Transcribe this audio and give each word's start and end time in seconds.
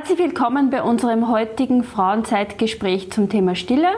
Herzlich 0.00 0.18
willkommen 0.18 0.70
bei 0.70 0.82
unserem 0.82 1.30
heutigen 1.30 1.84
Frauenzeitgespräch 1.84 3.12
zum 3.12 3.28
Thema 3.28 3.54
Stille. 3.54 3.88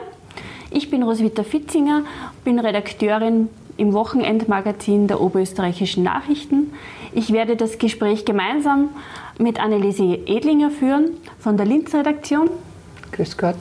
Ich 0.69 0.89
bin 0.89 1.01
Roswitha 1.01 1.43
Fitzinger, 1.43 2.01
bin 2.43 2.59
Redakteurin 2.59 3.47
im 3.77 3.93
Wochenendmagazin 3.93 5.07
der 5.07 5.21
Oberösterreichischen 5.21 6.03
Nachrichten. 6.03 6.73
Ich 7.13 7.31
werde 7.31 7.55
das 7.55 7.77
Gespräch 7.77 8.25
gemeinsam 8.25 8.89
mit 9.39 9.61
Anneliese 9.61 10.19
Edlinger 10.25 10.71
führen 10.71 11.11
von 11.39 11.55
der 11.55 11.67
Linz-Redaktion. 11.67 12.49
Grüß 13.13 13.37
Gott. 13.37 13.55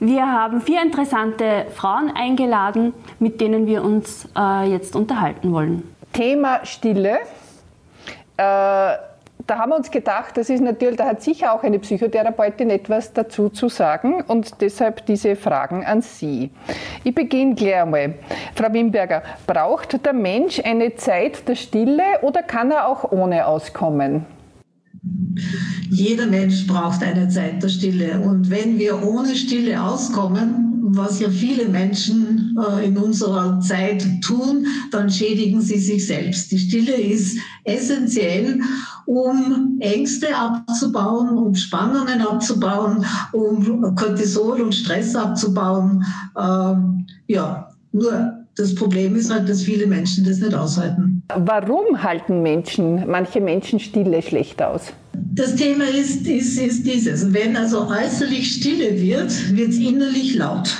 Wir 0.00 0.26
haben 0.26 0.60
vier 0.60 0.82
interessante 0.82 1.66
Frauen 1.72 2.10
eingeladen, 2.16 2.94
mit 3.20 3.40
denen 3.40 3.68
wir 3.68 3.84
uns 3.84 4.28
äh, 4.36 4.68
jetzt 4.68 4.96
unterhalten 4.96 5.52
wollen. 5.52 5.84
Thema 6.12 6.66
Stille. 6.66 7.20
Äh, 8.36 9.07
da 9.48 9.58
haben 9.58 9.70
wir 9.70 9.76
uns 9.76 9.90
gedacht, 9.90 10.36
das 10.36 10.50
ist 10.50 10.60
natürlich, 10.60 10.98
da 10.98 11.06
hat 11.06 11.22
sicher 11.22 11.54
auch 11.54 11.62
eine 11.62 11.78
Psychotherapeutin 11.78 12.68
etwas 12.68 13.14
dazu 13.14 13.48
zu 13.48 13.68
sagen 13.68 14.22
und 14.22 14.60
deshalb 14.60 15.06
diese 15.06 15.36
Fragen 15.36 15.86
an 15.86 16.02
Sie. 16.02 16.50
Ich 17.02 17.14
beginne 17.14 17.54
gleich 17.54 17.76
einmal. 17.76 18.14
Frau 18.54 18.70
Wimberger, 18.70 19.22
braucht 19.46 20.04
der 20.04 20.12
Mensch 20.12 20.60
eine 20.62 20.94
Zeit 20.96 21.48
der 21.48 21.54
Stille 21.54 22.02
oder 22.20 22.42
kann 22.42 22.70
er 22.70 22.88
auch 22.88 23.10
ohne 23.10 23.46
auskommen? 23.46 24.26
Jeder 25.90 26.26
Mensch 26.26 26.66
braucht 26.66 27.02
eine 27.02 27.28
Zeit 27.28 27.62
der 27.62 27.68
Stille. 27.68 28.20
Und 28.20 28.50
wenn 28.50 28.78
wir 28.78 29.02
ohne 29.02 29.34
Stille 29.34 29.82
auskommen, 29.82 30.68
was 30.90 31.20
ja 31.20 31.28
viele 31.28 31.68
Menschen 31.68 32.56
äh, 32.58 32.86
in 32.86 32.96
unserer 32.96 33.60
Zeit 33.60 34.04
tun, 34.22 34.66
dann 34.90 35.10
schädigen 35.10 35.60
sie 35.60 35.78
sich 35.78 36.06
selbst. 36.06 36.50
Die 36.50 36.58
Stille 36.58 36.94
ist 36.94 37.38
essentiell, 37.64 38.60
um 39.06 39.76
Ängste 39.80 40.34
abzubauen, 40.34 41.36
um 41.36 41.54
Spannungen 41.54 42.20
abzubauen, 42.20 43.04
um 43.32 43.94
Cortisol 43.94 44.60
und 44.60 44.74
Stress 44.74 45.14
abzubauen. 45.14 46.04
Ähm, 46.38 47.06
ja, 47.26 47.68
nur 47.92 48.44
das 48.56 48.74
Problem 48.74 49.14
ist 49.14 49.30
halt, 49.30 49.48
dass 49.48 49.62
viele 49.62 49.86
Menschen 49.86 50.24
das 50.24 50.38
nicht 50.38 50.54
aushalten. 50.54 51.17
Warum 51.34 52.02
halten 52.02 52.42
Menschen, 52.42 53.06
manche 53.06 53.40
Menschen 53.40 53.78
Stille 53.80 54.22
schlecht 54.22 54.62
aus? 54.62 54.92
Das 55.12 55.56
Thema 55.56 55.84
ist, 55.84 56.26
ist, 56.26 56.58
ist 56.58 56.86
dieses. 56.86 57.32
Wenn 57.32 57.56
also 57.56 57.86
äußerlich 57.86 58.56
Stille 58.56 58.98
wird, 59.00 59.56
wird 59.56 59.70
es 59.70 59.78
innerlich 59.78 60.36
laut. 60.36 60.74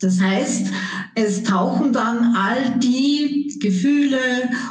Das 0.00 0.20
heißt, 0.20 0.66
es 1.14 1.42
tauchen 1.42 1.92
dann 1.92 2.34
all 2.36 2.78
die 2.78 3.56
Gefühle 3.60 4.18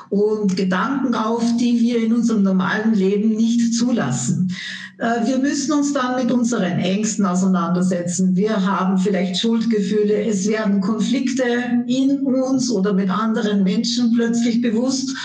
und 0.10 0.58
Gedanken 0.58 1.16
auf, 1.16 1.44
die 1.58 1.80
wir 1.80 2.04
in 2.04 2.14
unserem 2.14 2.44
normalen 2.44 2.94
Leben 2.94 3.30
nicht 3.30 3.74
zulassen. 3.76 4.56
Äh, 5.00 5.26
wir 5.26 5.38
müssen 5.40 5.74
uns 5.74 5.94
dann 5.94 6.24
mit 6.24 6.32
unseren 6.32 6.80
Ängsten 6.80 7.26
auseinandersetzen. 7.26 8.36
Wir 8.36 8.66
haben 8.66 8.98
vielleicht 8.98 9.40
Schuldgefühle. 9.40 10.26
Es 10.26 10.48
werden 10.48 10.82
Konflikte 10.82 11.44
in 11.88 12.20
uns 12.22 12.70
oder 12.70 12.94
mit 12.94 13.10
anderen 13.10 13.64
Menschen 13.64 14.14
plötzlich 14.14 14.62
bewusst. 14.62 15.16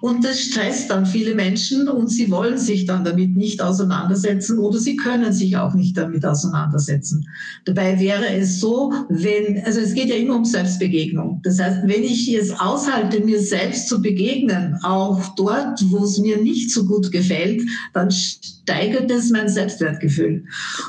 Und 0.00 0.24
das 0.24 0.40
stresst 0.40 0.90
dann 0.90 1.06
viele 1.06 1.34
Menschen 1.34 1.88
und 1.88 2.08
sie 2.08 2.30
wollen 2.30 2.58
sich 2.58 2.84
dann 2.84 3.04
damit 3.04 3.36
nicht 3.36 3.62
auseinandersetzen 3.62 4.58
oder 4.58 4.78
sie 4.78 4.96
können 4.96 5.32
sich 5.32 5.56
auch 5.56 5.74
nicht 5.74 5.96
damit 5.96 6.24
auseinandersetzen. 6.24 7.26
Dabei 7.64 7.98
wäre 7.98 8.28
es 8.28 8.60
so, 8.60 8.92
wenn, 9.08 9.62
also 9.64 9.80
es 9.80 9.94
geht 9.94 10.08
ja 10.08 10.16
immer 10.16 10.36
um 10.36 10.44
Selbstbegegnung. 10.44 11.40
Das 11.42 11.58
heißt, 11.58 11.80
wenn 11.84 12.02
ich 12.02 12.32
es 12.34 12.50
aushalte, 12.52 13.20
mir 13.20 13.40
selbst 13.40 13.88
zu 13.88 14.02
begegnen, 14.02 14.78
auch 14.82 15.34
dort, 15.36 15.82
wo 15.90 16.04
es 16.04 16.18
mir 16.18 16.38
nicht 16.42 16.70
so 16.70 16.86
gut 16.86 17.10
gefällt, 17.10 17.62
dann 17.92 18.10
steigert 18.10 19.10
es 19.10 19.30
mein 19.30 19.48
Selbstwertgefühl. 19.48 20.44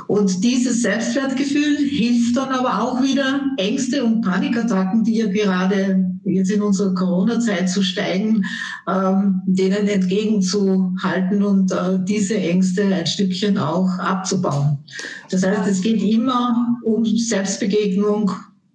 Und 0.08 0.44
dieses 0.44 0.82
Selbstwertgefühl 0.82 1.78
hilft 1.78 2.36
dann 2.36 2.50
aber 2.50 2.82
auch 2.82 3.02
wieder 3.02 3.42
Ängste 3.58 4.04
und 4.04 4.22
Panikattacken, 4.22 5.04
die 5.04 5.18
ja 5.18 5.28
gerade 5.28 6.07
jetzt 6.28 6.52
in 6.52 6.62
unserer 6.62 6.94
Corona-Zeit 6.94 7.70
zu 7.70 7.82
steigen, 7.82 8.44
ähm, 8.88 9.42
denen 9.46 9.88
entgegenzuhalten 9.88 11.44
und 11.44 11.72
äh, 11.72 12.00
diese 12.04 12.38
Ängste 12.38 12.84
ein 12.84 13.08
Stückchen 13.08 13.58
auch 13.58 13.90
abzubauen. 14.00 14.80
Das 15.30 15.46
heißt, 15.46 15.68
es 15.68 15.82
geht 15.82 16.02
immer 16.02 16.78
um 16.84 17.06
Selbstbegegnung 17.06 18.32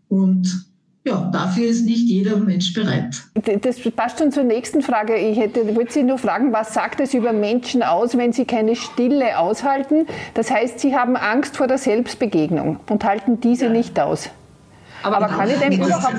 und 0.08 0.66
ja, 1.04 1.28
dafür 1.32 1.66
ist 1.66 1.84
nicht 1.84 2.08
jeder 2.08 2.36
Mensch 2.36 2.72
bereit. 2.74 3.22
Das 3.62 3.80
passt 3.96 4.20
schon 4.20 4.30
zur 4.30 4.44
nächsten 4.44 4.82
Frage. 4.82 5.16
Ich 5.16 5.36
hätte, 5.36 5.74
wollte 5.74 5.92
Sie 5.92 6.02
nur 6.04 6.18
fragen, 6.18 6.52
was 6.52 6.74
sagt 6.74 7.00
es 7.00 7.12
über 7.12 7.32
Menschen 7.32 7.82
aus, 7.82 8.16
wenn 8.16 8.32
sie 8.32 8.44
keine 8.44 8.76
Stille 8.76 9.36
aushalten? 9.36 10.06
Das 10.34 10.50
heißt, 10.50 10.78
sie 10.78 10.94
haben 10.94 11.16
Angst 11.16 11.56
vor 11.56 11.66
der 11.66 11.78
Selbstbegegnung 11.78 12.78
und 12.88 13.04
halten 13.04 13.40
diese 13.40 13.64
ja. 13.64 13.72
nicht 13.72 13.98
aus. 13.98 14.28
Aber, 15.02 15.16
Aber 15.16 15.26
kann 15.26 15.50
ich 15.50 15.56
dem 15.56 15.72
überhaupt, 15.72 16.14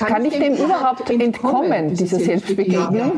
kann, 0.00 0.14
kann 0.14 0.24
ich 0.24 0.38
dem 0.38 0.54
überhaupt 0.54 1.08
entkommen, 1.10 1.72
entkommen 1.72 1.94
dieser 1.94 2.18
Selbstbegegnung? 2.18 2.94
Ja, 2.96 3.12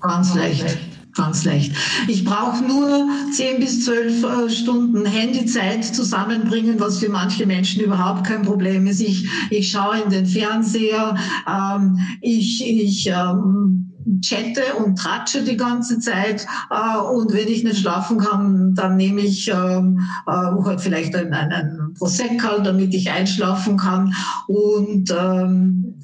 ganz 0.00 0.34
leicht 0.34 0.78
ganz 1.16 1.44
leicht. 1.44 1.72
Ich 2.08 2.24
brauche 2.24 2.64
nur 2.64 3.06
10 3.32 3.60
bis 3.60 3.84
12 3.84 4.24
äh, 4.24 4.50
Stunden 4.50 5.06
Handyzeit 5.06 5.84
zusammenbringen, 5.84 6.80
was 6.80 6.98
für 6.98 7.08
manche 7.08 7.46
Menschen 7.46 7.84
überhaupt 7.84 8.26
kein 8.26 8.42
Problem 8.42 8.86
ist. 8.86 9.00
Ich, 9.00 9.28
ich 9.50 9.70
schaue 9.70 10.00
in 10.00 10.10
den 10.10 10.26
Fernseher, 10.26 11.16
ähm, 11.48 12.00
ich, 12.20 12.66
ich 12.66 13.06
ähm, 13.06 13.93
chatte 14.22 14.62
und 14.78 14.98
tratsche 14.98 15.42
die 15.42 15.56
ganze 15.56 15.98
Zeit 15.98 16.46
äh, 16.70 16.98
und 16.98 17.32
wenn 17.32 17.48
ich 17.48 17.64
nicht 17.64 17.78
schlafen 17.78 18.18
kann, 18.18 18.74
dann 18.74 18.96
nehme 18.96 19.20
ich 19.20 19.48
ähm, 19.48 20.00
äh, 20.26 20.30
halt 20.30 20.80
vielleicht 20.80 21.14
einen, 21.14 21.32
einen 21.32 21.94
Prosecco, 21.94 22.60
damit 22.62 22.94
ich 22.94 23.10
einschlafen 23.10 23.76
kann 23.76 24.14
und 24.46 25.10
ähm, 25.10 25.94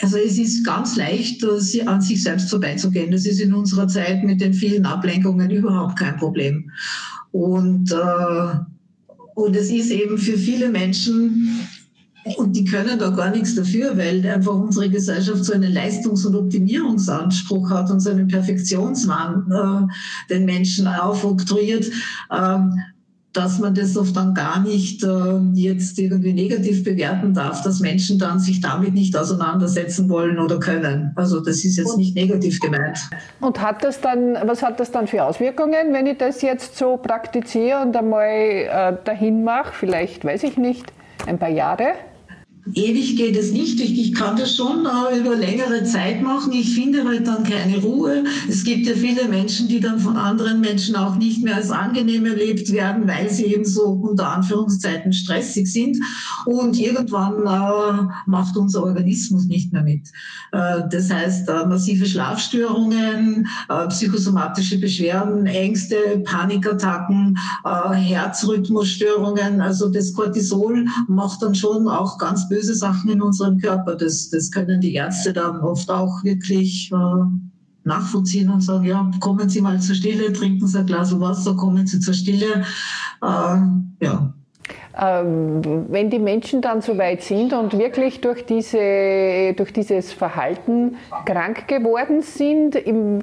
also 0.00 0.16
es 0.18 0.38
ist 0.38 0.64
ganz 0.64 0.96
leicht, 0.96 1.44
an 1.86 2.00
sich 2.00 2.22
selbst 2.22 2.50
vorbeizugehen. 2.50 3.10
Das 3.10 3.26
ist 3.26 3.40
in 3.40 3.54
unserer 3.54 3.88
Zeit 3.88 4.24
mit 4.24 4.40
den 4.40 4.54
vielen 4.54 4.86
Ablenkungen 4.86 5.50
überhaupt 5.50 5.98
kein 5.98 6.16
Problem. 6.16 6.70
Und, 7.32 7.92
äh, 7.92 8.58
und 9.34 9.56
es 9.56 9.70
ist 9.70 9.90
eben 9.90 10.18
für 10.18 10.38
viele 10.38 10.68
Menschen 10.68 11.66
und 12.36 12.54
die 12.54 12.64
können 12.64 12.98
da 12.98 13.10
gar 13.10 13.30
nichts 13.30 13.54
dafür, 13.54 13.96
weil 13.96 14.26
einfach 14.26 14.54
unsere 14.54 14.88
Gesellschaft 14.88 15.44
so 15.44 15.52
einen 15.52 15.72
Leistungs- 15.72 16.26
und 16.26 16.34
Optimierungsanspruch 16.34 17.70
hat 17.70 17.90
und 17.90 18.00
so 18.00 18.10
einen 18.10 18.28
Perfektionswahn 18.28 19.50
äh, 19.50 20.34
den 20.34 20.44
Menschen 20.44 20.86
aufoktroyiert. 20.86 21.90
Ähm, 22.30 22.80
dass 23.36 23.58
man 23.58 23.74
das 23.74 23.96
oft 23.96 24.16
dann 24.16 24.32
gar 24.32 24.60
nicht 24.60 25.04
äh, 25.04 25.38
jetzt 25.52 25.98
irgendwie 25.98 26.32
negativ 26.32 26.82
bewerten 26.84 27.34
darf, 27.34 27.62
dass 27.62 27.80
Menschen 27.80 28.18
dann 28.18 28.38
sich 28.38 28.60
damit 28.60 28.94
nicht 28.94 29.16
auseinandersetzen 29.16 30.08
wollen 30.08 30.38
oder 30.38 30.58
können. 30.58 31.12
Also 31.16 31.40
das 31.40 31.64
ist 31.64 31.76
jetzt 31.76 31.98
nicht 31.98 32.14
negativ 32.14 32.60
gemeint. 32.60 32.98
Und 33.40 33.60
hat 33.60 33.84
das 33.84 34.00
dann, 34.00 34.38
was 34.46 34.62
hat 34.62 34.80
das 34.80 34.90
dann 34.90 35.06
für 35.06 35.22
Auswirkungen, 35.24 35.92
wenn 35.92 36.06
ich 36.06 36.16
das 36.16 36.40
jetzt 36.40 36.78
so 36.78 36.96
praktiziere 36.96 37.82
und 37.82 37.94
einmal 37.94 38.30
äh, 38.30 38.96
dahin 39.04 39.44
mache? 39.44 39.72
Vielleicht, 39.74 40.24
weiß 40.24 40.42
ich 40.44 40.56
nicht, 40.56 40.86
ein 41.26 41.38
paar 41.38 41.50
Jahre? 41.50 41.92
Ewig 42.74 43.16
geht 43.16 43.36
es 43.36 43.52
nicht. 43.52 43.80
Ich, 43.80 44.12
kann 44.12 44.36
das 44.36 44.56
schon 44.56 44.80
über 45.20 45.36
längere 45.36 45.84
Zeit 45.84 46.22
machen. 46.22 46.52
Ich 46.52 46.74
finde 46.74 47.04
halt 47.04 47.26
dann 47.26 47.44
keine 47.44 47.78
Ruhe. 47.78 48.24
Es 48.48 48.64
gibt 48.64 48.86
ja 48.86 48.94
viele 48.94 49.28
Menschen, 49.28 49.68
die 49.68 49.78
dann 49.78 50.00
von 50.00 50.16
anderen 50.16 50.60
Menschen 50.60 50.96
auch 50.96 51.16
nicht 51.16 51.44
mehr 51.44 51.56
als 51.56 51.70
angenehm 51.70 52.26
erlebt 52.26 52.72
werden, 52.72 53.06
weil 53.06 53.30
sie 53.30 53.44
eben 53.46 53.64
so 53.64 53.82
unter 53.82 54.32
Anführungszeiten 54.32 55.12
stressig 55.12 55.70
sind. 55.70 55.98
Und 56.46 56.78
irgendwann 56.78 57.46
äh, 57.46 58.08
macht 58.26 58.56
unser 58.56 58.82
Organismus 58.84 59.46
nicht 59.46 59.72
mehr 59.72 59.82
mit. 59.82 60.08
Äh, 60.52 60.82
das 60.90 61.10
heißt, 61.10 61.48
äh, 61.48 61.66
massive 61.66 62.06
Schlafstörungen, 62.06 63.46
psychosomatische 63.88 64.78
Beschwerden, 64.78 65.46
Ängste, 65.46 66.22
Panikattacken, 66.24 67.38
Herzrhythmusstörungen. 67.64 69.60
Also 69.60 69.88
das 69.88 70.12
Cortisol 70.12 70.86
macht 71.08 71.42
dann 71.42 71.54
schon 71.54 71.88
auch 71.88 72.18
ganz 72.18 72.48
böse 72.48 72.55
Sachen 72.62 73.10
in 73.10 73.22
unserem 73.22 73.58
Körper. 73.58 73.96
Das, 73.96 74.30
das 74.30 74.50
können 74.50 74.80
die 74.80 74.94
Ärzte 74.94 75.32
dann 75.32 75.60
oft 75.60 75.90
auch 75.90 76.24
wirklich 76.24 76.90
äh, 76.92 77.24
nachvollziehen 77.84 78.50
und 78.50 78.60
sagen, 78.60 78.84
ja, 78.84 79.10
kommen 79.20 79.48
Sie 79.48 79.60
mal 79.60 79.80
zur 79.80 79.94
Stille, 79.94 80.32
trinken 80.32 80.66
Sie 80.66 80.78
ein 80.78 80.86
Glas 80.86 81.18
Wasser, 81.18 81.54
kommen 81.54 81.86
Sie 81.86 82.00
zur 82.00 82.14
Stille. 82.14 82.64
Äh, 83.22 83.58
ja, 84.02 84.34
wenn 84.98 86.08
die 86.08 86.18
Menschen 86.18 86.62
dann 86.62 86.80
so 86.80 86.96
weit 86.96 87.20
sind 87.20 87.52
und 87.52 87.78
wirklich 87.78 88.22
durch, 88.22 88.46
diese, 88.46 89.52
durch 89.54 89.72
dieses 89.72 90.14
Verhalten 90.14 90.96
krank 91.26 91.68
geworden 91.68 92.22
sind, 92.22 92.76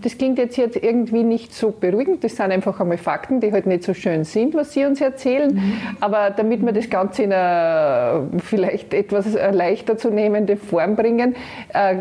das 0.03 0.17
klingt 0.17 0.37
jetzt, 0.37 0.57
jetzt 0.57 0.75
irgendwie 0.75 1.23
nicht 1.23 1.53
so 1.53 1.71
beruhigend, 1.71 2.23
das 2.23 2.35
sind 2.35 2.51
einfach 2.51 2.79
einmal 2.79 2.97
Fakten, 2.97 3.39
die 3.39 3.51
halt 3.51 3.65
nicht 3.65 3.83
so 3.83 3.95
schön 3.95 4.23
sind, 4.23 4.53
was 4.53 4.73
Sie 4.73 4.85
uns 4.85 5.01
erzählen, 5.01 5.55
mhm. 5.55 5.73
aber 5.99 6.29
damit 6.29 6.63
wir 6.63 6.73
das 6.73 6.89
Ganze 6.91 7.23
in 7.23 7.33
eine 7.33 8.27
vielleicht 8.43 8.93
etwas 8.93 9.33
leichter 9.33 9.97
zu 9.97 10.11
nehmende 10.11 10.57
Form 10.57 10.95
bringen, 10.95 11.35
äh, 11.73 11.95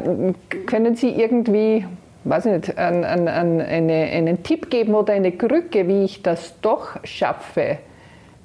können 0.66 0.96
Sie 0.96 1.08
irgendwie 1.08 1.86
weiß 2.24 2.44
nicht, 2.44 2.78
an, 2.78 3.04
an, 3.04 3.26
an 3.26 3.60
eine, 3.60 3.94
einen 3.94 4.42
Tipp 4.42 4.70
geben 4.70 4.94
oder 4.94 5.12
eine 5.12 5.32
Krücke, 5.32 5.88
wie 5.88 6.04
ich 6.04 6.22
das 6.22 6.60
doch 6.60 6.96
schaffe? 7.04 7.78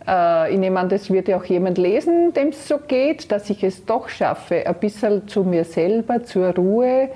Äh, 0.07 0.53
ich 0.53 0.59
nehme 0.59 0.79
an, 0.79 0.89
das 0.89 1.09
wird 1.09 1.27
ja 1.27 1.37
auch 1.37 1.45
jemand 1.45 1.77
lesen, 1.77 2.33
dem 2.33 2.49
es 2.49 2.67
so 2.67 2.77
geht, 2.87 3.31
dass 3.31 3.49
ich 3.49 3.63
es 3.63 3.85
doch 3.85 4.07
schaffe, 4.09 4.65
ein 4.65 4.79
bisschen 4.79 5.27
zu 5.27 5.43
mir 5.43 5.65
selber, 5.65 6.23
zur 6.23 6.47
Ruhe 6.55 7.09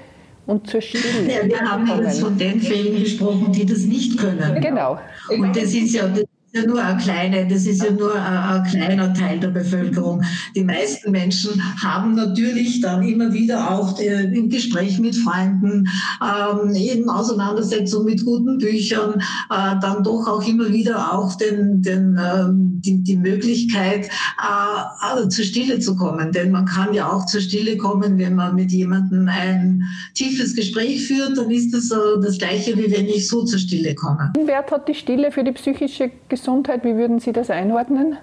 und 0.46 0.68
zur 0.68 0.82
Stille. 0.82 1.28
Ja, 1.28 1.48
wir 1.48 1.60
haben 1.60 1.88
jetzt 1.88 2.22
von 2.22 2.38
den 2.38 2.60
Fällen 2.60 3.00
gesprochen, 3.00 3.52
die 3.52 3.66
das 3.66 3.80
nicht 3.80 4.18
können. 4.18 4.60
Genau. 4.62 5.00
Und 5.30 5.56
das 5.56 5.74
ist 5.74 5.94
ja, 5.94 6.08
das 6.08 6.26
ja 6.54 6.66
nur 6.66 6.84
ein 6.84 6.98
kleiner, 6.98 7.46
das 7.46 7.66
ist 7.66 7.84
ja 7.84 7.92
nur 7.92 8.14
ein, 8.14 8.62
ein, 8.62 8.64
kleiner 8.66 9.14
Teil 9.14 9.40
der 9.40 9.50
Bevölkerung. 9.50 10.22
Die 10.56 10.64
meisten 10.64 11.12
Menschen 11.12 11.62
haben 11.82 12.16
natürlich 12.16 12.82
dann 12.82 13.04
immer 13.04 13.32
wieder 13.32 13.72
auch 13.72 13.98
äh, 14.00 14.24
im 14.24 14.50
Gespräch 14.50 15.00
mit 15.00 15.16
Freunden, 15.16 15.88
ähm, 16.22 16.76
in 16.76 17.10
Auseinandersetzung 17.10 18.06
mit 18.06 18.26
guten 18.26 18.58
Büchern, 18.58 19.22
äh, 19.50 19.80
dann 19.82 20.04
doch 20.04 20.28
auch 20.28 20.46
immer 20.46 20.70
wieder 20.70 21.14
auch 21.14 21.36
den, 21.36 21.82
den, 21.82 22.18
äh, 22.18 22.61
die, 22.82 23.04
die 23.04 23.18
Möglichkeit, 23.18 24.08
äh, 24.08 24.82
also 25.00 25.30
zur 25.30 25.46
Stille 25.46 25.80
zu 25.80 25.96
kommen. 25.96 26.32
Denn 26.32 26.52
man 26.52 26.66
kann 26.66 26.94
ja 26.94 27.12
auch 27.12 27.26
zur 27.26 27.42
Stille 27.42 27.78
kommen, 27.78 28.18
wenn 28.18 28.36
man 28.36 28.56
mit 28.56 28.72
jemandem 28.72 29.28
ein 29.28 29.84
tiefes 30.14 30.56
Gespräch 30.56 31.08
führt, 31.08 31.38
dann 31.38 31.52
ist 31.52 31.74
das 31.74 31.90
so 31.90 32.22
das 32.22 32.38
Gleiche, 32.38 32.78
wie 32.78 32.92
wenn 32.92 33.08
ich 33.08 33.28
so 33.28 33.44
zur 33.44 33.60
Stille 33.60 33.96
komme. 33.96 34.34
Wert 34.46 34.72
hat 34.72 34.88
die 34.88 34.96
Stille 34.96 35.32
für 35.32 35.44
die 35.44 35.52
psychische? 35.52 36.12
Gesundheit, 36.30 36.84
wie 36.84 36.96
würden 36.96 37.20
Sie 37.20 37.32
das 37.32 37.50
einordnen? 37.50 38.18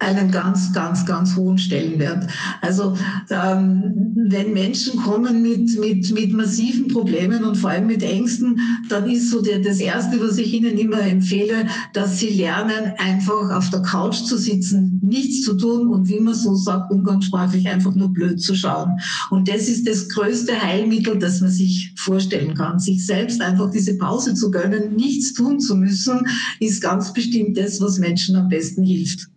Einen 0.00 0.30
ganz, 0.30 0.72
ganz, 0.72 1.04
ganz 1.04 1.36
hohen 1.36 1.58
Stellenwert. 1.58 2.26
Also 2.62 2.96
ähm, 3.28 4.14
wenn 4.28 4.52
Menschen 4.52 4.98
kommen 5.00 5.42
mit, 5.42 5.78
mit, 5.78 6.10
mit 6.12 6.32
massiven 6.32 6.88
Problemen 6.88 7.44
und 7.44 7.56
vor 7.56 7.70
allem 7.70 7.86
mit 7.86 8.02
Ängsten, 8.02 8.58
dann 8.88 9.08
ist 9.08 9.30
so 9.30 9.42
der, 9.42 9.60
das 9.60 9.78
Erste, 9.78 10.20
was 10.20 10.38
ich 10.38 10.52
Ihnen 10.54 10.78
immer 10.78 11.00
empfehle, 11.00 11.66
dass 11.92 12.18
Sie 12.18 12.30
lernen, 12.30 12.92
einfach 12.98 13.50
auf 13.50 13.68
der 13.70 13.82
Couch 13.82 14.24
zu 14.24 14.38
sitzen, 14.38 15.00
nichts 15.02 15.42
zu 15.44 15.56
tun 15.56 15.88
und 15.88 16.08
wie 16.08 16.20
man 16.20 16.34
so 16.34 16.54
sagt, 16.54 16.90
umgangssprachlich 16.90 17.68
einfach 17.68 17.94
nur 17.94 18.12
blöd 18.12 18.40
zu 18.40 18.54
schauen. 18.54 18.98
Und 19.30 19.48
das 19.48 19.68
ist 19.68 19.86
das 19.86 20.08
größte 20.08 20.60
Heilmittel, 20.60 21.18
das 21.18 21.40
man 21.40 21.50
sich 21.50 21.92
vorstellen 21.96 22.54
kann. 22.54 22.78
Sich 22.78 23.04
selbst 23.04 23.40
einfach 23.42 23.70
diese 23.70 23.98
Pause 23.98 24.34
zu 24.34 24.50
gönnen, 24.50 24.96
nichts 24.96 25.34
tun 25.34 25.60
zu 25.60 25.76
müssen, 25.76 26.20
ist 26.58 26.80
ganz 26.80 27.12
bestimmt 27.12 27.58
das, 27.58 27.80
was 27.80 27.98
Menschen 27.98 28.36
am 28.36 28.48
besten 28.48 28.82
hilft. 28.82 29.28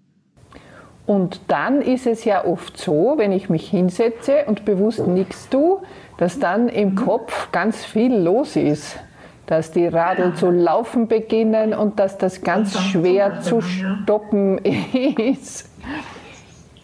Und 1.05 1.41
dann 1.49 1.81
ist 1.81 2.07
es 2.07 2.23
ja 2.23 2.45
oft 2.45 2.77
so, 2.77 3.15
wenn 3.17 3.31
ich 3.31 3.49
mich 3.49 3.69
hinsetze 3.69 4.45
und 4.47 4.63
bewusst 4.63 5.05
nichts 5.05 5.49
tue, 5.49 5.79
dass 6.17 6.39
dann 6.39 6.69
im 6.69 6.95
Kopf 6.95 7.51
ganz 7.51 7.83
viel 7.83 8.15
los 8.15 8.55
ist. 8.55 8.97
Dass 9.45 9.71
die 9.71 9.87
Radl 9.87 10.33
zu 10.35 10.49
laufen 10.51 11.09
beginnen 11.09 11.73
und 11.73 11.99
dass 11.99 12.17
das 12.17 12.41
ganz 12.41 12.79
schwer 12.79 13.41
zu 13.41 13.59
stoppen 13.59 14.57
ist. 14.59 15.69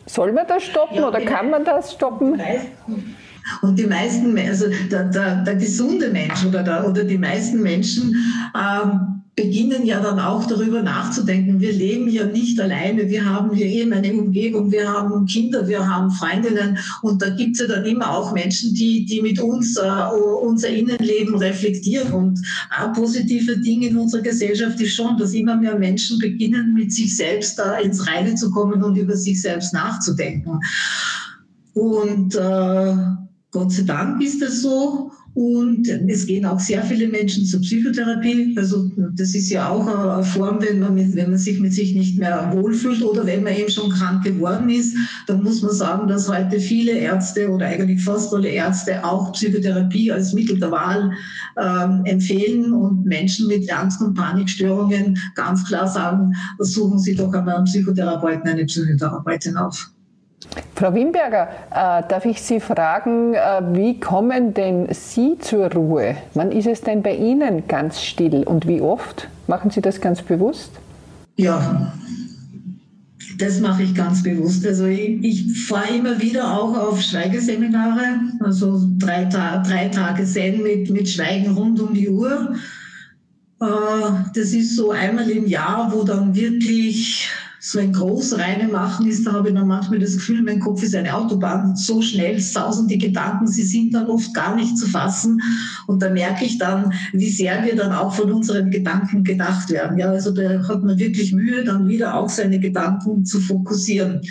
Soll 0.06 0.33
man 0.33 0.45
das 0.45 0.63
stoppen 0.63 1.04
oder 1.04 1.22
kann 1.22 1.50
man 1.50 1.63
das 1.63 1.94
stoppen? 1.94 2.42
Und 3.62 3.80
die 3.80 3.86
meisten, 3.86 4.38
also 4.38 4.65
der, 4.92 5.06
der, 5.06 5.36
der 5.44 5.56
gesunde 5.56 6.10
Mensch 6.10 6.45
oder, 6.45 6.62
der, 6.62 6.88
oder 6.88 7.04
die 7.04 7.18
meisten 7.18 7.62
Menschen 7.62 8.13
ähm, 8.56 9.19
beginnen 9.41 9.86
ja 9.86 10.01
dann 10.01 10.19
auch 10.19 10.45
darüber 10.47 10.81
nachzudenken. 10.81 11.62
Wir 11.62 11.71
leben 11.71 12.09
ja 12.09 12.25
nicht 12.25 12.59
alleine. 12.59 13.09
Wir 13.09 13.24
haben 13.25 13.56
hier 13.56 13.68
eben 13.68 13.94
eine 13.94 14.12
Umgebung. 14.13 14.69
Wir 14.69 14.91
haben 14.91 15.25
Kinder, 15.27 15.65
wir 15.65 15.88
haben 15.88 16.12
Freundinnen. 16.12 16.77
Und 17.01 17.21
da 17.21 17.30
gibt 17.30 17.56
es 17.56 17.62
ja 17.62 17.68
dann 17.74 17.86
immer 17.86 18.09
auch 18.12 18.33
Menschen, 18.33 18.74
die, 18.74 19.06
die 19.06 19.21
mit 19.21 19.39
uns 19.39 19.77
äh, 19.77 19.89
unser 20.44 20.68
Innenleben 20.68 21.36
reflektieren. 21.36 22.12
Und 22.12 22.39
ein 22.69 22.91
positive 22.91 23.57
Ding 23.59 23.81
in 23.83 23.97
unserer 23.97 24.24
Gesellschaft 24.24 24.80
ist 24.81 24.95
schon, 24.95 25.18
dass 25.18 25.33
immer 25.33 25.56
mehr 25.56 25.77
Menschen 25.77 26.19
beginnen, 26.19 26.74
mit 26.74 26.91
sich 26.91 27.15
selbst 27.15 27.57
da 27.57 27.77
ins 27.77 28.06
Reine 28.07 28.36
zu 28.36 28.51
kommen 28.51 28.83
und 28.83 28.97
über 28.97 29.15
sich 29.15 29.41
selbst 29.41 29.74
nachzudenken. 29.74 30.59
Und 31.75 32.36
äh, 32.36 32.94
Gott 33.51 33.71
sei 33.71 33.83
Dank 33.83 34.21
ist 34.21 34.41
es 34.41 34.62
so. 34.62 35.12
Und 35.33 35.87
es 36.07 36.25
gehen 36.25 36.45
auch 36.45 36.59
sehr 36.59 36.83
viele 36.83 37.07
Menschen 37.07 37.45
zur 37.45 37.61
Psychotherapie. 37.61 38.55
Also 38.57 38.91
das 39.15 39.35
ist 39.35 39.49
ja 39.49 39.69
auch 39.69 39.87
eine 39.87 40.23
Form, 40.23 40.59
wenn 40.61 40.79
man, 40.79 40.95
mit, 40.95 41.15
wenn 41.15 41.29
man 41.29 41.39
sich 41.39 41.59
mit 41.59 41.73
sich 41.73 41.93
nicht 41.95 42.17
mehr 42.17 42.51
wohlfühlt 42.53 43.01
oder 43.03 43.25
wenn 43.25 43.43
man 43.43 43.55
eben 43.55 43.69
schon 43.69 43.89
krank 43.91 44.23
geworden 44.23 44.69
ist, 44.69 44.95
dann 45.27 45.43
muss 45.43 45.61
man 45.61 45.71
sagen, 45.71 46.07
dass 46.07 46.27
heute 46.27 46.59
viele 46.59 46.91
Ärzte 46.91 47.49
oder 47.49 47.67
eigentlich 47.67 48.03
fast 48.03 48.33
alle 48.33 48.49
Ärzte 48.49 49.03
auch 49.03 49.31
Psychotherapie 49.33 50.11
als 50.11 50.33
Mittel 50.33 50.59
der 50.59 50.71
Wahl 50.71 51.11
ähm, 51.57 52.01
empfehlen 52.05 52.73
und 52.73 53.05
Menschen 53.05 53.47
mit 53.47 53.71
Angst- 53.71 54.01
und 54.01 54.15
Panikstörungen 54.15 55.17
ganz 55.35 55.65
klar 55.65 55.87
sagen, 55.87 56.33
suchen 56.57 56.99
Sie 56.99 57.15
doch 57.15 57.33
einmal 57.33 57.57
einen 57.57 57.65
Psychotherapeuten, 57.65 58.49
eine 58.49 58.65
Psychotherapeutin 58.65 59.57
auf. 59.57 59.91
Frau 60.75 60.94
Wimberger, 60.94 61.50
äh, 61.71 62.07
darf 62.07 62.25
ich 62.25 62.41
Sie 62.41 62.59
fragen, 62.59 63.33
äh, 63.33 63.62
wie 63.74 64.00
kommen 64.00 64.53
denn 64.53 64.88
Sie 64.91 65.38
zur 65.39 65.71
Ruhe? 65.71 66.15
Wann 66.33 66.51
ist 66.51 66.68
es 66.68 66.81
denn 66.81 67.01
bei 67.01 67.15
Ihnen 67.15 67.68
ganz 67.68 68.01
still 68.01 68.44
und 68.44 68.68
wie 68.68 68.80
oft? 68.80 69.27
Machen 69.47 69.71
Sie 69.71 69.81
das 69.81 70.00
ganz 70.00 70.21
bewusst? 70.21 70.71
Ja, 71.36 71.94
das 73.38 73.59
mache 73.59 73.83
ich 73.83 73.95
ganz 73.95 74.24
bewusst. 74.24 74.65
Also 74.65 74.86
ich, 74.86 75.24
ich 75.24 75.68
fahre 75.68 75.95
immer 75.95 76.21
wieder 76.21 76.57
auch 76.57 76.77
auf 76.77 77.01
Schweigeseminare, 77.01 78.19
also 78.41 78.81
drei, 78.97 79.25
Ta 79.25 79.63
drei 79.63 79.89
Tage 79.89 80.25
Zen 80.25 80.62
mit, 80.62 80.89
mit 80.89 81.09
Schweigen 81.09 81.56
rund 81.56 81.80
um 81.80 81.94
die 81.94 82.09
Uhr. 82.09 82.56
Äh, 83.62 83.65
das 84.33 84.53
ist 84.53 84.75
so 84.75 84.91
einmal 84.91 85.30
im 85.30 85.47
Jahr, 85.47 85.91
wo 85.94 86.03
dann 86.03 86.33
wirklich 86.36 87.30
so 87.69 87.77
ein 87.77 87.94
Großreine 87.94 88.68
machen 88.68 89.07
ist, 89.07 89.27
da 89.27 89.33
habe 89.33 89.50
ich 89.50 89.54
dann 89.54 89.68
manchmal 89.68 90.00
das 90.00 90.13
Gefühl, 90.13 90.42
mein 90.42 90.60
Kopf 90.60 90.81
ist 90.81 90.95
eine 90.95 91.13
Autobahn, 91.16 91.75
so 91.75 92.01
schnell 92.01 92.39
sausen 92.39 92.88
die 92.88 92.98
Gedanken, 92.98 93.45
sie 93.45 93.62
sind 93.62 93.94
dann 93.94 94.07
oft 94.07 94.33
gar 94.33 94.56
nicht 94.56 94.75
zu 94.75 94.88
fassen. 94.88 95.39
Und 95.86 96.01
da 96.01 96.10
merke 96.10 96.45
ich 96.45 96.57
dann, 96.57 96.92
wie 97.13 97.30
sehr 97.30 97.63
wir 97.63 97.75
dann 97.75 97.92
auch 97.92 98.16
von 98.16 98.31
unseren 98.31 98.71
Gedanken 98.71 99.24
gedacht 99.24 99.69
werden. 99.69 100.00
Ja, 100.00 100.10
also 100.10 100.31
da 100.31 100.68
hat 100.68 100.83
man 100.83 100.98
wirklich 100.98 101.31
Mühe, 101.31 101.63
dann 101.63 101.88
wieder 101.88 102.16
auch 102.16 102.30
seine 102.30 102.60
Gedanken 102.60 103.24
zu 103.24 103.39
fokussieren. 103.39 104.22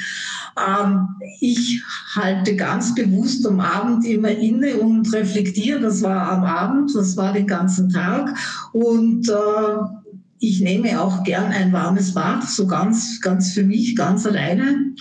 Ähm, 0.59 1.09
ich 1.39 1.81
halte 2.17 2.57
ganz 2.57 2.93
bewusst 2.97 3.47
am 3.47 3.61
Abend 3.61 4.05
immer 4.05 4.31
inne 4.31 4.79
und 4.79 5.13
reflektiere, 5.15 5.79
das 5.79 6.03
war 6.03 6.33
am 6.33 6.43
Abend, 6.43 6.93
das 6.93 7.17
war 7.17 7.33
den 7.33 7.47
ganzen 7.47 7.89
Tag 7.89 8.35
und 8.73 9.29
äh, 9.29 9.98
ich 10.41 10.61
nehme 10.61 11.01
auch 11.01 11.25
gern 11.25 11.53
ein 11.53 11.73
warmes 11.73 12.15
Bad, 12.15 12.45
so 12.49 12.67
ganz, 12.67 13.21
ganz 13.21 13.53
für 13.53 13.65
mich, 13.65 13.97
ganz 13.97 14.27
alleine. 14.27 14.95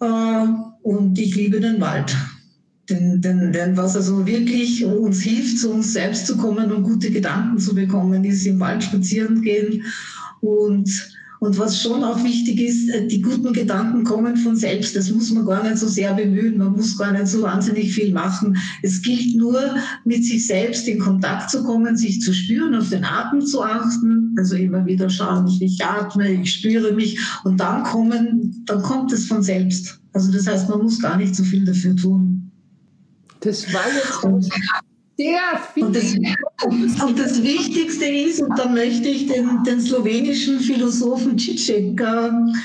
Äh, 0.00 0.46
und 0.82 1.18
ich 1.18 1.34
liebe 1.34 1.60
den 1.60 1.80
Wald. 1.80 2.14
Denn, 2.90 3.22
denn, 3.22 3.52
denn 3.52 3.76
was 3.76 3.96
also 3.96 4.26
wirklich 4.26 4.84
uns 4.84 5.22
hilft, 5.22 5.58
zu 5.58 5.70
uns 5.72 5.94
selbst 5.94 6.26
zu 6.26 6.36
kommen 6.36 6.70
und 6.70 6.82
gute 6.82 7.10
Gedanken 7.10 7.58
zu 7.58 7.74
bekommen, 7.74 8.24
ist 8.24 8.46
im 8.46 8.60
Wald 8.60 8.84
spazieren 8.84 9.40
gehen 9.40 9.82
und 10.40 10.90
und 11.44 11.58
was 11.58 11.80
schon 11.80 12.02
auch 12.02 12.24
wichtig 12.24 12.58
ist, 12.58 12.88
äh, 12.88 13.06
die 13.06 13.20
guten 13.20 13.52
Gedanken 13.52 14.02
kommen 14.02 14.36
von 14.36 14.56
selbst. 14.56 14.96
Das 14.96 15.10
muss 15.10 15.30
man 15.30 15.44
gar 15.44 15.62
nicht 15.62 15.76
so 15.76 15.86
sehr 15.86 16.14
bemühen. 16.14 16.56
Man 16.56 16.72
muss 16.72 16.96
gar 16.96 17.12
nicht 17.12 17.26
so 17.26 17.42
wahnsinnig 17.42 17.92
viel 17.92 18.12
machen. 18.12 18.56
Es 18.82 19.02
gilt 19.02 19.36
nur, 19.36 19.60
mit 20.06 20.24
sich 20.24 20.46
selbst 20.46 20.88
in 20.88 20.98
Kontakt 20.98 21.50
zu 21.50 21.62
kommen, 21.62 21.96
sich 21.96 22.20
zu 22.22 22.32
spüren, 22.32 22.74
auf 22.74 22.88
den 22.88 23.04
Atem 23.04 23.44
zu 23.44 23.62
achten. 23.62 24.34
Also 24.38 24.56
immer 24.56 24.86
wieder 24.86 25.10
schauen, 25.10 25.46
ich 25.60 25.84
atme, 25.84 26.32
ich 26.32 26.54
spüre 26.54 26.92
mich. 26.92 27.18
Und 27.44 27.58
dann 27.60 27.82
kommen, 27.84 28.62
dann 28.64 28.82
kommt 28.82 29.12
es 29.12 29.26
von 29.26 29.42
selbst. 29.42 30.00
Also 30.14 30.32
das 30.32 30.46
heißt, 30.46 30.68
man 30.70 30.82
muss 30.82 31.00
gar 31.00 31.18
nicht 31.18 31.34
so 31.34 31.44
viel 31.44 31.64
dafür 31.66 31.94
tun. 31.94 32.50
Das 33.40 33.70
war 33.74 33.82
jetzt 33.94 34.48
sehr 35.16 35.40
viel. 35.72 35.84
Und 35.84 35.96
das, 35.96 36.14
und 37.02 37.18
das, 37.18 37.42
Wichtigste 37.42 38.04
ist, 38.04 38.40
und 38.40 38.58
da 38.58 38.68
möchte 38.68 39.08
ich 39.08 39.26
den, 39.26 39.62
den 39.64 39.80
slowenischen 39.80 40.60
Philosophen 40.60 41.36
äh, 41.36 42.56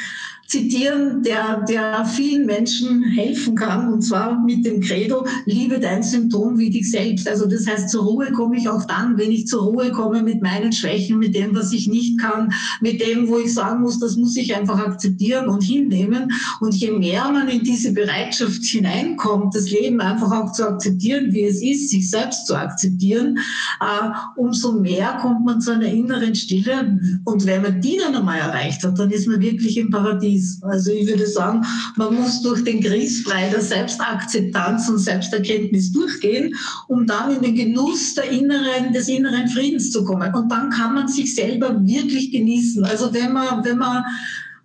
zitieren, 0.49 1.21
der, 1.21 1.63
der 1.69 2.03
vielen 2.05 2.47
Menschen 2.47 3.03
helfen 3.03 3.55
kann, 3.55 3.93
und 3.93 4.01
zwar 4.01 4.43
mit 4.43 4.65
dem 4.65 4.81
Credo, 4.81 5.25
liebe 5.45 5.79
dein 5.79 6.01
Symptom 6.01 6.57
wie 6.57 6.71
dich 6.71 6.89
selbst. 6.89 7.29
Also 7.29 7.45
das 7.45 7.67
heißt, 7.67 7.89
zur 7.89 8.03
Ruhe 8.03 8.31
komme 8.31 8.57
ich 8.57 8.67
auch 8.67 8.85
dann, 8.85 9.15
wenn 9.19 9.31
ich 9.31 9.45
zur 9.45 9.61
Ruhe 9.61 9.91
komme 9.91 10.23
mit 10.23 10.41
meinen 10.41 10.71
Schwächen, 10.71 11.19
mit 11.19 11.35
dem, 11.35 11.55
was 11.55 11.71
ich 11.71 11.87
nicht 11.87 12.19
kann, 12.19 12.51
mit 12.81 12.99
dem, 12.99 13.27
wo 13.27 13.37
ich 13.37 13.53
sagen 13.53 13.81
muss, 13.81 13.99
das 13.99 14.15
muss 14.15 14.35
ich 14.37 14.55
einfach 14.55 14.79
akzeptieren 14.79 15.47
und 15.49 15.61
hinnehmen. 15.61 16.31
Und 16.61 16.73
je 16.73 16.91
mehr 16.91 17.31
man 17.31 17.47
in 17.47 17.63
diese 17.63 17.93
Bereitschaft 17.93 18.63
hineinkommt, 18.63 19.53
das 19.55 19.69
Leben 19.69 20.01
einfach 20.01 20.31
auch 20.31 20.51
zu 20.51 20.67
akzeptieren, 20.67 21.31
wie 21.31 21.43
es 21.43 21.61
ist, 21.61 21.91
sich 21.91 22.09
selbst 22.09 22.47
zu 22.47 22.55
akzeptieren, 22.55 23.37
äh, 23.81 24.09
umso 24.35 24.71
mehr 24.71 25.19
kommt 25.21 25.45
man 25.45 25.61
zu 25.61 25.73
einer 25.73 25.85
inneren 25.85 26.33
Stille. 26.33 26.99
Und 27.25 27.45
wenn 27.45 27.61
man 27.61 27.81
die 27.81 27.97
dann 28.03 28.15
einmal 28.15 28.39
erreicht 28.39 28.83
hat, 28.83 28.97
dann 28.97 29.11
ist 29.11 29.27
man 29.27 29.39
wirklich 29.41 29.77
im 29.77 29.91
Paradies. 29.91 30.38
Ist. 30.39 30.63
Also 30.63 30.91
ich 30.91 31.07
würde 31.07 31.27
sagen, 31.27 31.65
man 31.97 32.15
muss 32.15 32.41
durch 32.41 32.63
den 32.63 32.81
Grießbrei 32.81 33.49
der 33.49 33.61
Selbstakzeptanz 33.61 34.89
und 34.89 34.99
Selbsterkenntnis 34.99 35.91
durchgehen, 35.91 36.55
um 36.87 37.05
dann 37.05 37.35
in 37.35 37.41
den 37.41 37.55
Genuss 37.55 38.15
der 38.15 38.29
inneren, 38.31 38.93
des 38.93 39.07
inneren 39.07 39.47
Friedens 39.49 39.91
zu 39.91 40.03
kommen. 40.03 40.33
Und 40.33 40.49
dann 40.51 40.69
kann 40.69 40.95
man 40.95 41.07
sich 41.07 41.35
selber 41.35 41.85
wirklich 41.85 42.31
genießen. 42.31 42.83
Also 42.85 43.13
wenn 43.13 43.33
man, 43.33 43.63
wenn 43.63 43.77
man, 43.77 44.03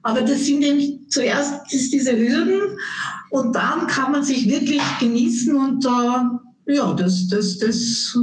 aber 0.02 0.22
das 0.22 0.44
sind 0.44 0.62
eben 0.62 1.08
zuerst 1.08 1.72
ist 1.72 1.92
diese 1.92 2.16
Hürden 2.16 2.60
und 3.30 3.54
dann 3.54 3.86
kann 3.86 4.12
man 4.12 4.22
sich 4.22 4.48
wirklich 4.48 4.82
genießen 5.00 5.54
und 5.54 5.84
äh, 5.84 6.74
ja, 6.74 6.94
das, 6.94 7.28
das, 7.28 7.58
das 7.58 8.16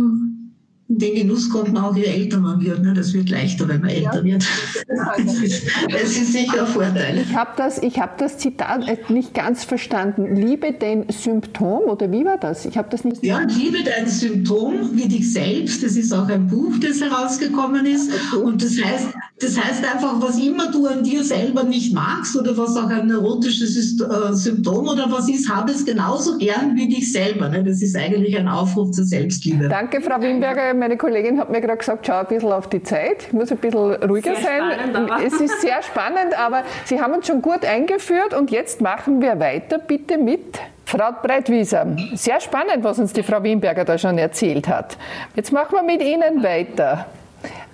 den 0.97 1.15
Genuss 1.15 1.49
kommt 1.49 1.73
man 1.73 1.83
auch, 1.83 1.95
je 1.95 2.03
älter 2.03 2.39
man 2.39 2.61
wird. 2.61 2.83
Ne? 2.83 2.93
Das 2.93 3.13
wird 3.13 3.29
leichter, 3.29 3.67
wenn 3.67 3.81
man 3.81 3.89
älter 3.89 4.17
ja, 4.17 4.23
wird. 4.23 4.45
Das 5.91 6.03
ist 6.03 6.33
sicher 6.33 6.61
ein 6.61 6.67
Vorteil. 6.67 7.19
Ich 7.19 7.35
habe 7.35 7.51
das, 7.57 7.77
hab 7.81 8.17
das 8.17 8.37
Zitat 8.37 9.09
nicht 9.09 9.33
ganz 9.33 9.63
verstanden. 9.63 10.35
Liebe 10.35 10.73
dein 10.73 11.05
Symptom 11.09 11.83
oder 11.83 12.11
wie 12.11 12.25
war 12.25 12.37
das? 12.37 12.65
Ich 12.65 12.77
habe 12.77 12.89
das 12.89 13.03
nicht. 13.03 13.23
Ja, 13.23 13.39
liebe 13.39 13.79
dein 13.83 14.07
Symptom 14.07 14.89
wie 14.93 15.07
dich 15.07 15.31
selbst. 15.31 15.83
Das 15.83 15.95
ist 15.95 16.13
auch 16.13 16.27
ein 16.27 16.47
Buch, 16.47 16.73
das 16.81 17.01
herausgekommen 17.01 17.85
ist. 17.85 18.11
Und 18.35 18.63
das 18.63 18.81
heißt, 18.81 19.07
das 19.39 19.59
heißt 19.59 19.83
einfach, 19.83 20.21
was 20.21 20.37
immer 20.39 20.71
du 20.71 20.85
an 20.87 21.03
dir 21.03 21.23
selber 21.23 21.63
nicht 21.63 21.93
magst 21.93 22.37
oder 22.37 22.55
was 22.57 22.75
auch 22.77 22.89
ein 22.89 23.07
neurotisches 23.07 23.99
äh, 23.99 24.33
Symptom 24.33 24.87
oder 24.87 25.11
was 25.11 25.29
ist, 25.29 25.49
habe 25.49 25.71
es 25.71 25.85
genauso 25.85 26.37
gern 26.37 26.75
wie 26.75 26.87
dich 26.87 27.11
selber. 27.11 27.49
Ne? 27.49 27.63
Das 27.63 27.81
ist 27.81 27.95
eigentlich 27.95 28.37
ein 28.37 28.47
Aufruf 28.47 28.91
zur 28.91 29.05
Selbstliebe. 29.05 29.67
Danke, 29.67 30.01
Frau 30.01 30.21
Wimberger 30.21 30.73
meine 30.81 30.97
Kollegin 30.97 31.39
hat 31.39 31.51
mir 31.51 31.61
gerade 31.61 31.77
gesagt, 31.77 32.07
schau 32.07 32.21
ein 32.21 32.25
bisschen 32.25 32.51
auf 32.51 32.67
die 32.67 32.81
Zeit, 32.81 33.27
ich 33.27 33.33
muss 33.33 33.51
ein 33.51 33.59
bisschen 33.59 33.93
ruhiger 34.03 34.35
sehr 34.35 34.43
sein. 34.43 34.89
Spannend, 34.89 35.23
es 35.23 35.39
ist 35.39 35.61
sehr 35.61 35.83
spannend, 35.83 36.37
aber 36.37 36.63
Sie 36.85 36.99
haben 36.99 37.13
uns 37.13 37.27
schon 37.27 37.39
gut 37.39 37.63
eingeführt 37.63 38.33
und 38.33 38.49
jetzt 38.49 38.81
machen 38.81 39.21
wir 39.21 39.39
weiter 39.39 39.77
bitte 39.77 40.17
mit 40.17 40.59
Frau 40.85 41.11
Breitwieser. 41.21 41.95
Sehr 42.15 42.41
spannend, 42.41 42.83
was 42.83 42.97
uns 42.97 43.13
die 43.13 43.21
Frau 43.21 43.43
Wimberger 43.43 43.85
da 43.85 43.95
schon 43.99 44.17
erzählt 44.17 44.67
hat. 44.67 44.97
Jetzt 45.35 45.53
machen 45.53 45.75
wir 45.75 45.83
mit 45.83 46.01
Ihnen 46.01 46.41
weiter. 46.41 47.05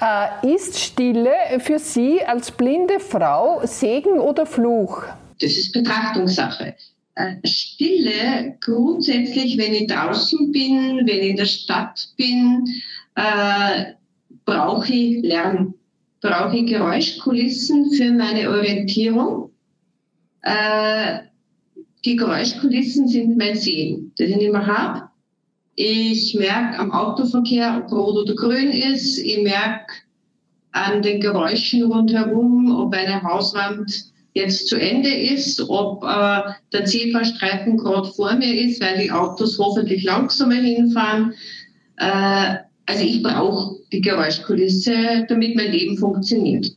Äh, 0.02 0.54
ist 0.54 0.78
Stille 0.78 1.32
für 1.60 1.80
Sie 1.80 2.22
als 2.26 2.52
blinde 2.52 3.00
Frau 3.00 3.62
Segen 3.64 4.20
oder 4.20 4.46
Fluch? 4.46 5.04
Das 5.40 5.52
ist 5.52 5.72
Betrachtungssache. 5.72 6.76
Äh, 7.18 7.48
Stille 7.48 8.58
grundsätzlich, 8.60 9.58
wenn 9.58 9.74
ich 9.74 9.88
draußen 9.88 10.52
bin, 10.52 10.98
wenn 11.08 11.08
ich 11.08 11.30
in 11.30 11.36
der 11.38 11.46
Stadt 11.46 12.10
bin, 12.16 12.64
äh, 13.18 13.94
brauche 14.46 14.94
ich 14.94 15.24
Lärm, 15.24 15.74
brauche 16.22 16.58
ich 16.58 16.68
Geräuschkulissen 16.68 17.92
für 17.92 18.12
meine 18.12 18.50
Orientierung. 18.50 19.50
Äh, 20.44 21.20
die 22.06 22.16
Geräuschkulissen 22.16 23.08
sind 23.08 23.38
mein 23.38 23.56
Sehen, 23.56 24.14
das 24.18 24.30
ich 24.30 24.38
nicht 24.38 24.52
mehr 24.52 24.68
habe. 24.68 25.10
Ich 25.76 26.36
merke 26.36 26.80
am 26.80 26.92
Autoverkehr, 26.92 27.84
ob 27.84 27.92
rot 27.92 28.18
oder 28.18 28.36
grün 28.36 28.70
ist. 28.70 29.18
Ich 29.18 29.42
merke 29.42 29.94
an 30.72 31.02
den 31.02 31.20
Geräuschen 31.20 31.92
rundherum, 31.92 32.72
ob 32.72 32.94
eine 32.94 33.24
Hauswand 33.24 34.12
jetzt 34.34 34.68
zu 34.68 34.80
Ende 34.80 35.10
ist, 35.10 35.60
ob 35.70 36.04
äh, 36.04 36.42
der 36.72 36.86
Zebrastreifen 36.86 37.78
gerade 37.78 38.10
vor 38.10 38.36
mir 38.36 38.54
ist, 38.54 38.80
weil 38.80 39.00
die 39.00 39.12
Autos 39.12 39.58
hoffentlich 39.58 40.04
langsamer 40.04 40.54
hinfahren. 40.54 41.34
Äh, 41.98 42.67
also 42.88 43.04
ich 43.04 43.22
brauche 43.22 43.76
die 43.92 44.02
Geräuschkulisse, 44.02 45.26
damit 45.28 45.56
mein 45.56 45.72
Leben 45.72 45.98
funktioniert. 45.98 46.76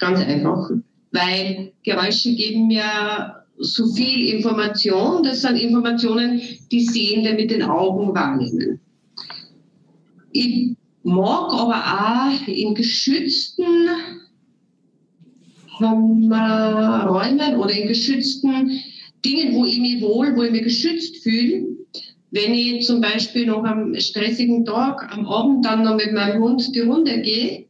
Ganz 0.00 0.20
einfach. 0.20 0.70
Weil 1.12 1.72
Geräusche 1.84 2.34
geben 2.34 2.66
mir 2.66 3.44
so 3.56 3.86
viel 3.92 4.34
Information. 4.34 5.22
Das 5.22 5.42
sind 5.42 5.56
Informationen, 5.56 6.40
die 6.72 6.84
Sehende 6.84 7.34
mit 7.34 7.52
den 7.52 7.62
Augen 7.62 8.12
wahrnehmen. 8.12 8.80
Ich 10.32 10.76
mag 11.04 11.52
aber 11.52 12.34
auch 12.34 12.48
in 12.48 12.74
geschützten 12.74 13.88
Räumen 15.80 17.56
oder 17.56 17.70
in 17.70 17.86
geschützten 17.86 18.80
Dingen, 19.24 19.54
wo 19.54 19.64
ich 19.64 19.78
mich 19.78 20.02
wohl, 20.02 20.34
wo 20.36 20.42
ich 20.42 20.50
mich 20.50 20.64
geschützt 20.64 21.22
fühle, 21.22 21.83
wenn 22.34 22.52
ich 22.52 22.84
zum 22.84 23.00
Beispiel 23.00 23.46
noch 23.46 23.64
am 23.64 23.94
stressigen 23.94 24.64
Tag 24.64 25.10
am 25.12 25.26
Abend 25.26 25.64
dann 25.64 25.84
noch 25.84 25.96
mit 25.96 26.12
meinem 26.12 26.42
Hund 26.42 26.74
die 26.74 26.80
Runde 26.80 27.20
gehe 27.22 27.66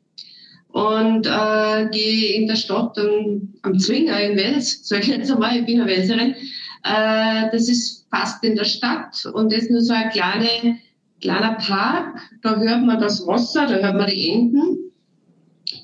und 0.73 1.27
äh, 1.27 1.89
gehe 1.93 2.35
in 2.35 2.49
der 2.49 2.57
Stadt 2.57 2.99
am, 2.99 3.55
am 3.63 3.79
Zwinger 3.79 4.19
in 4.21 4.37
Wels, 4.37 4.81
sag 4.89 5.01
ich 5.01 5.09
jetzt 5.09 5.31
einmal, 5.31 5.59
ich 5.59 5.67
bin 5.67 5.81
eine 5.81 5.91
Welserin, 5.91 6.35
äh, 6.85 7.51
das 7.53 7.69
ist 7.69 8.07
fast 8.11 8.43
in 8.43 8.57
der 8.57 8.65
Stadt 8.65 9.25
und 9.33 9.53
das 9.53 9.65
ist 9.65 9.71
nur 9.71 9.83
so 9.83 9.93
ein 9.93 10.11
kleine, 10.11 10.79
kleiner 11.21 11.55
Park, 11.55 12.21
da 12.43 12.57
hört 12.57 12.85
man 12.85 13.01
das 13.01 13.27
Wasser, 13.27 13.67
da 13.67 13.75
hört 13.77 13.97
man 13.97 14.07
die 14.09 14.31
Enten 14.31 14.85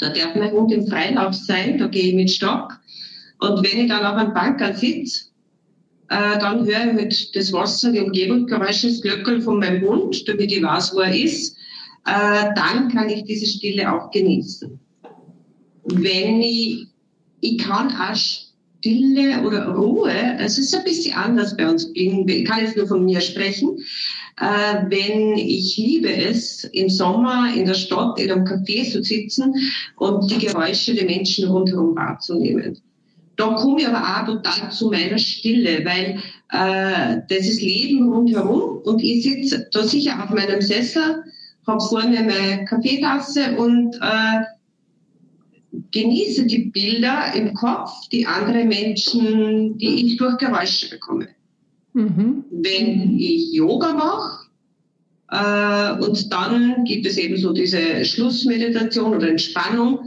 da 0.01 0.09
darf 0.09 0.35
mein 0.35 0.51
Hund 0.51 0.73
im 0.73 0.87
Freilauf 0.87 1.35
sein, 1.35 1.79
da 1.79 1.87
gehe 1.87 2.09
ich 2.09 2.15
mit 2.15 2.31
Stock. 2.31 2.81
Und 3.39 3.65
wenn 3.65 3.81
ich 3.81 3.89
dann 3.89 4.05
auf 4.05 4.17
einem 4.17 4.35
Banker 4.35 4.75
sitze, 4.75 5.30
äh, 6.11 6.39
dann 6.41 6.67
höre 6.67 6.89
ich 6.89 6.93
mit 6.93 7.37
das 7.37 7.53
Wasser, 7.53 7.93
die 7.93 8.01
Umgebungsgeräusche, 8.01 8.89
das 8.89 9.01
Glöckel 9.01 9.41
von 9.41 9.61
meinem 9.61 9.89
Hund, 9.89 10.29
damit 10.29 10.51
ich 10.51 10.61
weiß, 10.61 10.93
wo 10.95 11.01
er 11.01 11.15
ist. 11.15 11.57
Äh, 12.05 12.53
dann 12.57 12.89
kann 12.93 13.09
ich 13.09 13.23
diese 13.25 13.47
Stille 13.47 13.93
auch 13.93 14.11
genießen. 14.11 14.79
Wenn 15.85 16.43
ich, 16.43 16.89
ich 17.41 17.59
kann 17.59 17.93
auch 17.93 18.17
Stille 18.17 19.41
oder 19.47 19.69
Ruhe, 19.69 20.13
es 20.39 20.59
ist 20.59 20.75
ein 20.75 20.83
bisschen 20.83 21.15
anders 21.15 21.57
bei 21.57 21.71
uns 21.71 21.93
Blinden, 21.93 22.29
ich 22.29 22.45
kann 22.45 22.65
jetzt 22.65 22.77
nur 22.77 22.89
von 22.89 23.05
mir 23.05 23.21
sprechen, 23.21 23.79
äh, 24.41 24.85
wenn 24.89 25.37
ich 25.37 25.77
liebe 25.77 26.13
es, 26.13 26.65
im 26.65 26.89
Sommer 26.89 27.55
in 27.55 27.67
der 27.67 27.75
Stadt 27.75 28.19
in 28.19 28.33
einem 28.33 28.45
Café 28.45 28.91
zu 28.91 29.01
sitzen 29.05 29.55
und 29.97 30.29
die 30.29 30.45
Geräusche 30.45 30.93
der 30.93 31.05
Menschen 31.05 31.47
rundherum 31.47 31.95
wahrzunehmen. 31.95 32.79
Da 33.41 33.55
komme 33.55 33.81
ich 33.81 33.89
aber 33.89 34.03
auch 34.03 34.27
total 34.27 34.71
zu 34.71 34.91
meiner 34.91 35.17
Stille, 35.17 35.83
weil 35.87 36.19
äh, 36.51 37.23
das 37.27 37.49
ist 37.49 37.63
Leben 37.63 38.13
rundherum 38.13 38.83
und 38.85 39.03
ich 39.03 39.23
sitze 39.23 39.67
da 39.73 39.83
sicher 39.83 40.23
auf 40.23 40.29
meinem 40.29 40.61
Sessel, 40.61 41.25
habe 41.67 41.81
vor 41.81 42.07
mir 42.07 42.23
meine 42.23 42.67
Kaffeetasse 42.67 43.57
und 43.57 43.97
äh, 44.03 44.41
genieße 45.91 46.45
die 46.45 46.65
Bilder 46.65 47.33
im 47.35 47.55
Kopf, 47.55 47.91
die 48.13 48.27
andere 48.27 48.67
Menschen, 48.67 49.79
die 49.79 50.07
ich 50.07 50.17
durch 50.19 50.37
Geräusche 50.37 50.91
bekomme. 50.91 51.29
Mhm. 51.95 52.45
Wenn 52.51 53.19
ich 53.19 53.55
Yoga 53.55 53.95
mache, 53.95 54.51
äh, 55.31 56.05
und 56.05 56.31
dann 56.31 56.85
gibt 56.85 57.07
es 57.07 57.17
eben 57.17 57.39
so 57.39 57.55
diese 57.55 58.05
Schlussmeditation 58.05 59.15
oder 59.15 59.31
Entspannung, 59.31 60.01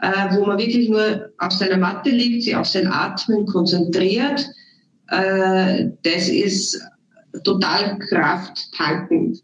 äh, 0.00 0.36
wo 0.36 0.46
man 0.46 0.58
wirklich 0.58 0.88
nur 0.88 1.30
auf 1.38 1.52
seiner 1.52 1.78
Matte 1.78 2.10
liegt, 2.10 2.44
sich 2.44 2.56
auf 2.56 2.66
sein 2.66 2.86
Atmen 2.86 3.46
konzentriert. 3.46 4.46
Äh, 5.08 5.90
das 6.02 6.28
ist 6.28 6.80
total 7.44 7.98
krafttankend. 7.98 9.42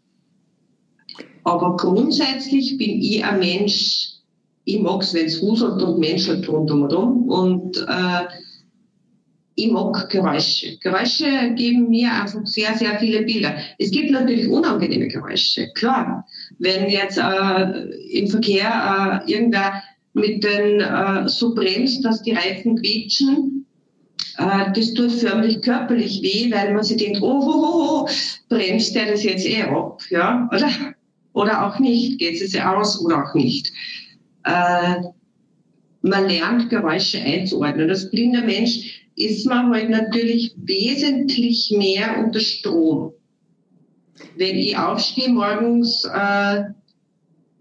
Aber 1.43 1.75
grundsätzlich 1.77 2.77
bin 2.77 3.01
ich 3.01 3.23
ein 3.23 3.39
Mensch, 3.39 4.09
ich 4.65 4.79
mag 4.79 5.01
es, 5.01 5.13
wenn 5.13 5.25
es 5.25 5.41
huselt 5.41 5.81
und 5.81 5.99
menschelt 5.99 6.47
rundum 6.47 7.27
und 7.27 7.77
äh, 7.77 8.25
ich 9.55 9.71
mag 9.71 10.09
Geräusche. 10.09 10.77
Geräusche 10.79 11.53
geben 11.55 11.89
mir 11.89 12.11
einfach 12.11 12.45
sehr, 12.45 12.75
sehr 12.75 12.97
viele 12.99 13.23
Bilder. 13.23 13.55
Es 13.77 13.91
gibt 13.91 14.09
natürlich 14.09 14.47
unangenehme 14.47 15.07
Geräusche, 15.07 15.69
klar. 15.73 16.25
Wenn 16.57 16.89
jetzt 16.89 17.17
äh, 17.17 17.81
im 18.19 18.27
Verkehr 18.27 19.21
äh, 19.27 19.31
irgendwer 19.31 19.83
mit 20.13 20.43
den 20.43 20.79
äh, 20.79 21.27
so 21.27 21.53
bremst, 21.53 22.05
dass 22.05 22.21
die 22.21 22.33
Reifen 22.33 22.75
quietschen, 22.77 23.65
äh, 24.37 24.71
das 24.73 24.93
tut 24.93 25.11
förmlich 25.11 25.61
körperlich 25.61 26.21
weh, 26.21 26.51
weil 26.51 26.73
man 26.73 26.83
sich 26.83 26.97
denkt, 26.97 27.21
oh, 27.21 27.39
oh, 27.41 27.65
oh, 27.65 28.05
oh 28.05 28.09
bremst 28.49 28.95
der 28.95 29.11
das 29.11 29.23
jetzt 29.23 29.45
eh 29.45 29.63
ab, 29.63 30.01
ja, 30.09 30.49
oder? 30.53 30.69
Oder 31.33 31.65
auch 31.65 31.79
nicht, 31.79 32.19
geht 32.19 32.35
es 32.35 32.53
jetzt 32.53 32.63
aus 32.63 33.03
oder 33.03 33.23
auch 33.23 33.33
nicht. 33.33 33.71
Äh, 34.43 35.01
man 36.03 36.27
lernt 36.27 36.69
Geräusche 36.69 37.19
einzuordnen. 37.19 37.87
Das 37.87 38.11
blinde 38.11 38.41
Mensch 38.41 39.03
ist 39.15 39.45
man 39.47 39.71
halt 39.71 39.89
natürlich 39.89 40.53
wesentlich 40.57 41.73
mehr 41.75 42.19
unter 42.23 42.39
Strom. 42.39 43.13
Wenn 44.37 44.57
ich 44.57 44.77
aufstehe 44.77 45.29
morgens, 45.29 46.03
äh, 46.05 46.65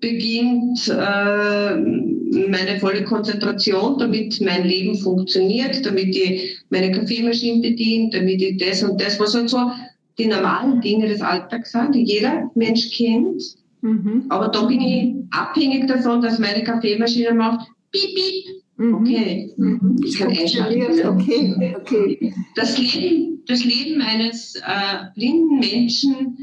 beginnt 0.03 0.89
äh, 0.89 1.77
meine 1.77 2.79
volle 2.81 3.05
Konzentration, 3.05 3.99
damit 3.99 4.41
mein 4.43 4.65
Leben 4.65 4.97
funktioniert, 4.99 5.87
damit 5.87 6.15
ich 6.15 6.59
meine 6.69 6.91
Kaffeemaschine 6.91 7.63
bedient, 7.63 8.13
damit 8.13 8.43
ich 8.43 8.59
das 8.59 8.83
und 8.83 9.01
das, 9.01 9.19
was 9.19 9.35
halt 9.35 9.49
so 9.49 9.71
die 10.19 10.27
normalen 10.27 10.83
Dinge 10.83 11.09
des 11.09 11.23
Alltags 11.23 11.73
sind, 11.73 11.95
die 11.95 12.03
jeder 12.03 12.51
Mensch 12.55 12.91
kennt. 12.91 13.43
Mhm. 13.81 14.27
Aber 14.29 14.49
da 14.49 14.65
bin 14.67 14.81
ich 14.81 15.15
abhängig 15.31 15.87
davon, 15.87 16.21
dass 16.21 16.39
meine 16.39 16.65
Kaffeemaschine 16.65 17.33
macht, 17.33 17.69
piep, 17.93 18.15
piep, 18.15 18.63
Mhm. 18.83 18.95
Okay, 18.95 19.53
mhm. 19.57 19.97
ich 20.05 20.19
kann 20.19 20.31
einschalten. 20.31 21.07
Okay, 21.07 21.75
okay. 21.77 22.35
Das 22.57 22.79
Leben, 22.79 23.43
das 23.47 23.65
Leben 23.65 24.01
eines 24.01 24.57
äh, 24.57 25.11
blinden 25.15 25.59
Menschen 25.61 26.39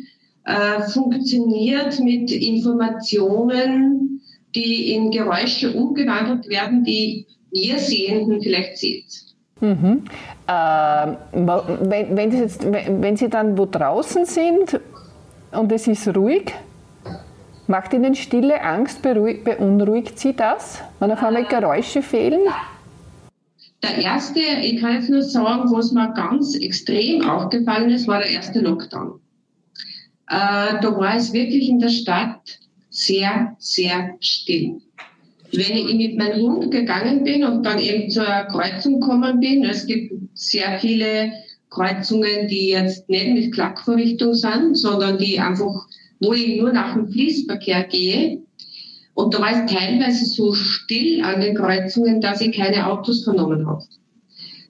äh, 0.45 0.81
funktioniert 0.89 1.99
mit 1.99 2.31
Informationen, 2.31 4.21
die 4.55 4.93
in 4.93 5.11
Geräusche 5.11 5.73
umgewandelt 5.73 6.49
werden, 6.49 6.83
die 6.83 7.25
ihr 7.51 7.77
Sehenden 7.77 8.41
vielleicht 8.41 8.77
seht. 8.77 9.29
Mhm. 9.61 10.03
Äh, 10.47 11.07
wenn, 11.33 12.15
wenn, 12.15 12.31
Sie 12.31 12.37
jetzt, 12.37 12.65
wenn 12.71 13.17
Sie 13.17 13.29
dann 13.29 13.57
wo 13.57 13.65
draußen 13.65 14.25
sind 14.25 14.79
und 15.51 15.71
es 15.71 15.87
ist 15.87 16.07
ruhig, 16.15 16.53
macht 17.67 17.93
Ihnen 17.93 18.15
Stille 18.15 18.61
Angst, 18.61 19.01
beunruhigt 19.01 20.17
Sie 20.17 20.33
das, 20.33 20.81
wenn 20.99 21.11
auf 21.11 21.23
einmal 21.23 21.45
Geräusche 21.45 22.01
fehlen? 22.01 22.41
Der 23.83 23.97
erste, 23.97 24.39
ich 24.39 24.81
kann 24.81 24.95
jetzt 24.95 25.09
nur 25.09 25.21
sagen, 25.21 25.71
was 25.71 25.91
mir 25.91 26.11
ganz 26.13 26.55
extrem 26.55 27.29
aufgefallen 27.29 27.89
ist, 27.89 28.07
war 28.07 28.19
der 28.19 28.29
erste 28.29 28.59
Lockdown. 28.59 29.19
Äh, 30.29 30.79
da 30.81 30.95
war 30.95 31.15
es 31.15 31.33
wirklich 31.33 31.69
in 31.69 31.79
der 31.79 31.89
Stadt 31.89 32.59
sehr, 32.91 33.55
sehr 33.57 34.15
still. 34.19 34.79
Wenn 35.51 35.75
ich 35.75 35.95
mit 35.95 36.17
meinem 36.17 36.41
Hund 36.41 36.71
gegangen 36.71 37.23
bin 37.23 37.43
und 37.43 37.63
dann 37.63 37.79
eben 37.79 38.11
zur 38.11 38.25
Kreuzung 38.25 38.99
gekommen 38.99 39.39
bin, 39.39 39.65
es 39.65 39.87
gibt 39.87 40.13
sehr 40.35 40.77
viele 40.79 41.31
Kreuzungen, 41.71 42.47
die 42.47 42.69
jetzt 42.69 43.09
nicht 43.09 43.33
mit 43.33 43.53
Klackvorrichtung 43.53 44.35
sind, 44.35 44.75
sondern 44.75 45.17
die 45.17 45.39
einfach, 45.39 45.87
wo 46.19 46.33
ich 46.33 46.61
nur 46.61 46.73
nach 46.73 46.93
dem 46.93 47.11
Fließverkehr 47.11 47.85
gehe. 47.85 48.43
Und 49.15 49.33
da 49.33 49.39
war 49.39 49.51
es 49.51 49.71
teilweise 49.71 50.25
so 50.25 50.53
still 50.53 51.23
an 51.23 51.41
den 51.41 51.55
Kreuzungen, 51.55 52.21
dass 52.21 52.41
ich 52.41 52.55
keine 52.55 52.87
Autos 52.87 53.23
vernommen 53.23 53.65
habe. 53.65 53.83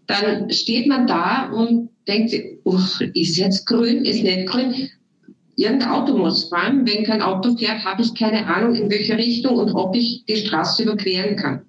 Dann 0.07 0.49
steht 0.51 0.87
man 0.87 1.05
da 1.05 1.51
und 1.51 1.89
denkt 2.07 2.29
sich, 2.29 2.45
ist 3.13 3.37
jetzt 3.37 3.65
grün, 3.65 4.05
ist 4.05 4.23
nicht 4.23 4.47
grün 4.47 4.89
irgendein 5.59 5.89
Auto 5.89 6.17
muss 6.17 6.45
fahren. 6.45 6.87
Wenn 6.87 7.03
kein 7.03 7.21
Auto 7.21 7.55
fährt, 7.57 7.83
habe 7.83 8.01
ich 8.01 8.15
keine 8.15 8.47
Ahnung, 8.47 8.75
in 8.75 8.89
welche 8.89 9.17
Richtung 9.17 9.57
und 9.57 9.73
ob 9.73 9.95
ich 9.95 10.23
die 10.25 10.37
Straße 10.37 10.83
überqueren 10.83 11.35
kann. 11.35 11.61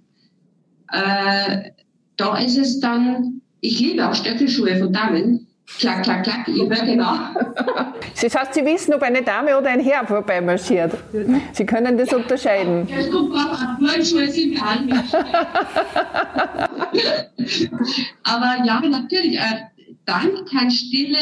Äh, 0.93 1.71
da 2.17 2.39
ist 2.39 2.57
es 2.57 2.81
dann, 2.81 3.41
ich 3.61 3.81
liebe 3.81 4.09
auch 4.09 4.15
Stöckelschuhe 4.15 4.77
von 4.77 4.93
Damen. 4.93 5.47
Klack, 5.79 6.03
klack, 6.03 6.25
klack, 6.25 6.47
höre 6.49 6.85
genau. 6.85 7.15
Das 8.21 8.35
heißt, 8.35 8.55
Sie 8.55 8.65
wissen, 8.67 8.93
ob 8.93 9.03
eine 9.03 9.23
Dame 9.23 9.57
oder 9.57 9.71
ein 9.71 9.81
Herr 9.81 10.05
vorbeimarschiert. 10.07 10.93
Sie 11.53 11.65
können 11.65 11.97
das 11.97 12.11
ja, 12.11 12.17
unterscheiden. 12.19 12.87
Ja, 12.89 12.99
es 12.99 13.11
kommt 13.11 13.33
drauf 13.33 13.59
an, 13.59 13.79
sind 14.03 14.61
Aber 18.25 18.57
ja, 18.65 18.81
natürlich, 18.81 19.39
äh, 19.39 19.69
dann 20.05 20.45
kann 20.51 20.71
Stille 20.71 21.17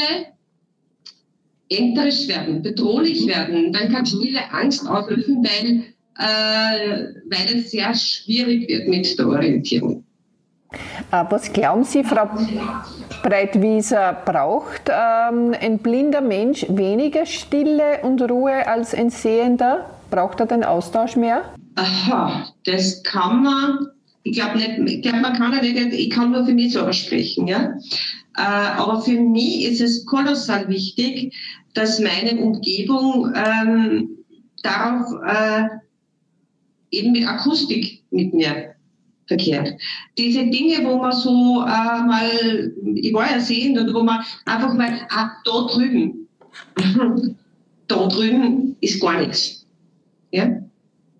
enterisch 1.69 2.29
werden, 2.29 2.63
bedrohlich 2.63 3.27
werden, 3.27 3.73
dann 3.73 3.93
kann 3.93 4.07
Stille 4.07 4.41
Angst 4.53 4.87
auslösen, 4.89 5.45
weil, 5.45 5.85
äh, 6.19 7.15
weil 7.29 7.59
es 7.59 7.71
sehr 7.71 7.95
schwierig 7.95 8.69
wird 8.69 8.89
mit 8.89 9.19
der 9.19 9.29
Orientierung. 9.29 10.05
Äh, 11.11 11.25
was 11.31 11.53
glauben 11.53 11.85
Sie, 11.85 12.05
Frau 12.05 12.29
Breitwieser, 13.23 14.17
braucht 14.25 14.89
ähm, 14.89 15.55
ein 15.61 15.79
blinder 15.79 16.21
Mensch 16.21 16.67
weniger 16.69 17.25
Stille 17.27 18.01
und 18.03 18.21
Ruhe 18.23 18.67
als 18.67 18.95
ein 18.95 19.11
Sehender? 19.11 19.89
Braucht 20.11 20.41
er 20.41 20.47
den 20.47 20.65
Austausch 20.65 21.17
mehr? 21.17 21.43
Aha, 21.75 22.53
das 22.65 23.03
kann 23.03 23.43
man, 23.43 23.89
ich 24.23 24.37
glaube 24.37 24.59
nicht, 24.59 24.97
ich 24.97 25.03
glaube, 25.03 25.21
man 25.21 25.35
kann 25.35 25.53
ja 25.53 25.63
nicht, 25.63 25.95
ich 25.95 26.11
kann 26.11 26.33
nur 26.33 26.45
für 26.45 26.53
mich 26.53 26.73
so 26.73 26.91
sprechen, 26.93 27.47
ja. 27.47 27.75
Äh, 28.39 28.41
aber 28.41 29.03
für 29.03 29.21
mich 29.21 29.65
ist 29.65 29.81
es 29.81 30.07
kolossal 30.07 30.69
wichtig, 30.69 31.35
dass 31.75 31.99
meine 31.99 32.41
Umgebung 32.41 33.33
ähm, 33.35 34.11
darauf 34.63 35.13
äh, 35.27 35.65
eben 36.93 37.11
mit 37.13 37.27
Akustik 37.27 38.05
mit 38.13 38.33
mir 38.33 38.75
verkehrt. 39.27 39.75
Diese 40.17 40.47
Dinge, 40.47 40.87
wo 40.87 40.99
man 40.99 41.13
so 41.13 41.63
äh, 41.63 42.03
mal, 42.05 42.73
ich 42.95 43.13
war 43.13 43.29
ja 43.29 43.41
sehend 43.41 43.77
und 43.77 43.93
wo 43.93 44.05
man 44.05 44.25
einfach 44.45 44.73
mal, 44.73 45.01
ah, 45.11 45.31
da 45.45 45.67
drüben, 45.73 46.29
da 47.89 48.07
drüben 48.07 48.77
ist 48.81 49.01
gar 49.01 49.21
nichts. 49.21 49.67
Ja? 50.31 50.63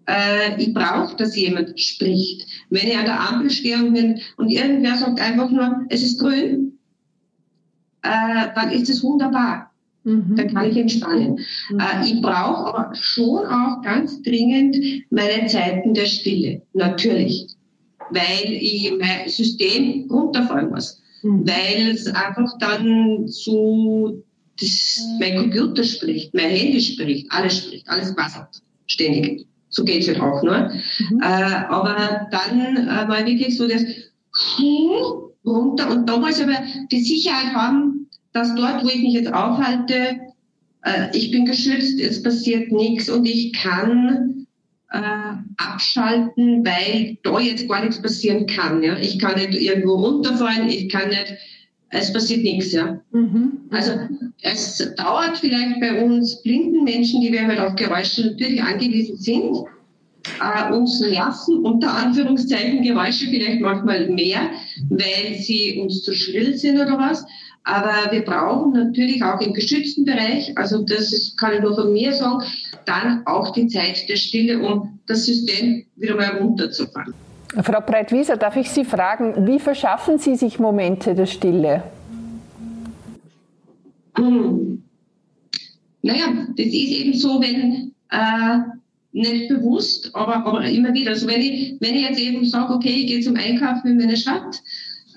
Äh, 0.07 0.63
ich 0.63 0.73
brauche, 0.73 1.17
dass 1.17 1.37
jemand 1.37 1.79
spricht. 1.81 2.47
Wenn 2.71 2.87
ich 2.87 2.97
an 2.97 3.07
der 3.07 3.29
Ampel 3.29 3.51
stehe 3.51 3.77
und, 3.77 4.21
und 4.37 4.49
irgendwer 4.49 4.97
sagt 4.97 5.21
einfach 5.21 5.51
nur, 5.51 5.85
es 5.89 6.03
ist 6.03 6.21
grün, 6.21 6.78
äh, 8.03 8.49
dann 8.55 8.71
ist 8.71 8.89
es 8.89 9.03
wunderbar. 9.03 9.71
Mhm. 10.05 10.37
Dann 10.37 10.55
kann 10.55 10.71
ich 10.71 10.77
entspannen. 10.77 11.41
Mhm. 11.71 11.81
Äh, 11.81 12.07
ich 12.07 12.21
brauche 12.23 12.67
aber 12.67 12.95
schon 12.95 13.47
auch 13.47 13.83
ganz 13.83 14.23
dringend 14.23 14.77
meine 15.11 15.47
Zeiten 15.47 15.95
der 15.95 16.07
Stille. 16.07 16.63
Natürlich. 16.73 17.49
Weil 18.11 18.53
ich 18.53 18.93
mein 18.99 19.29
System 19.29 20.09
runterfallen 20.11 20.71
muss. 20.71 21.03
Mhm. 21.23 21.47
Weil 21.47 21.91
es 21.91 22.07
einfach 22.07 22.57
dann 22.59 23.27
so, 23.27 24.23
das, 24.61 25.01
mein 25.21 25.37
Computer 25.37 25.85
spricht, 25.85 26.33
mein 26.35 26.51
Handy 26.51 26.81
spricht, 26.81 27.31
alles 27.31 27.59
spricht, 27.59 27.89
alles 27.89 28.15
quasselt. 28.15 28.49
Ständig. 28.87 29.47
So 29.71 29.85
geht 29.85 30.03
es 30.03 30.09
halt 30.09 30.21
auch 30.21 30.43
nur. 30.43 30.71
Mhm. 31.11 31.21
Äh, 31.21 31.25
aber 31.69 32.29
dann 32.31 32.77
äh, 32.77 33.09
war 33.09 33.27
wirklich 33.27 33.57
so 33.57 33.69
das 33.69 33.83
runter 35.49 35.91
und 35.91 36.09
da 36.09 36.19
muss 36.19 36.39
ich 36.39 36.45
aber 36.45 36.63
die 36.91 37.01
Sicherheit 37.01 37.55
haben, 37.55 38.09
dass 38.33 38.55
dort, 38.55 38.85
wo 38.85 38.89
ich 38.89 39.03
mich 39.03 39.15
jetzt 39.15 39.33
aufhalte, 39.33 40.21
äh, 40.83 41.17
ich 41.17 41.31
bin 41.31 41.45
geschützt, 41.45 42.01
es 42.01 42.23
passiert 42.23 42.73
nichts 42.73 43.09
und 43.09 43.25
ich 43.25 43.53
kann 43.53 44.47
äh, 44.93 45.01
abschalten, 45.57 46.65
weil 46.65 47.19
da 47.23 47.39
jetzt 47.41 47.69
gar 47.69 47.81
nichts 47.81 48.01
passieren 48.01 48.47
kann. 48.47 48.83
Ja? 48.83 48.97
Ich 48.99 49.19
kann 49.19 49.39
nicht 49.39 49.55
irgendwo 49.55 49.97
runterfallen, 49.97 50.69
ich 50.69 50.89
kann 50.89 51.09
nicht, 51.09 51.35
es 51.91 52.13
passiert 52.13 52.43
nichts. 52.43 52.73
Ja? 52.73 53.01
Mhm. 53.13 53.53
Also 53.71 53.93
es 54.43 54.95
dauert 54.97 55.39
vielleicht 55.39 55.81
bei 55.81 56.03
uns 56.05 56.43
blinden 56.43 56.85
Menschen, 56.85 57.21
die 57.21 57.33
wir 57.33 57.47
halt 57.47 57.61
auf 57.61 57.75
Geräusche 57.77 58.27
natürlich 58.27 58.63
angewiesen 58.63 59.17
sind, 59.17 59.57
äh, 60.41 60.73
uns 60.73 61.01
nerven, 61.01 61.65
unter 61.65 61.93
Anführungszeichen 61.95 62.83
Geräusche 62.83 63.27
vielleicht 63.27 63.61
manchmal 63.61 64.09
mehr, 64.09 64.51
weil 64.89 65.35
sie 65.35 65.79
uns 65.81 66.03
zu 66.03 66.15
schrill 66.15 66.57
sind 66.57 66.81
oder 66.81 66.99
was. 66.99 67.25
Aber 67.65 68.11
wir 68.11 68.25
brauchen 68.25 68.73
natürlich 68.73 69.23
auch 69.23 69.41
im 69.41 69.53
geschützten 69.53 70.05
Bereich, 70.05 70.57
also 70.57 70.83
das 70.85 71.13
ist, 71.13 71.37
kann 71.37 71.55
ich 71.55 71.61
nur 71.61 71.75
von 71.75 71.93
mir 71.93 72.13
sagen, 72.15 72.43
dann 72.87 73.27
auch 73.27 73.53
die 73.53 73.67
Zeit 73.67 74.09
der 74.09 74.17
Stille, 74.17 74.59
um 74.61 74.99
das 75.07 75.27
System 75.27 75.85
wieder 75.97 76.17
mal 76.17 76.39
runterzufahren. 76.39 77.13
Frau 77.63 77.81
Breitwieser, 77.81 78.37
darf 78.37 78.57
ich 78.57 78.71
Sie 78.71 78.85
fragen, 78.85 79.47
wie 79.47 79.59
verschaffen 79.59 80.19
Sie 80.19 80.37
sich 80.37 80.59
Momente 80.59 81.15
der 81.15 81.27
Stille? 81.27 81.83
Hm. 84.17 84.83
Naja, 86.03 86.27
das 86.57 86.67
ist 86.67 86.73
eben 86.73 87.15
so, 87.15 87.41
wenn 87.41 87.93
äh, 88.11 88.78
nicht 89.13 89.49
bewusst, 89.49 90.11
aber, 90.15 90.47
aber 90.47 90.65
immer 90.65 90.93
wieder. 90.93 91.11
Also 91.11 91.27
wenn 91.27 91.41
ich, 91.41 91.77
wenn 91.81 91.95
ich 91.95 92.03
jetzt 92.03 92.21
eben 92.21 92.45
sage, 92.45 92.73
okay, 92.75 92.91
ich 92.91 93.07
gehe 93.07 93.21
zum 93.21 93.37
Einkaufen 93.37 93.89
in 93.89 93.97
meine 93.97 94.17
Stadt, 94.17 94.63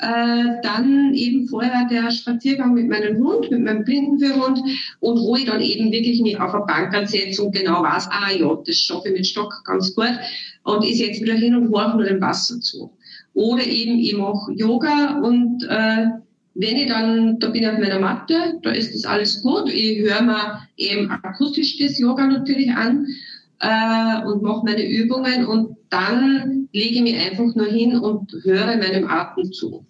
äh, 0.01 0.62
dann 0.63 1.13
eben 1.13 1.47
vorher 1.47 1.88
der 1.88 2.10
Spaziergang 2.10 2.73
mit 2.73 2.89
meinem 2.89 3.17
Hund, 3.17 3.51
mit 3.51 3.62
meinem 3.62 3.84
Blindenführhund 3.84 4.60
und 4.99 5.19
wo 5.19 5.36
ich 5.36 5.45
dann 5.45 5.62
eben 5.62 5.91
wirklich 5.91 6.21
mich 6.21 6.39
auf 6.39 6.54
eine 6.54 6.65
Bank 6.65 6.93
ansetze 6.95 7.43
und 7.43 7.54
genau 7.54 7.84
weiß, 7.84 8.08
ah 8.10 8.32
ja, 8.32 8.58
das 8.65 8.77
schaffe 8.77 9.10
ich 9.10 9.13
mit 9.13 9.27
Stock 9.27 9.54
ganz 9.65 9.93
gut 9.93 10.17
und 10.63 10.84
ich 10.84 10.97
setze 10.97 11.21
wieder 11.21 11.36
hin 11.36 11.56
und 11.56 11.71
horche 11.71 11.97
nur 11.97 12.06
dem 12.06 12.21
Wasser 12.21 12.60
zu. 12.60 12.91
Oder 13.34 13.63
eben 13.63 13.99
ich 13.99 14.17
mache 14.17 14.51
Yoga 14.54 15.19
und 15.19 15.63
äh, 15.69 16.08
wenn 16.54 16.75
ich 16.75 16.88
dann, 16.88 17.39
da 17.39 17.49
bin 17.49 17.62
ich 17.62 17.69
auf 17.69 17.77
meiner 17.77 17.99
Matte, 17.99 18.60
da 18.63 18.71
ist 18.71 18.93
das 18.93 19.06
alles 19.06 19.41
gut. 19.41 19.69
Ich 19.71 19.99
höre 19.99 20.21
mir 20.21 20.67
eben 20.75 21.10
akustisch 21.10 21.77
das 21.77 21.97
Yoga 21.97 22.27
natürlich 22.27 22.71
an 22.71 23.08
äh, 23.62 24.26
und 24.26 24.43
mache 24.43 24.65
meine 24.65 24.88
Übungen 24.88 25.45
und 25.45 25.78
dann 25.89 26.67
lege 26.74 26.95
ich 26.95 27.02
mich 27.02 27.15
einfach 27.15 27.56
nur 27.56 27.67
hin 27.67 27.97
und 27.97 28.32
höre 28.43 28.78
meinem 28.78 29.08
Atem 29.08 29.52
zu 29.52 29.86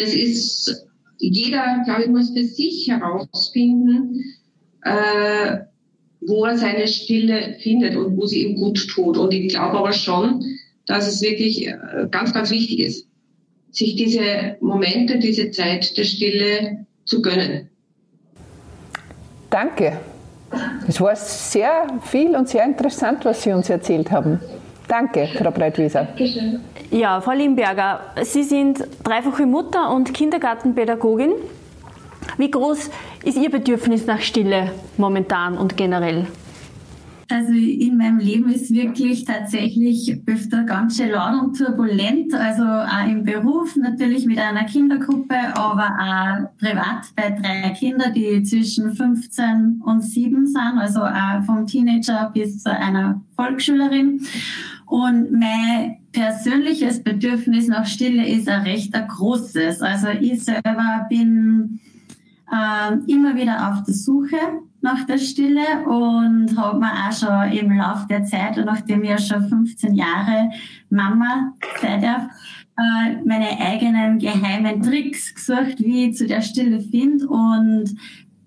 das 0.00 0.14
ist, 0.14 0.86
jeder, 1.18 1.82
glaube 1.84 2.04
ich, 2.04 2.08
muss 2.08 2.30
für 2.30 2.44
sich 2.44 2.88
herausfinden, 2.88 4.24
äh, 4.82 5.58
wo 6.22 6.44
er 6.44 6.56
seine 6.56 6.88
Stille 6.88 7.56
findet 7.62 7.96
und 7.96 8.16
wo 8.16 8.26
sie 8.26 8.46
ihm 8.46 8.56
gut 8.56 8.88
tut. 8.88 9.16
Und 9.16 9.32
ich 9.32 9.48
glaube 9.48 9.78
aber 9.78 9.92
schon, 9.92 10.42
dass 10.86 11.06
es 11.06 11.20
wirklich 11.20 11.66
äh, 11.66 11.76
ganz, 12.10 12.32
ganz 12.32 12.50
wichtig 12.50 12.80
ist, 12.80 13.06
sich 13.70 13.96
diese 13.96 14.56
Momente, 14.60 15.18
diese 15.18 15.50
Zeit 15.50 15.96
der 15.96 16.04
Stille 16.04 16.86
zu 17.04 17.22
gönnen. 17.22 17.68
Danke. 19.50 19.98
Es 20.88 21.00
war 21.00 21.14
sehr 21.16 21.86
viel 22.02 22.34
und 22.34 22.48
sehr 22.48 22.64
interessant, 22.64 23.24
was 23.24 23.42
Sie 23.42 23.52
uns 23.52 23.70
erzählt 23.70 24.10
haben. 24.10 24.40
Danke, 24.88 25.28
Frau 25.38 25.50
Breitwieser. 25.50 26.08
Ja, 26.90 27.20
Frau 27.20 27.32
Limberger, 27.32 28.00
Sie 28.22 28.42
sind 28.42 28.84
dreifache 29.04 29.46
Mutter 29.46 29.94
und 29.94 30.12
Kindergartenpädagogin. 30.12 31.32
Wie 32.38 32.50
groß 32.50 32.90
ist 33.24 33.38
Ihr 33.38 33.50
Bedürfnis 33.50 34.06
nach 34.06 34.20
Stille 34.20 34.72
momentan 34.96 35.56
und 35.56 35.76
generell? 35.76 36.26
Also 37.40 37.54
in 37.54 37.96
meinem 37.96 38.18
Leben 38.18 38.50
ist 38.50 38.70
wirklich 38.70 39.24
tatsächlich 39.24 40.20
öfter 40.26 40.64
ganz 40.64 40.98
schön 40.98 41.08
laut 41.08 41.42
und 41.42 41.56
turbulent. 41.56 42.34
Also 42.34 42.64
auch 42.64 43.08
im 43.08 43.24
Beruf 43.24 43.76
natürlich 43.76 44.26
mit 44.26 44.38
einer 44.38 44.64
Kindergruppe, 44.64 45.36
aber 45.54 45.86
auch 45.98 46.58
privat 46.58 47.06
bei 47.16 47.30
drei 47.30 47.70
Kindern, 47.70 48.12
die 48.12 48.42
zwischen 48.42 48.92
15 48.92 49.80
und 49.82 50.02
7 50.02 50.48
sind, 50.48 50.78
also 50.78 51.00
auch 51.00 51.42
vom 51.46 51.66
Teenager 51.66 52.30
bis 52.34 52.62
zu 52.62 52.70
einer 52.70 53.22
Volksschülerin. 53.36 54.20
Und 54.84 55.32
mein 55.32 55.96
persönliches 56.12 57.02
Bedürfnis 57.02 57.68
nach 57.68 57.86
Stille 57.86 58.28
ist 58.28 58.50
ein 58.50 58.64
recht 58.64 58.94
ein 58.94 59.08
großes. 59.08 59.80
Also 59.80 60.08
ich 60.08 60.44
selber 60.44 61.06
bin 61.08 61.80
äh, 62.52 62.96
immer 63.10 63.34
wieder 63.34 63.70
auf 63.70 63.82
der 63.84 63.94
Suche 63.94 64.36
nach 64.82 65.04
der 65.04 65.18
Stille 65.18 65.84
und 65.86 66.56
habe 66.56 66.78
mir 66.78 66.92
auch 66.92 67.12
schon 67.12 67.52
im 67.52 67.76
Laufe 67.76 68.06
der 68.08 68.24
Zeit, 68.24 68.56
nachdem 68.64 69.02
ich 69.02 69.10
ja 69.10 69.18
schon 69.18 69.48
15 69.48 69.94
Jahre 69.94 70.50
Mama 70.88 71.52
sein 71.80 72.00
darf, 72.00 72.22
äh, 72.78 73.16
meine 73.24 73.60
eigenen 73.60 74.18
geheimen 74.18 74.82
Tricks 74.82 75.34
gesucht, 75.34 75.78
wie 75.78 76.08
ich 76.08 76.16
zu 76.16 76.26
der 76.26 76.40
Stille 76.40 76.80
finde 76.80 77.28
und 77.28 77.94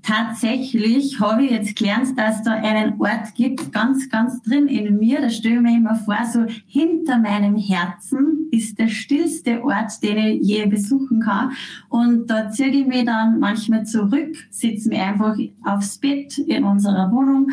Tatsächlich 0.05 1.21
habe 1.21 1.45
ich 1.45 1.51
jetzt 1.51 1.77
gelernt, 1.77 2.17
dass 2.19 2.43
da 2.43 2.51
einen 2.51 2.99
Ort 2.99 3.35
gibt, 3.35 3.71
ganz, 3.71 4.09
ganz 4.09 4.41
drin 4.41 4.67
in 4.67 4.97
mir. 4.99 5.21
Da 5.21 5.29
stelle 5.29 5.55
ich 5.55 5.61
mir 5.61 5.77
immer 5.77 5.95
vor, 5.95 6.17
so 6.29 6.45
hinter 6.67 7.19
meinem 7.19 7.55
Herzen 7.55 8.49
ist 8.51 8.77
der 8.77 8.89
stillste 8.89 9.63
Ort, 9.63 10.03
den 10.03 10.17
ich 10.17 10.41
je 10.41 10.65
besuchen 10.65 11.21
kann. 11.21 11.53
Und 11.87 12.27
da 12.27 12.49
ziehe 12.49 12.67
ich 12.67 12.85
mich 12.85 13.05
dann 13.05 13.39
manchmal 13.39 13.85
zurück, 13.85 14.35
sitze 14.49 14.89
mir 14.89 15.03
einfach 15.05 15.37
aufs 15.63 15.97
Bett 15.99 16.37
in 16.37 16.65
unserer 16.65 17.09
Wohnung 17.09 17.49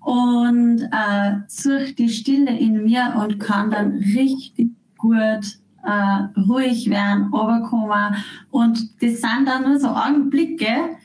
und 0.00 0.82
äh, 0.82 1.38
suche 1.48 1.94
die 1.94 2.08
Stille 2.08 2.56
in 2.56 2.84
mir 2.84 3.14
und 3.20 3.40
kann 3.40 3.72
dann 3.72 3.90
richtig 4.16 4.70
gut 4.96 5.58
äh, 5.82 6.40
ruhig 6.40 6.88
werden, 6.90 7.32
runterkommen. 7.32 8.14
Und 8.50 9.02
das 9.02 9.20
sind 9.20 9.46
dann 9.46 9.64
nur 9.64 9.80
so 9.80 9.88
Augenblicke, 9.88 10.96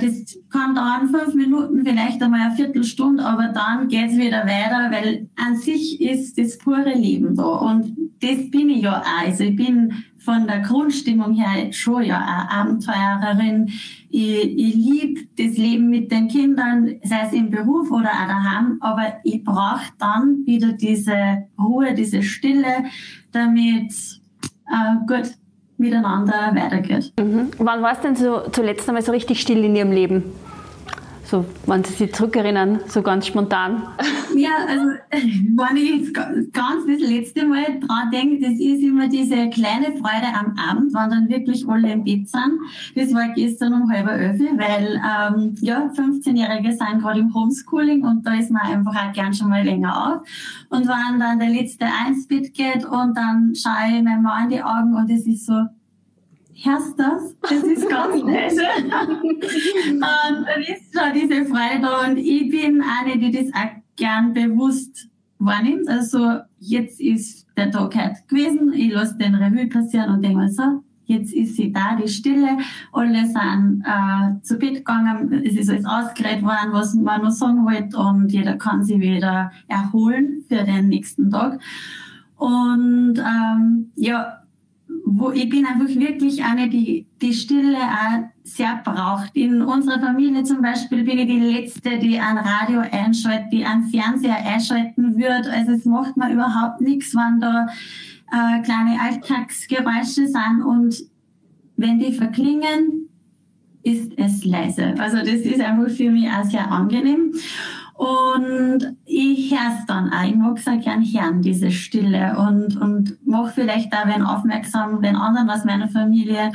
das 0.00 0.38
kann 0.50 0.74
dauern 0.74 1.08
fünf 1.08 1.34
Minuten, 1.34 1.84
vielleicht 1.84 2.22
einmal 2.22 2.40
eine 2.40 2.56
Viertelstunde, 2.56 3.22
aber 3.22 3.48
dann 3.48 3.88
geht's 3.88 4.16
wieder 4.16 4.46
weiter, 4.46 4.90
weil 4.90 5.28
an 5.36 5.56
sich 5.56 6.00
ist 6.00 6.38
das 6.38 6.56
pure 6.56 6.94
Leben 6.94 7.34
da. 7.34 7.44
Und 7.44 7.96
das 8.20 8.50
bin 8.50 8.70
ich 8.70 8.82
ja 8.82 9.00
auch. 9.00 9.26
Also 9.26 9.44
ich 9.44 9.56
bin 9.56 9.92
von 10.18 10.46
der 10.46 10.60
Grundstimmung 10.60 11.34
her 11.34 11.72
schon 11.72 12.04
ja 12.04 12.18
eine 12.18 12.50
Abenteurerin. 12.50 13.70
Ich, 14.10 14.42
ich 14.42 14.74
liebe 14.74 15.20
das 15.36 15.56
Leben 15.56 15.90
mit 15.90 16.10
den 16.10 16.28
Kindern, 16.28 16.96
sei 17.02 17.22
es 17.26 17.32
im 17.32 17.50
Beruf 17.50 17.90
oder 17.90 18.10
auch 18.10 18.26
daheim, 18.26 18.78
aber 18.80 19.20
ich 19.24 19.44
brauche 19.44 19.92
dann 19.98 20.44
wieder 20.46 20.72
diese 20.72 21.48
Ruhe, 21.58 21.94
diese 21.94 22.22
Stille, 22.22 22.84
damit 23.32 23.92
äh, 24.66 25.06
gut 25.06 25.37
miteinander 25.78 26.52
weitergeht. 26.54 27.12
Mhm. 27.18 27.50
Wann 27.58 27.82
war 27.82 27.92
es 27.92 28.00
denn 28.00 28.16
so 28.16 28.42
zuletzt 28.52 28.88
einmal 28.88 29.02
so 29.02 29.12
richtig 29.12 29.40
still 29.40 29.64
in 29.64 29.74
Ihrem 29.74 29.92
Leben? 29.92 30.24
So, 31.30 31.44
wenn 31.66 31.84
Sie 31.84 31.92
sich 31.92 32.14
zurückerinnern, 32.14 32.80
so 32.86 33.02
ganz 33.02 33.26
spontan. 33.26 33.82
Ja, 34.34 34.50
also 34.66 34.84
wenn 35.10 35.76
ich 35.76 35.90
jetzt 35.90 36.14
ganz 36.54 36.86
das 36.86 37.00
letzte 37.06 37.44
Mal 37.44 37.78
dran 37.80 38.10
denke, 38.10 38.40
das 38.40 38.58
ist 38.58 38.82
immer 38.82 39.08
diese 39.08 39.50
kleine 39.50 39.92
Freude 39.98 40.28
am 40.32 40.56
Abend, 40.56 40.94
wenn 40.94 41.10
dann 41.10 41.28
wirklich 41.28 41.68
alle 41.68 41.92
im 41.92 42.04
Bett 42.04 42.30
sind. 42.30 42.60
Das 42.94 43.12
war 43.12 43.28
gestern 43.34 43.74
um 43.74 43.90
halb 43.90 44.06
elf, 44.06 44.40
weil 44.40 44.94
ähm, 44.94 45.54
ja, 45.60 45.90
15-Jährige 45.94 46.72
sind 46.72 47.02
gerade 47.02 47.20
im 47.20 47.34
Homeschooling 47.34 48.04
und 48.04 48.26
da 48.26 48.32
ist 48.32 48.50
man 48.50 48.62
einfach 48.62 48.96
auch 48.96 49.12
gern 49.12 49.34
schon 49.34 49.50
mal 49.50 49.62
länger 49.62 50.14
auf. 50.14 50.28
Und 50.70 50.88
wenn 50.88 51.20
dann 51.20 51.38
der 51.38 51.50
letzte 51.50 51.86
ins 52.08 52.26
Bett 52.26 52.54
geht 52.54 52.86
und 52.86 53.14
dann 53.14 53.52
schaue 53.54 53.98
ich 53.98 54.02
meinem 54.02 54.22
Mann 54.22 54.44
in 54.44 54.48
die 54.50 54.62
Augen 54.62 54.94
und 54.94 55.10
es 55.10 55.26
ist 55.26 55.44
so, 55.44 55.66
Hörst 56.60 56.98
das? 56.98 57.36
Das 57.42 57.62
ist 57.62 57.88
ganz 57.90 58.22
leise. 58.22 58.62
und 59.92 60.00
dann 60.00 60.62
ist 60.62 60.92
schon 60.92 61.12
diese 61.14 61.44
Freude 61.44 61.80
da 61.82 62.08
und 62.08 62.16
ich 62.16 62.50
bin 62.50 62.82
eine, 62.82 63.18
die 63.18 63.30
das 63.30 63.52
auch 63.54 63.70
gern 63.96 64.32
bewusst 64.32 65.08
wahrnimmt. 65.38 65.88
Also 65.88 66.40
jetzt 66.58 67.00
ist 67.00 67.46
der 67.56 67.70
Tag 67.70 67.94
heute 67.94 68.16
gewesen, 68.26 68.72
ich 68.72 68.92
lasse 68.92 69.16
den 69.18 69.34
Revue 69.34 69.68
passieren 69.68 70.10
und 70.10 70.22
denke 70.22 70.38
mir 70.38 70.48
so, 70.48 70.82
jetzt 71.04 71.32
ist 71.32 71.56
sie 71.56 71.72
da, 71.72 71.96
die 71.96 72.08
Stille, 72.08 72.58
alle 72.92 73.24
sind 73.24 73.84
äh, 73.84 74.40
zu 74.42 74.58
Bett 74.58 74.76
gegangen, 74.76 75.32
es 75.44 75.56
ist 75.56 75.70
alles 75.70 75.84
ausgeredet 75.86 76.42
worden, 76.42 76.72
was 76.72 76.94
man 76.94 77.22
noch 77.22 77.30
sagen 77.30 77.64
wollte 77.64 77.96
und 77.96 78.30
jeder 78.30 78.56
kann 78.56 78.84
sich 78.84 79.00
wieder 79.00 79.50
erholen 79.68 80.44
für 80.48 80.64
den 80.64 80.88
nächsten 80.88 81.30
Tag. 81.30 81.60
Und 82.36 83.18
ähm, 83.18 83.90
ja, 83.96 84.37
wo 85.04 85.30
ich 85.30 85.48
bin 85.48 85.66
einfach 85.66 85.88
wirklich 85.88 86.44
eine, 86.44 86.68
die 86.68 87.06
die 87.20 87.32
Stille 87.32 87.76
auch 87.78 88.24
sehr 88.44 88.80
braucht. 88.84 89.36
In 89.36 89.62
unserer 89.62 90.00
Familie 90.00 90.42
zum 90.44 90.62
Beispiel 90.62 91.04
bin 91.04 91.18
ich 91.18 91.26
die 91.26 91.40
Letzte, 91.40 91.98
die 91.98 92.18
ein 92.18 92.38
Radio 92.38 92.80
einschaltet, 92.80 93.52
die 93.52 93.64
einen 93.64 93.88
Fernseher 93.88 94.36
einschalten 94.36 95.16
wird. 95.16 95.46
Also 95.48 95.72
es 95.72 95.84
macht 95.84 96.16
mir 96.16 96.32
überhaupt 96.32 96.80
nichts, 96.80 97.14
wenn 97.14 97.40
da 97.40 97.66
äh, 98.32 98.62
kleine 98.62 99.00
Alltagsgeräusche 99.00 100.26
sind 100.26 100.62
und 100.64 100.96
wenn 101.76 101.98
die 101.98 102.12
verklingen, 102.12 103.08
ist 103.82 104.12
es 104.16 104.44
leise. 104.44 104.94
Also 104.98 105.18
das 105.18 105.28
ist 105.28 105.60
einfach 105.60 105.90
für 105.90 106.10
mich 106.10 106.28
auch 106.28 106.44
sehr 106.44 106.70
angenehm. 106.70 107.32
Und 107.98 108.96
ich 109.06 109.50
höre 109.50 109.76
es 109.76 109.86
dann 109.86 110.12
auch. 110.12 110.22
Ich 110.22 110.36
mag 110.36 110.56
es 110.56 110.68
auch 110.68 110.80
gern 110.80 111.02
hören, 111.02 111.42
diese 111.42 111.72
Stille. 111.72 112.38
Und, 112.38 112.76
und 112.76 113.26
mache 113.26 113.54
vielleicht 113.54 113.92
auch 113.92 114.06
wenn 114.06 114.22
aufmerksam, 114.22 115.02
wenn 115.02 115.16
anderen 115.16 115.50
aus 115.50 115.64
meiner 115.64 115.88
Familie, 115.88 116.52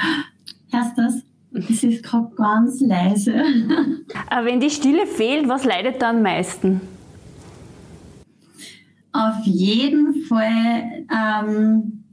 hörst 0.71 0.97
du 0.97 1.01
das? 1.01 1.21
Es 1.69 1.83
ist 1.83 2.01
gerade 2.01 2.33
ganz 2.37 2.79
leise. 2.79 3.33
Aber 4.29 4.45
wenn 4.45 4.61
die 4.61 4.69
Stille 4.69 5.05
fehlt, 5.05 5.49
was 5.49 5.65
leidet 5.65 6.01
dann 6.01 6.15
am 6.15 6.23
meisten? 6.23 6.79
Auf 9.11 9.43
jeden 9.43 10.23
Fall 10.23 11.05
ähm, 11.11 12.05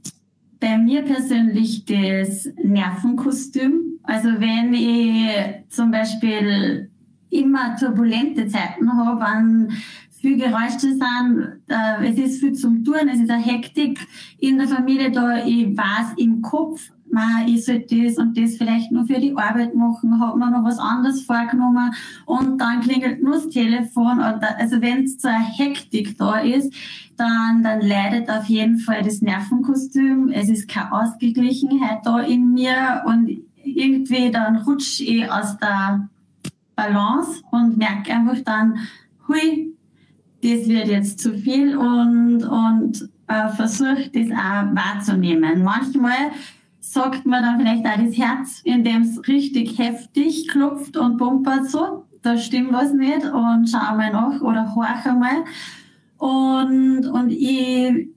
bei 0.59 0.77
mir 0.77 1.03
persönlich 1.03 1.85
das 1.85 2.49
Nervenkostüm. 2.61 3.97
Also 4.03 4.27
wenn 4.39 4.73
ich 4.73 5.69
zum 5.69 5.89
Beispiel 5.89 6.90
immer 7.31 7.75
turbulente 7.77 8.47
Zeiten 8.47 8.91
habe, 8.95 9.25
an 9.25 9.69
viel 10.21 10.37
Geräusche 10.37 10.79
sind, 10.79 11.61
äh, 11.67 12.09
es 12.09 12.17
ist 12.17 12.39
viel 12.39 12.53
zum 12.53 12.83
Tun, 12.83 13.09
es 13.11 13.19
ist 13.19 13.31
eine 13.31 13.41
Hektik 13.41 13.99
in 14.37 14.59
der 14.59 14.67
Familie 14.67 15.11
da, 15.11 15.43
ich 15.43 15.75
weiß 15.75 16.13
im 16.17 16.43
Kopf, 16.43 16.91
man, 17.11 17.47
ich 17.47 17.65
sollte 17.65 18.03
das 18.03 18.17
und 18.17 18.37
das 18.37 18.55
vielleicht 18.55 18.91
nur 18.91 19.05
für 19.05 19.19
die 19.19 19.35
Arbeit 19.35 19.75
machen, 19.75 20.19
hat 20.19 20.37
man 20.37 20.53
noch 20.53 20.63
was 20.63 20.79
anderes 20.79 21.23
vorgenommen 21.23 21.91
und 22.25 22.59
dann 22.59 22.81
klingelt 22.81 23.21
nur 23.21 23.33
das 23.33 23.49
Telefon. 23.49 24.19
Oder, 24.19 24.57
also 24.57 24.81
wenn 24.81 25.03
es 25.03 25.23
eine 25.25 25.43
Hektik 25.43 26.17
da 26.17 26.39
ist, 26.39 26.73
dann, 27.17 27.63
dann 27.63 27.81
leidet 27.81 28.29
auf 28.29 28.45
jeden 28.45 28.77
Fall 28.77 29.03
das 29.03 29.21
Nervenkostüm. 29.21 30.29
Es 30.29 30.49
ist 30.49 30.69
keine 30.69 30.93
Ausgeglichenheit 30.93 32.05
da 32.05 32.19
in 32.19 32.53
mir 32.53 33.03
und 33.05 33.29
irgendwie 33.63 34.31
dann 34.31 34.57
rutsche 34.57 35.03
ich 35.03 35.29
aus 35.29 35.57
der 35.57 36.09
Balance 36.81 37.41
und 37.51 37.77
merke 37.77 38.11
einfach 38.13 38.39
dann, 38.43 38.77
hui, 39.27 39.75
das 40.41 40.67
wird 40.67 40.87
jetzt 40.87 41.19
zu 41.19 41.33
viel 41.37 41.77
und, 41.77 42.43
und 42.43 43.09
äh, 43.27 43.49
versuche 43.49 44.09
das 44.11 44.31
auch 44.31 44.75
wahrzunehmen. 44.75 45.63
Manchmal 45.63 46.31
sagt 46.79 47.25
man 47.25 47.43
dann 47.43 47.59
vielleicht 47.59 47.85
auch 47.85 48.03
das 48.03 48.17
Herz, 48.17 48.61
indem 48.63 49.03
es 49.03 49.27
richtig 49.27 49.77
heftig 49.77 50.47
klopft 50.47 50.97
und 50.97 51.17
pumpert 51.17 51.69
so. 51.69 52.05
Da 52.23 52.37
stimmt 52.37 52.73
was 52.73 52.93
nicht 52.93 53.25
und 53.25 53.67
schau 53.69 53.95
mal 53.95 54.11
nach 54.11 54.41
oder 54.41 54.75
horch 54.75 55.05
einmal. 55.05 55.43
Und, 56.17 57.07
und 57.07 57.31
ich, 57.31 58.09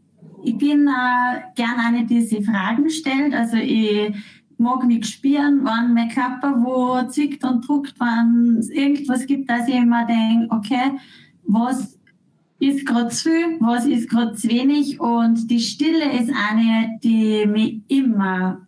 ich 0.42 0.58
bin 0.58 0.86
äh, 0.86 1.40
gern 1.54 1.78
eine, 1.78 2.04
die 2.04 2.22
sich 2.22 2.44
Fragen 2.44 2.88
stellt. 2.90 3.34
Also 3.34 3.56
ich 3.56 4.14
mag 4.58 4.84
mich 4.84 5.06
spüren, 5.06 5.64
wenn 5.64 5.94
mein 5.94 6.08
Körper 6.08 6.62
wo 6.62 7.08
zickt 7.08 7.44
und 7.44 7.66
druckt, 7.66 7.94
wenn 7.98 8.58
es 8.58 8.70
irgendwas 8.70 9.26
gibt, 9.26 9.50
dass 9.50 9.68
ich 9.68 9.74
immer 9.74 10.06
denke, 10.06 10.54
okay, 10.54 10.92
was 11.44 11.98
ist 12.58 12.86
gerade 12.86 13.08
zu 13.08 13.30
viel, 13.30 13.60
was 13.60 13.86
ist 13.86 14.08
gerade 14.08 14.34
zu 14.34 14.48
wenig? 14.48 15.00
Und 15.00 15.50
die 15.50 15.60
Stille 15.60 16.12
ist 16.20 16.32
eine, 16.50 16.98
die 17.02 17.46
mich 17.46 17.82
immer 17.88 18.66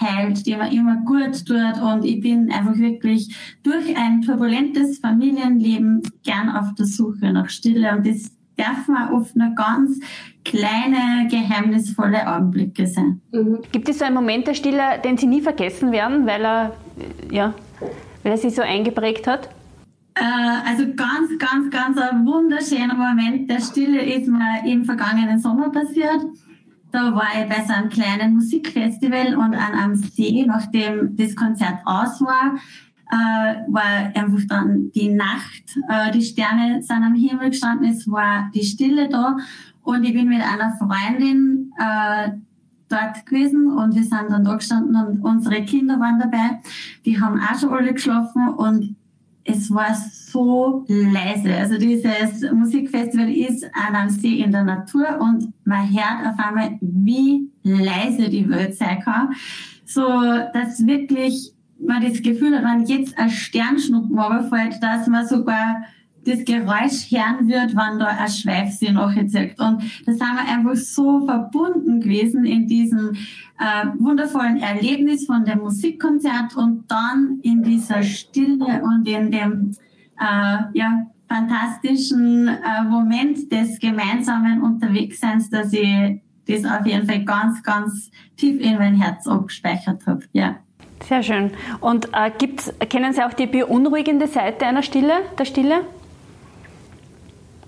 heilt, 0.00 0.46
die 0.46 0.56
mir 0.56 0.72
immer 0.72 0.96
gut 1.04 1.46
tut. 1.46 1.80
Und 1.82 2.04
ich 2.04 2.20
bin 2.20 2.50
einfach 2.52 2.76
wirklich 2.76 3.34
durch 3.62 3.96
ein 3.96 4.22
turbulentes 4.22 4.98
Familienleben 4.98 6.02
gern 6.22 6.48
auf 6.50 6.74
der 6.74 6.86
Suche 6.86 7.32
nach 7.32 7.48
Stille. 7.48 7.96
Und 7.96 8.06
das 8.06 8.32
dürfen 8.62 8.96
auch 8.96 9.10
oft 9.12 9.36
nur 9.36 9.50
ganz 9.54 9.98
kleine, 10.44 11.28
geheimnisvolle 11.28 12.26
Augenblicke 12.26 12.86
sein. 12.86 13.20
Mhm. 13.32 13.60
Gibt 13.72 13.88
es 13.88 13.98
so 13.98 14.04
einen 14.04 14.14
Moment 14.14 14.46
der 14.46 14.54
Stille, 14.54 14.98
den 15.04 15.16
Sie 15.16 15.26
nie 15.26 15.40
vergessen 15.40 15.92
werden, 15.92 16.26
weil 16.26 16.44
er, 16.44 16.72
ja, 17.30 17.54
weil 18.22 18.32
er 18.32 18.38
Sie 18.38 18.50
so 18.50 18.62
eingeprägt 18.62 19.26
hat? 19.26 19.48
Äh, 20.14 20.68
also 20.68 20.84
ganz, 20.94 21.30
ganz, 21.38 21.70
ganz 21.70 21.98
ein 21.98 22.26
wunderschöner 22.26 22.94
Moment 22.94 23.48
der 23.48 23.60
Stille 23.60 24.02
ist 24.02 24.28
mir 24.28 24.62
im 24.66 24.84
vergangenen 24.84 25.38
Sommer 25.38 25.70
passiert. 25.70 26.20
Da 26.90 27.14
war 27.14 27.28
ich 27.40 27.48
bei 27.48 27.64
so 27.66 27.72
einem 27.72 27.88
kleinen 27.88 28.34
Musikfestival 28.34 29.34
und 29.34 29.54
an 29.54 29.74
einem 29.74 29.94
See, 29.94 30.44
nachdem 30.46 31.16
das 31.16 31.34
Konzert 31.34 31.78
aus 31.86 32.20
war, 32.20 32.56
war 33.16 34.12
einfach 34.14 34.46
dann 34.48 34.90
die 34.94 35.10
Nacht, 35.10 35.64
äh, 35.88 36.10
die 36.12 36.22
Sterne 36.22 36.82
sind 36.82 37.02
am 37.02 37.14
Himmel 37.14 37.50
gestanden, 37.50 37.90
es 37.90 38.10
war 38.10 38.50
die 38.54 38.64
Stille 38.64 39.08
da 39.08 39.36
und 39.82 40.04
ich 40.04 40.14
bin 40.14 40.28
mit 40.28 40.40
einer 40.40 40.74
Freundin 40.78 41.72
äh, 41.78 42.30
dort 42.88 43.26
gewesen 43.26 43.70
und 43.72 43.94
wir 43.94 44.02
sind 44.02 44.30
dann 44.30 44.44
da 44.44 44.54
gestanden 44.54 44.96
und 44.96 45.20
unsere 45.22 45.62
Kinder 45.64 45.98
waren 45.98 46.18
dabei. 46.18 46.60
Die 47.04 47.20
haben 47.20 47.40
auch 47.40 47.58
schon 47.58 47.70
alle 47.70 47.92
geschlafen 47.92 48.48
und 48.48 48.96
es 49.44 49.70
war 49.70 49.94
so 49.94 50.84
leise. 50.88 51.54
Also 51.54 51.76
dieses 51.76 52.50
Musikfestival 52.52 53.30
ist 53.30 53.64
an 53.74 53.94
einem 53.94 54.10
See 54.10 54.40
in 54.40 54.52
der 54.52 54.64
Natur 54.64 55.18
und 55.20 55.52
man 55.64 55.90
hört 55.90 56.26
auf 56.26 56.38
einmal, 56.38 56.78
wie 56.80 57.50
leise 57.62 58.28
die 58.28 58.48
Welt 58.48 58.76
sein 58.76 59.00
kann. 59.00 59.30
So, 59.84 60.06
dass 60.54 60.86
wirklich 60.86 61.51
man 61.86 62.02
das 62.02 62.22
Gefühl 62.22 62.56
hat, 62.56 62.64
wenn 62.64 62.86
jetzt 62.86 63.16
ein 63.18 63.30
Sternschnuppen 63.30 64.18
runterfällt, 64.18 64.82
dass 64.82 65.06
man 65.06 65.26
sogar 65.26 65.82
das 66.24 66.44
Geräusch 66.44 67.10
hören 67.10 67.48
wird, 67.48 67.74
wenn 67.74 67.98
da 67.98 68.06
ein 68.06 68.28
Schweifsee 68.28 68.92
nachzieht. 68.92 69.58
Und 69.58 69.82
da 70.06 70.12
sind 70.12 70.20
wir 70.20 70.48
einfach 70.48 70.76
so 70.76 71.26
verbunden 71.26 72.00
gewesen 72.00 72.44
in 72.44 72.68
diesem 72.68 73.16
äh, 73.58 73.86
wundervollen 73.98 74.58
Erlebnis 74.58 75.26
von 75.26 75.44
dem 75.44 75.58
Musikkonzert 75.58 76.56
und 76.56 76.84
dann 76.88 77.40
in 77.42 77.62
dieser 77.62 78.02
Stille 78.02 78.82
und 78.82 79.06
in 79.08 79.30
dem 79.30 79.76
äh, 80.20 80.58
ja, 80.74 81.06
fantastischen 81.28 82.48
äh, 82.48 82.84
Moment 82.84 83.50
des 83.50 83.78
gemeinsamen 83.80 84.62
Unterwegsseins, 84.62 85.50
dass 85.50 85.72
ich 85.72 86.20
das 86.46 86.64
auf 86.64 86.86
jeden 86.86 87.06
Fall 87.06 87.24
ganz, 87.24 87.62
ganz 87.62 88.10
tief 88.36 88.60
in 88.60 88.76
mein 88.76 88.94
Herz 88.96 89.26
abgespeichert 89.26 90.06
habe. 90.06 90.22
Ja. 90.32 90.56
Sehr 91.08 91.22
schön. 91.22 91.50
Und 91.80 92.08
äh, 92.12 92.30
gibt's, 92.36 92.72
kennen 92.88 93.12
Sie 93.12 93.22
auch 93.22 93.32
die 93.32 93.46
beunruhigende 93.46 94.28
Seite 94.28 94.66
einer 94.66 94.82
Stille, 94.82 95.14
der 95.38 95.44
Stille? 95.44 95.84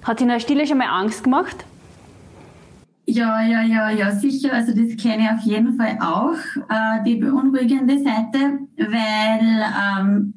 Hat 0.02 0.20
Ihnen 0.20 0.30
eine 0.30 0.40
Stille 0.40 0.66
schon 0.66 0.78
mal 0.78 0.88
Angst 0.88 1.24
gemacht? 1.24 1.64
Ja, 3.06 3.42
ja, 3.42 3.62
ja, 3.62 3.90
ja, 3.90 4.12
sicher. 4.12 4.52
Also 4.52 4.72
das 4.72 4.96
kenne 4.96 5.24
ich 5.24 5.30
auf 5.30 5.40
jeden 5.40 5.76
Fall 5.76 5.98
auch, 6.00 6.36
äh, 6.68 7.02
die 7.04 7.16
beunruhigende 7.16 7.98
Seite, 7.98 8.60
weil 8.78 9.64
ähm, 9.98 10.34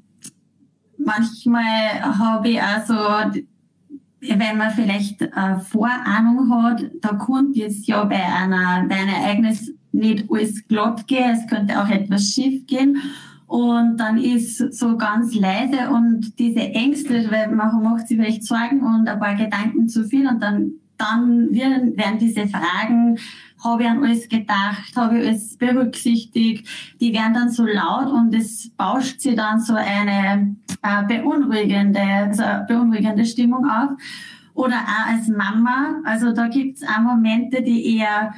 manchmal 0.98 2.02
habe 2.02 2.50
ich 2.50 2.62
also, 2.62 2.94
wenn 4.20 4.58
man 4.58 4.72
vielleicht 4.72 5.22
äh, 5.22 5.60
Vorahnung 5.60 6.52
hat, 6.52 6.84
da 7.02 7.14
könnte 7.14 7.60
jetzt 7.60 7.88
ja 7.88 8.04
bei, 8.04 8.22
einer, 8.22 8.86
bei 8.88 8.96
einem 8.96 9.16
Ereignis 9.16 9.72
nicht 9.98 10.26
alles 10.32 10.68
glatt 10.68 11.08
gehen, 11.08 11.32
es 11.32 11.48
könnte 11.48 11.82
auch 11.82 11.90
etwas 11.90 12.30
schief 12.30 12.66
gehen. 12.68 12.98
Und 13.48 13.98
dann 13.98 14.18
ist 14.18 14.74
so 14.74 14.98
ganz 14.98 15.34
leise 15.34 15.90
und 15.90 16.38
diese 16.38 16.60
Ängste, 16.60 17.32
weil 17.32 17.50
man 17.50 17.82
macht 17.82 18.08
sich 18.08 18.18
vielleicht 18.18 18.44
Sorgen 18.44 18.82
und 18.82 19.08
ein 19.08 19.20
paar 19.20 19.36
Gedanken 19.36 19.88
zu 19.88 20.04
viel 20.04 20.28
und 20.28 20.42
dann, 20.42 20.72
dann 20.98 21.50
werden, 21.52 22.18
diese 22.20 22.46
Fragen, 22.48 23.18
habe 23.64 23.84
ich 23.84 23.90
an 23.90 24.04
alles 24.04 24.28
gedacht, 24.28 24.96
habe 24.96 25.20
ich 25.20 25.28
alles 25.28 25.58
berücksichtigt, 25.58 26.68
die 27.00 27.14
werden 27.14 27.34
dann 27.34 27.50
so 27.50 27.66
laut 27.66 28.12
und 28.12 28.36
es 28.36 28.70
bauscht 28.72 29.22
sich 29.22 29.36
dann 29.36 29.62
so 29.62 29.76
eine 29.76 30.58
äh, 30.84 31.04
beunruhigende, 31.08 32.02
also 32.02 32.44
beunruhigende 32.68 33.26
Stimmung 33.26 33.66
auf. 33.66 33.92
Oder 34.54 34.78
auch 34.78 35.12
als 35.14 35.28
Mama, 35.28 36.02
also 36.04 36.34
da 36.34 36.48
gibt's 36.48 36.82
auch 36.84 37.02
Momente, 37.02 37.62
die 37.62 37.98
eher 37.98 38.34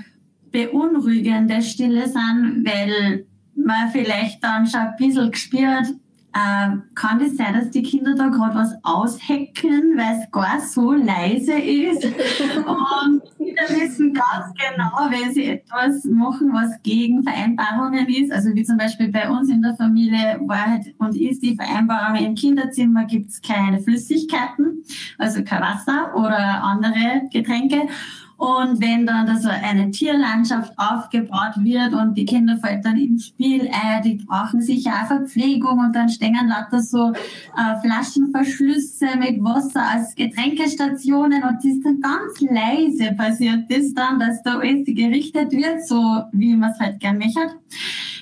beunruhigende 0.51 1.61
Stille 1.61 2.07
sind, 2.07 2.65
weil 2.65 3.25
man 3.55 3.89
vielleicht 3.91 4.43
dann 4.43 4.65
schon 4.65 4.81
ein 4.81 4.95
bisschen 4.97 5.31
gespürt, 5.31 5.87
äh, 6.33 6.77
kann 6.93 7.19
das 7.19 7.35
sein, 7.37 7.53
dass 7.53 7.71
die 7.71 7.81
Kinder 7.81 8.13
da 8.13 8.27
gerade 8.27 8.55
was 8.55 8.73
aushecken, 8.83 9.97
weil 9.97 10.21
es 10.21 10.31
gar 10.31 10.59
so 10.59 10.91
leise 10.91 11.53
ist? 11.53 12.05
Und 12.55 13.21
Kinder 13.37 13.63
wissen 13.69 14.13
ganz 14.13 14.53
genau, 14.53 15.09
wenn 15.09 15.33
sie 15.33 15.45
etwas 15.45 16.05
machen, 16.05 16.53
was 16.53 16.81
gegen 16.83 17.23
Vereinbarungen 17.23 18.07
ist. 18.07 18.31
Also 18.31 18.53
wie 18.53 18.63
zum 18.63 18.77
Beispiel 18.77 19.09
bei 19.09 19.29
uns 19.29 19.49
in 19.49 19.61
der 19.61 19.75
Familie 19.75 20.39
war 20.41 20.67
halt 20.67 20.93
und 20.99 21.15
ist 21.15 21.41
die 21.41 21.55
Vereinbarung 21.55 22.23
im 22.23 22.35
Kinderzimmer 22.35 23.05
gibt 23.05 23.31
es 23.31 23.41
keine 23.41 23.79
Flüssigkeiten, 23.79 24.83
also 25.17 25.43
kein 25.43 25.61
Wasser 25.61 26.15
oder 26.15 26.63
andere 26.63 27.23
Getränke. 27.31 27.87
Und 28.39 28.79
wenn 28.81 29.05
dann 29.05 29.27
da 29.27 29.35
so 29.35 29.49
eine 29.49 29.91
Tierlandschaft 29.91 30.71
aufgebaut 30.77 31.55
wird 31.57 31.93
und 31.93 32.13
die 32.15 32.23
Kinder 32.23 32.57
fallen 32.57 32.81
dann 32.81 32.95
ins 32.95 33.27
Spiel 33.27 33.69
ein, 33.69 34.01
die 34.01 34.15
brauchen 34.15 34.61
sicher 34.61 34.91
auch 34.91 35.07
Verpflegung 35.07 35.77
und 35.77 35.93
dann 35.93 36.07
stehen 36.07 36.37
lauter 36.47 36.81
so 36.81 37.11
äh, 37.11 37.81
Flaschenverschlüsse 37.81 39.07
mit 39.19 39.43
Wasser 39.43 39.83
als 39.85 40.15
Getränkestationen 40.15 41.43
und 41.43 41.57
das 41.57 41.65
ist 41.65 41.85
dann 41.85 41.99
ganz 41.99 42.39
leise 42.39 43.13
passiert 43.17 43.69
das 43.69 43.93
dann, 43.93 44.19
dass 44.19 44.41
da 44.43 44.57
alles 44.59 44.85
gerichtet 44.85 45.51
wird, 45.51 45.85
so 45.85 46.23
wie 46.31 46.55
man 46.55 46.71
es 46.71 46.79
halt 46.79 47.01
gern 47.01 47.17
möchte. 47.17 47.41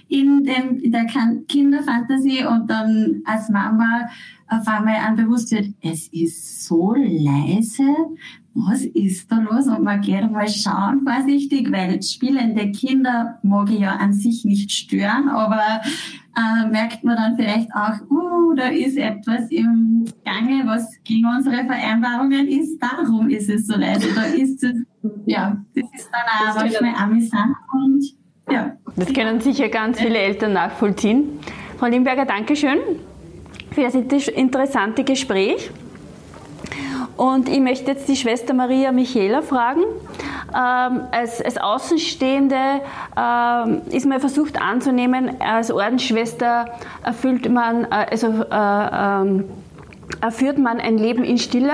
In, 0.07 0.43
dem, 0.45 0.79
in 0.79 0.91
der 0.93 1.05
Kinderfantasie 1.47 2.43
und 2.43 2.67
dann 2.67 3.21
als 3.25 3.49
Mama 3.49 4.07
auf 4.49 4.67
einmal 4.67 4.95
an 4.95 5.15
bewusst 5.15 5.51
wird, 5.51 5.67
es 5.81 6.07
ist 6.07 6.65
so 6.65 6.93
leise, 6.95 7.83
was 8.65 8.83
ist 8.83 9.31
da 9.31 9.39
los? 9.39 9.67
Und 9.67 9.83
man 9.83 10.01
geht 10.01 10.29
mal 10.31 10.47
schauen 10.47 11.01
vorsichtig, 11.05 11.71
weil 11.71 12.01
spielende 12.01 12.71
Kinder 12.71 13.39
mag 13.43 13.69
ich 13.69 13.79
ja 13.79 13.95
an 13.95 14.13
sich 14.13 14.45
nicht 14.45 14.71
stören, 14.71 15.29
aber 15.29 15.81
äh, 16.35 16.67
merkt 16.69 17.03
man 17.03 17.15
dann 17.15 17.35
vielleicht 17.35 17.69
auch, 17.73 17.99
uh, 18.09 18.53
da 18.55 18.67
ist 18.69 18.97
etwas 18.97 19.49
im 19.51 20.05
Gange, 20.25 20.63
was 20.65 20.91
gegen 21.03 21.25
unsere 21.25 21.65
Vereinbarungen 21.65 22.47
ist. 22.47 22.79
Darum 22.79 23.29
ist 23.29 23.49
es 23.49 23.67
so 23.67 23.75
leise. 23.77 24.13
Da 24.15 24.23
ist 24.23 24.63
es, 24.63 24.75
ja, 25.25 25.57
das 25.75 25.85
ist 25.93 26.09
dann 26.11 26.49
auch 26.49 26.55
manchmal 26.55 26.95
amüsant 26.95 27.55
und 27.73 28.03
ja. 28.49 28.77
Das 28.95 29.13
können 29.13 29.41
sicher 29.41 29.69
ganz 29.69 29.99
viele 29.99 30.17
Eltern 30.17 30.53
nachvollziehen. 30.53 31.39
Frau 31.77 31.87
Limberger, 31.87 32.25
Dankeschön 32.25 32.79
für 33.71 33.83
das 33.83 34.27
interessante 34.29 35.03
Gespräch. 35.03 35.69
Und 37.17 37.49
ich 37.49 37.59
möchte 37.59 37.91
jetzt 37.91 38.07
die 38.07 38.15
Schwester 38.15 38.53
Maria 38.53 38.91
Michaela 38.91 39.41
fragen. 39.41 39.81
Ähm, 40.49 41.01
als, 41.11 41.41
als, 41.41 41.57
Außenstehende 41.57 42.55
ähm, 43.17 43.81
ist 43.91 44.05
man 44.05 44.19
versucht 44.19 44.61
anzunehmen, 44.61 45.41
als 45.41 45.71
Ordensschwester 45.71 46.67
erfüllt 47.03 47.51
man, 47.51 47.85
äh, 47.85 48.05
also 48.11 48.27
äh, 48.27 48.47
ähm, 48.51 49.45
erführt 50.21 50.57
man 50.57 50.79
ein 50.79 50.97
Leben 50.97 51.23
in 51.23 51.37
Stille. 51.37 51.73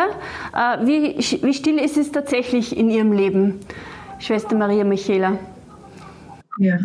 Äh, 0.56 0.88
wie, 0.88 1.18
wie 1.18 1.54
still 1.54 1.78
ist 1.78 1.98
es 1.98 2.12
tatsächlich 2.12 2.76
in 2.76 2.90
Ihrem 2.90 3.12
Leben, 3.12 3.60
Schwester 4.20 4.56
Maria 4.56 4.86
Michaela? 4.86 5.38
Ja, 6.58 6.80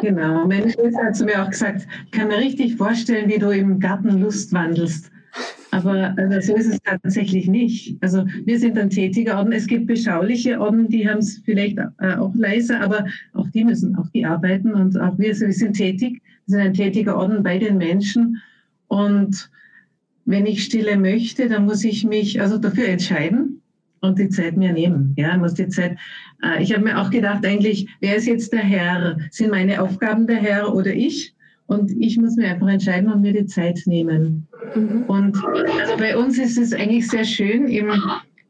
genau. 0.00 0.46
Meine 0.46 0.70
Schwester 0.70 1.04
hat 1.06 1.16
zu 1.16 1.24
mir 1.24 1.42
auch 1.42 1.50
gesagt, 1.50 1.86
ich 2.04 2.12
kann 2.12 2.28
mir 2.28 2.38
richtig 2.38 2.76
vorstellen, 2.76 3.28
wie 3.30 3.38
du 3.38 3.50
im 3.50 3.80
Garten 3.80 4.20
Lust 4.20 4.52
wandelst. 4.52 5.10
Aber 5.70 6.14
also 6.18 6.52
so 6.52 6.56
ist 6.56 6.66
es 6.66 6.82
tatsächlich 6.82 7.48
nicht. 7.48 7.96
Also 8.02 8.26
wir 8.44 8.58
sind 8.58 8.78
ein 8.78 8.90
tätiger 8.90 9.38
Orden. 9.38 9.52
Es 9.52 9.66
gibt 9.66 9.86
beschauliche 9.86 10.60
Orden, 10.60 10.88
die 10.88 11.08
haben 11.08 11.18
es 11.18 11.38
vielleicht 11.44 11.78
äh, 11.78 12.14
auch 12.16 12.34
leiser, 12.34 12.80
aber 12.80 13.06
auch 13.32 13.48
die 13.48 13.64
müssen, 13.64 13.96
auch 13.96 14.08
die 14.10 14.26
arbeiten 14.26 14.74
und 14.74 15.00
auch 15.00 15.18
wir, 15.18 15.38
wir 15.38 15.52
sind 15.52 15.74
tätig. 15.74 16.20
Wir 16.46 16.58
sind 16.58 16.60
ein 16.60 16.74
tätiger 16.74 17.16
Orden 17.16 17.42
bei 17.42 17.58
den 17.58 17.78
Menschen. 17.78 18.42
Und 18.88 19.50
wenn 20.26 20.44
ich 20.44 20.64
Stille 20.64 20.98
möchte, 20.98 21.48
dann 21.48 21.64
muss 21.64 21.84
ich 21.84 22.04
mich 22.04 22.40
also 22.40 22.58
dafür 22.58 22.88
entscheiden 22.88 23.62
und 24.02 24.18
die 24.18 24.28
Zeit 24.28 24.56
mir 24.56 24.72
nehmen. 24.72 25.14
Ja, 25.16 25.38
muss 25.38 25.54
die 25.54 25.68
Zeit. 25.68 25.96
Äh, 26.42 26.62
ich 26.62 26.74
habe 26.74 26.84
mir 26.84 27.00
auch 27.00 27.10
gedacht, 27.10 27.46
eigentlich, 27.46 27.88
wer 28.00 28.16
ist 28.16 28.26
jetzt 28.26 28.52
der 28.52 28.60
Herr? 28.60 29.16
Sind 29.30 29.50
meine 29.50 29.80
Aufgaben 29.80 30.26
der 30.26 30.36
Herr 30.36 30.74
oder 30.74 30.92
ich? 30.92 31.34
Und 31.66 31.90
ich 31.92 32.18
muss 32.18 32.36
mir 32.36 32.48
einfach 32.48 32.68
entscheiden 32.68 33.10
und 33.10 33.22
mir 33.22 33.32
die 33.32 33.46
Zeit 33.46 33.80
nehmen. 33.86 34.46
Mhm. 34.74 35.04
Und 35.06 35.36
also 35.80 35.96
bei 35.96 36.16
uns 36.16 36.38
ist 36.38 36.58
es 36.58 36.72
eigentlich 36.72 37.08
sehr 37.08 37.24
schön, 37.24 37.66
im 37.68 37.90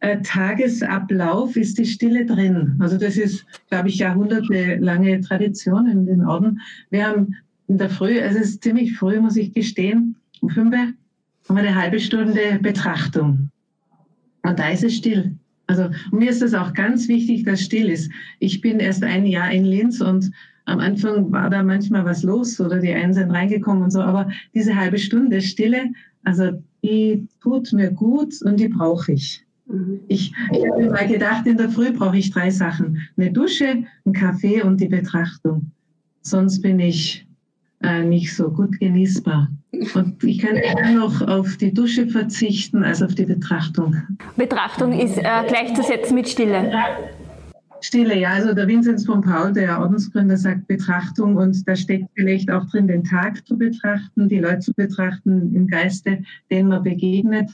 äh, 0.00 0.20
Tagesablauf 0.22 1.56
ist 1.56 1.78
die 1.78 1.86
Stille 1.86 2.26
drin. 2.26 2.76
Also 2.80 2.98
das 2.98 3.16
ist, 3.16 3.46
glaube 3.68 3.88
ich, 3.88 3.98
jahrhundertelange 3.98 5.20
Tradition 5.20 5.86
in 5.86 6.06
den 6.06 6.24
Orden. 6.24 6.60
Wir 6.90 7.06
haben 7.06 7.36
in 7.68 7.78
der 7.78 7.88
Früh, 7.88 8.20
also 8.20 8.38
es 8.38 8.50
ist 8.50 8.64
ziemlich 8.64 8.96
früh, 8.96 9.20
muss 9.20 9.36
ich 9.36 9.54
gestehen, 9.54 10.16
um 10.40 10.50
fünf 10.50 10.74
haben 10.74 10.96
wir 11.48 11.58
eine 11.58 11.74
halbe 11.74 12.00
Stunde 12.00 12.58
Betrachtung. 12.60 13.50
Und 14.42 14.58
da 14.58 14.70
ist 14.70 14.84
es 14.84 14.96
still. 14.96 15.36
Also 15.68 15.88
mir 16.10 16.30
ist 16.30 16.42
es 16.42 16.54
auch 16.54 16.74
ganz 16.74 17.08
wichtig, 17.08 17.44
dass 17.44 17.62
still 17.62 17.88
ist. 17.88 18.10
Ich 18.40 18.60
bin 18.60 18.80
erst 18.80 19.04
ein 19.04 19.26
Jahr 19.26 19.50
in 19.52 19.64
Linz 19.64 20.00
und 20.00 20.30
am 20.64 20.78
Anfang 20.78 21.32
war 21.32 21.50
da 21.50 21.62
manchmal 21.62 22.04
was 22.04 22.22
los 22.22 22.60
oder 22.60 22.78
die 22.78 22.92
einen 22.92 23.14
sind 23.14 23.30
reingekommen 23.30 23.82
und 23.82 23.90
so, 23.90 24.00
aber 24.00 24.30
diese 24.54 24.76
halbe 24.76 24.98
Stunde 24.98 25.40
Stille, 25.40 25.90
also 26.24 26.62
die 26.82 27.26
tut 27.40 27.72
mir 27.72 27.90
gut 27.90 28.40
und 28.42 28.58
die 28.58 28.68
brauche 28.68 29.12
ich. 29.12 29.44
Mhm. 29.66 30.00
Ich, 30.08 30.32
ich 30.52 30.68
habe 30.68 30.82
mir 30.82 30.90
mal 30.90 31.06
gedacht, 31.06 31.46
in 31.46 31.56
der 31.56 31.68
Früh 31.68 31.92
brauche 31.92 32.16
ich 32.16 32.30
drei 32.30 32.50
Sachen. 32.50 32.98
Eine 33.16 33.32
Dusche, 33.32 33.84
einen 34.04 34.14
Kaffee 34.14 34.62
und 34.62 34.80
die 34.80 34.88
Betrachtung. 34.88 35.70
Sonst 36.22 36.60
bin 36.60 36.78
ich 36.78 37.26
äh, 37.82 38.02
nicht 38.02 38.34
so 38.34 38.50
gut 38.50 38.78
genießbar. 38.78 39.48
Und 39.94 40.22
ich 40.22 40.38
kann 40.38 40.54
eher 40.54 40.92
noch 40.92 41.20
auf 41.22 41.56
die 41.56 41.72
Dusche 41.72 42.06
verzichten 42.06 42.84
als 42.84 43.02
auf 43.02 43.14
die 43.14 43.24
Betrachtung. 43.24 43.96
Betrachtung 44.36 44.92
ist 44.92 45.18
äh, 45.18 45.22
gleichzusetzen 45.48 46.14
mit 46.14 46.28
Stille. 46.28 46.70
Stille, 47.82 48.18
ja. 48.18 48.30
Also 48.30 48.54
der 48.54 48.68
Vinzenz 48.68 49.04
von 49.04 49.20
Paul, 49.20 49.52
der 49.52 49.80
Ordensgründer, 49.80 50.36
sagt 50.36 50.68
Betrachtung 50.68 51.36
und 51.36 51.66
da 51.68 51.74
steckt 51.74 52.08
vielleicht 52.14 52.50
auch 52.50 52.64
drin, 52.70 52.86
den 52.86 53.04
Tag 53.04 53.44
zu 53.46 53.58
betrachten, 53.58 54.28
die 54.28 54.38
Leute 54.38 54.60
zu 54.60 54.72
betrachten 54.74 55.54
im 55.54 55.66
Geiste, 55.66 56.22
denen 56.50 56.68
man 56.68 56.82
begegnet. 56.82 57.50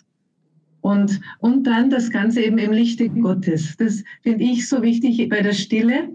Und, 0.80 1.20
und 1.40 1.66
dann 1.66 1.90
das 1.90 2.10
Ganze 2.10 2.42
eben 2.42 2.58
im 2.58 2.72
Lichte 2.72 3.08
Gottes. 3.08 3.76
Das 3.78 4.04
finde 4.22 4.44
ich 4.44 4.68
so 4.68 4.82
wichtig 4.82 5.28
bei 5.28 5.40
der 5.40 5.52
Stille. 5.54 6.10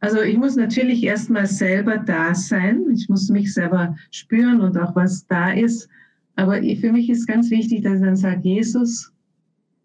Also 0.00 0.20
ich 0.20 0.36
muss 0.36 0.56
natürlich 0.56 1.04
erstmal 1.04 1.46
selber 1.46 1.98
da 1.98 2.34
sein. 2.34 2.84
Ich 2.92 3.08
muss 3.08 3.28
mich 3.28 3.54
selber 3.54 3.96
spüren 4.10 4.60
und 4.60 4.76
auch 4.76 4.94
was 4.96 5.26
da 5.28 5.52
ist. 5.52 5.88
Aber 6.34 6.56
für 6.56 6.92
mich 6.92 7.08
ist 7.08 7.26
ganz 7.26 7.50
wichtig, 7.50 7.82
dass 7.82 7.94
ich 7.94 8.04
dann 8.04 8.16
sage, 8.16 8.40
Jesus, 8.42 9.12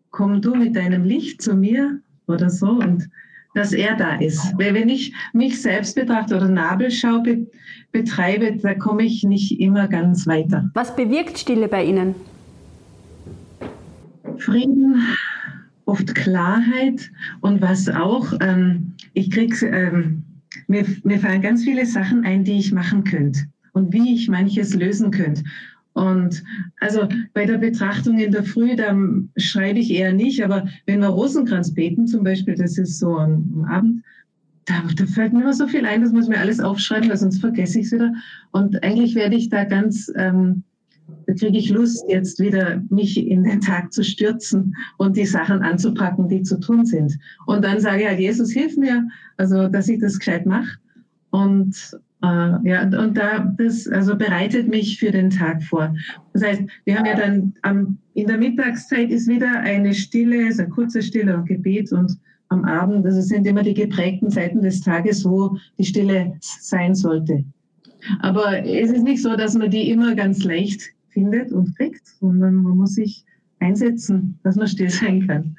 komm 0.10 0.42
du 0.42 0.56
mit 0.56 0.76
deinem 0.76 1.04
Licht 1.04 1.42
zu 1.42 1.56
mir 1.56 2.00
oder 2.26 2.50
so 2.50 2.72
und 2.72 3.08
dass 3.58 3.74
er 3.74 3.96
da 3.96 4.16
ist. 4.16 4.54
Weil 4.58 4.74
wenn 4.74 4.88
ich 4.88 5.14
mich 5.34 5.62
selbst 5.62 5.96
betrachte 5.96 6.36
oder 6.36 6.48
Nabelschau 6.48 7.22
be 7.22 7.48
betreibe, 7.92 8.58
da 8.58 8.74
komme 8.76 9.04
ich 9.04 9.24
nicht 9.24 9.60
immer 9.60 9.88
ganz 9.88 10.28
weiter. 10.28 10.70
Was 10.74 10.96
bewirkt 10.96 11.40
Stille 11.40 11.68
bei 11.68 11.86
Ihnen? 11.86 12.16
Frieden, 14.38 15.02
oft 15.86 16.14
Klarheit 16.14 17.10
und 17.42 17.62
was 17.62 17.90
auch, 17.90 18.34
ähm, 18.42 18.94
ich 19.14 19.32
krieg's, 19.32 19.64
ähm, 19.64 20.24
mir, 20.68 20.86
mir 21.04 21.18
fallen 21.18 21.42
ganz 21.42 21.64
viele 21.64 21.86
Sachen 21.86 22.26
ein, 22.26 22.44
die 22.44 22.60
ich 22.60 22.72
machen 22.74 23.06
könnte 23.06 23.40
und 23.72 23.94
wie 23.94 24.14
ich 24.14 24.28
manches 24.28 24.76
lösen 24.76 25.10
könnte. 25.12 25.44
Und 25.98 26.44
also 26.80 27.10
bei 27.34 27.46
der 27.46 27.58
Betrachtung 27.58 28.20
in 28.20 28.32
der 28.32 28.44
Früh, 28.44 28.76
da 28.76 28.96
schreibe 29.36 29.80
ich 29.80 29.90
eher 29.90 30.14
nicht, 30.14 30.44
aber 30.44 30.68
wenn 30.86 31.00
wir 31.00 31.08
Rosenkranz 31.08 31.74
beten 31.74 32.06
zum 32.06 32.24
Beispiel, 32.24 32.54
das 32.54 32.78
ist 32.78 33.00
so 33.00 33.18
am, 33.18 33.66
Abend, 33.68 34.04
da, 34.66 34.84
da, 34.96 35.06
fällt 35.08 35.34
mir 35.34 35.42
immer 35.42 35.54
so 35.54 35.68
viel 35.68 35.86
ein, 35.88 36.02
das 36.02 36.12
muss 36.12 36.28
mir 36.28 36.40
alles 36.40 36.60
aufschreiben, 36.60 37.10
weil 37.10 37.18
sonst 37.18 37.40
vergesse 37.40 37.80
ich 37.80 37.88
es 37.88 37.92
wieder. 37.94 38.14
Und 38.52 38.84
eigentlich 38.84 39.16
werde 39.16 39.36
ich 39.38 39.50
da 39.50 39.64
ganz 39.64 40.12
ähm, 40.16 40.64
da 41.26 41.34
kriege 41.34 41.58
ich 41.58 41.70
Lust, 41.70 42.06
jetzt 42.08 42.40
wieder 42.40 42.84
mich 42.90 43.18
in 43.18 43.44
den 43.44 43.62
Tag 43.62 43.94
zu 43.94 44.04
stürzen 44.04 44.76
und 44.98 45.18
die 45.18 45.26
Sachen 45.26 45.62
anzupacken, 45.62 46.28
die 46.28 46.44
zu 46.44 46.60
tun 46.60 46.86
sind. 46.86 47.18
Und 47.46 47.64
dann 47.64 47.80
sage 47.80 48.02
ich 48.02 48.08
halt, 48.08 48.20
Jesus, 48.20 48.52
hilf 48.52 48.78
mir, 48.78 49.08
also 49.38 49.68
dass 49.68 49.88
ich 49.88 50.00
das 50.00 50.20
gescheit 50.20 50.46
mache. 50.46 50.78
Und 51.30 51.98
ja, 52.22 52.84
und 52.84 53.16
da 53.16 53.54
das 53.58 53.88
also 53.88 54.16
bereitet 54.16 54.68
mich 54.68 55.00
für 55.00 55.12
den 55.12 55.30
Tag 55.30 55.62
vor. 55.64 55.94
Das 56.34 56.44
heißt, 56.44 56.64
wir 56.86 56.98
haben 56.98 57.06
ja 57.06 57.16
dann 57.16 57.54
am, 57.62 57.98
in 58.16 58.28
der 58.28 58.38
Mittagszeit 58.38 59.12
ist 59.12 59.28
wieder 59.28 59.60
eine 59.60 59.94
Stille, 59.94 60.48
ist 60.48 60.60
eine 60.60 60.70
kurze 60.70 61.02
Stille 61.04 61.38
und 61.38 61.46
Gebet 61.46 61.92
und 61.92 62.18
am 62.50 62.64
Abend, 62.66 63.06
das 63.06 63.28
sind 63.28 63.46
immer 63.46 63.62
die 63.62 63.74
geprägten 63.74 64.32
Zeiten 64.32 64.62
des 64.62 64.82
Tages, 64.82 65.26
wo 65.26 65.58
die 65.78 65.86
Stille 65.86 66.34
sein 66.40 66.96
sollte. 66.96 67.44
Aber 68.22 68.66
es 68.66 68.92
ist 68.92 69.04
nicht 69.04 69.22
so, 69.22 69.36
dass 69.36 69.56
man 69.56 69.70
die 69.70 69.90
immer 69.92 70.16
ganz 70.16 70.44
leicht 70.44 70.82
findet 71.10 71.52
und 71.52 71.76
kriegt, 71.76 72.08
sondern 72.20 72.56
man 72.56 72.78
muss 72.78 72.96
sich 72.96 73.26
einsetzen, 73.60 74.40
dass 74.44 74.56
man 74.56 74.68
still 74.68 74.90
sein 74.90 75.28
kann. 75.28 75.56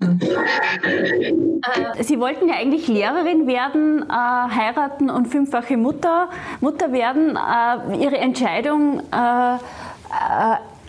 Äh, 0.00 2.02
Sie 2.02 2.18
wollten 2.18 2.48
ja 2.48 2.54
eigentlich 2.54 2.88
Lehrerin 2.88 3.46
werden, 3.46 4.02
äh, 4.02 4.12
heiraten 4.12 5.10
und 5.10 5.28
fünffache 5.28 5.76
Mutter, 5.76 6.30
Mutter 6.60 6.92
werden. 6.92 7.36
Äh, 7.36 8.02
Ihre 8.02 8.18
Entscheidung, 8.18 9.02
äh, 9.12 9.56
äh 9.56 9.58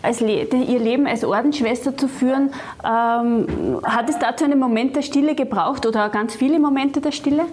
als 0.02 0.20
Le 0.20 0.44
ihr 0.44 0.78
Leben 0.78 1.06
als 1.06 1.24
Ordensschwester 1.24 1.94
zu 1.94 2.08
führen, 2.08 2.48
ähm, 2.82 3.80
hat 3.84 4.08
es 4.08 4.18
dazu 4.18 4.46
einen 4.46 4.58
Moment 4.58 4.96
der 4.96 5.02
Stille 5.02 5.34
gebraucht 5.34 5.84
oder 5.84 6.08
ganz 6.08 6.34
viele 6.34 6.58
Momente 6.58 7.02
der 7.02 7.12
Stille? 7.12 7.44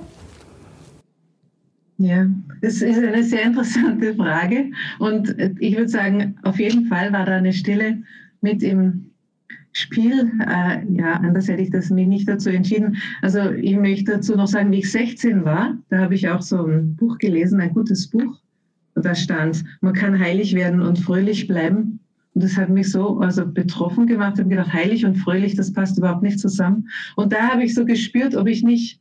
Ja, 1.97 2.25
das 2.61 2.81
ist 2.81 2.99
eine 2.99 3.23
sehr 3.23 3.41
interessante 3.41 4.15
Frage. 4.15 4.71
Und 4.99 5.35
ich 5.59 5.75
würde 5.75 5.89
sagen, 5.89 6.37
auf 6.43 6.59
jeden 6.59 6.85
Fall 6.85 7.11
war 7.11 7.25
da 7.25 7.35
eine 7.35 7.51
Stille 7.51 7.97
mit 8.41 8.63
im 8.63 9.11
Spiel. 9.71 10.31
Äh, 10.47 10.85
ja, 10.93 11.13
anders 11.13 11.47
hätte 11.47 11.61
ich 11.61 11.69
das 11.69 11.89
mich 11.89 12.07
nicht 12.07 12.27
dazu 12.27 12.49
entschieden. 12.49 12.97
Also 13.21 13.51
ich 13.51 13.75
möchte 13.75 14.13
dazu 14.13 14.35
noch 14.35 14.47
sagen, 14.47 14.71
wie 14.71 14.79
ich 14.79 14.91
16 14.91 15.45
war, 15.45 15.77
da 15.89 15.99
habe 15.99 16.15
ich 16.15 16.27
auch 16.29 16.41
so 16.41 16.65
ein 16.65 16.95
Buch 16.95 17.17
gelesen, 17.17 17.59
ein 17.59 17.73
gutes 17.73 18.07
Buch. 18.07 18.39
Und 18.95 19.05
da 19.05 19.13
stand, 19.13 19.63
man 19.81 19.93
kann 19.93 20.19
heilig 20.19 20.55
werden 20.55 20.81
und 20.81 20.97
fröhlich 20.99 21.47
bleiben. 21.47 21.99
Und 22.33 22.43
das 22.43 22.57
hat 22.57 22.69
mich 22.69 22.91
so 22.91 23.19
also 23.19 23.45
betroffen 23.45 24.07
gemacht. 24.07 24.33
Ich 24.35 24.39
habe 24.39 24.49
gedacht, 24.49 24.73
heilig 24.73 25.05
und 25.05 25.15
fröhlich, 25.15 25.55
das 25.55 25.71
passt 25.71 25.97
überhaupt 25.97 26.23
nicht 26.23 26.39
zusammen. 26.39 26.89
Und 27.15 27.33
da 27.33 27.49
habe 27.49 27.63
ich 27.63 27.75
so 27.75 27.85
gespürt, 27.85 28.35
ob 28.35 28.47
ich 28.47 28.63
nicht 28.63 28.99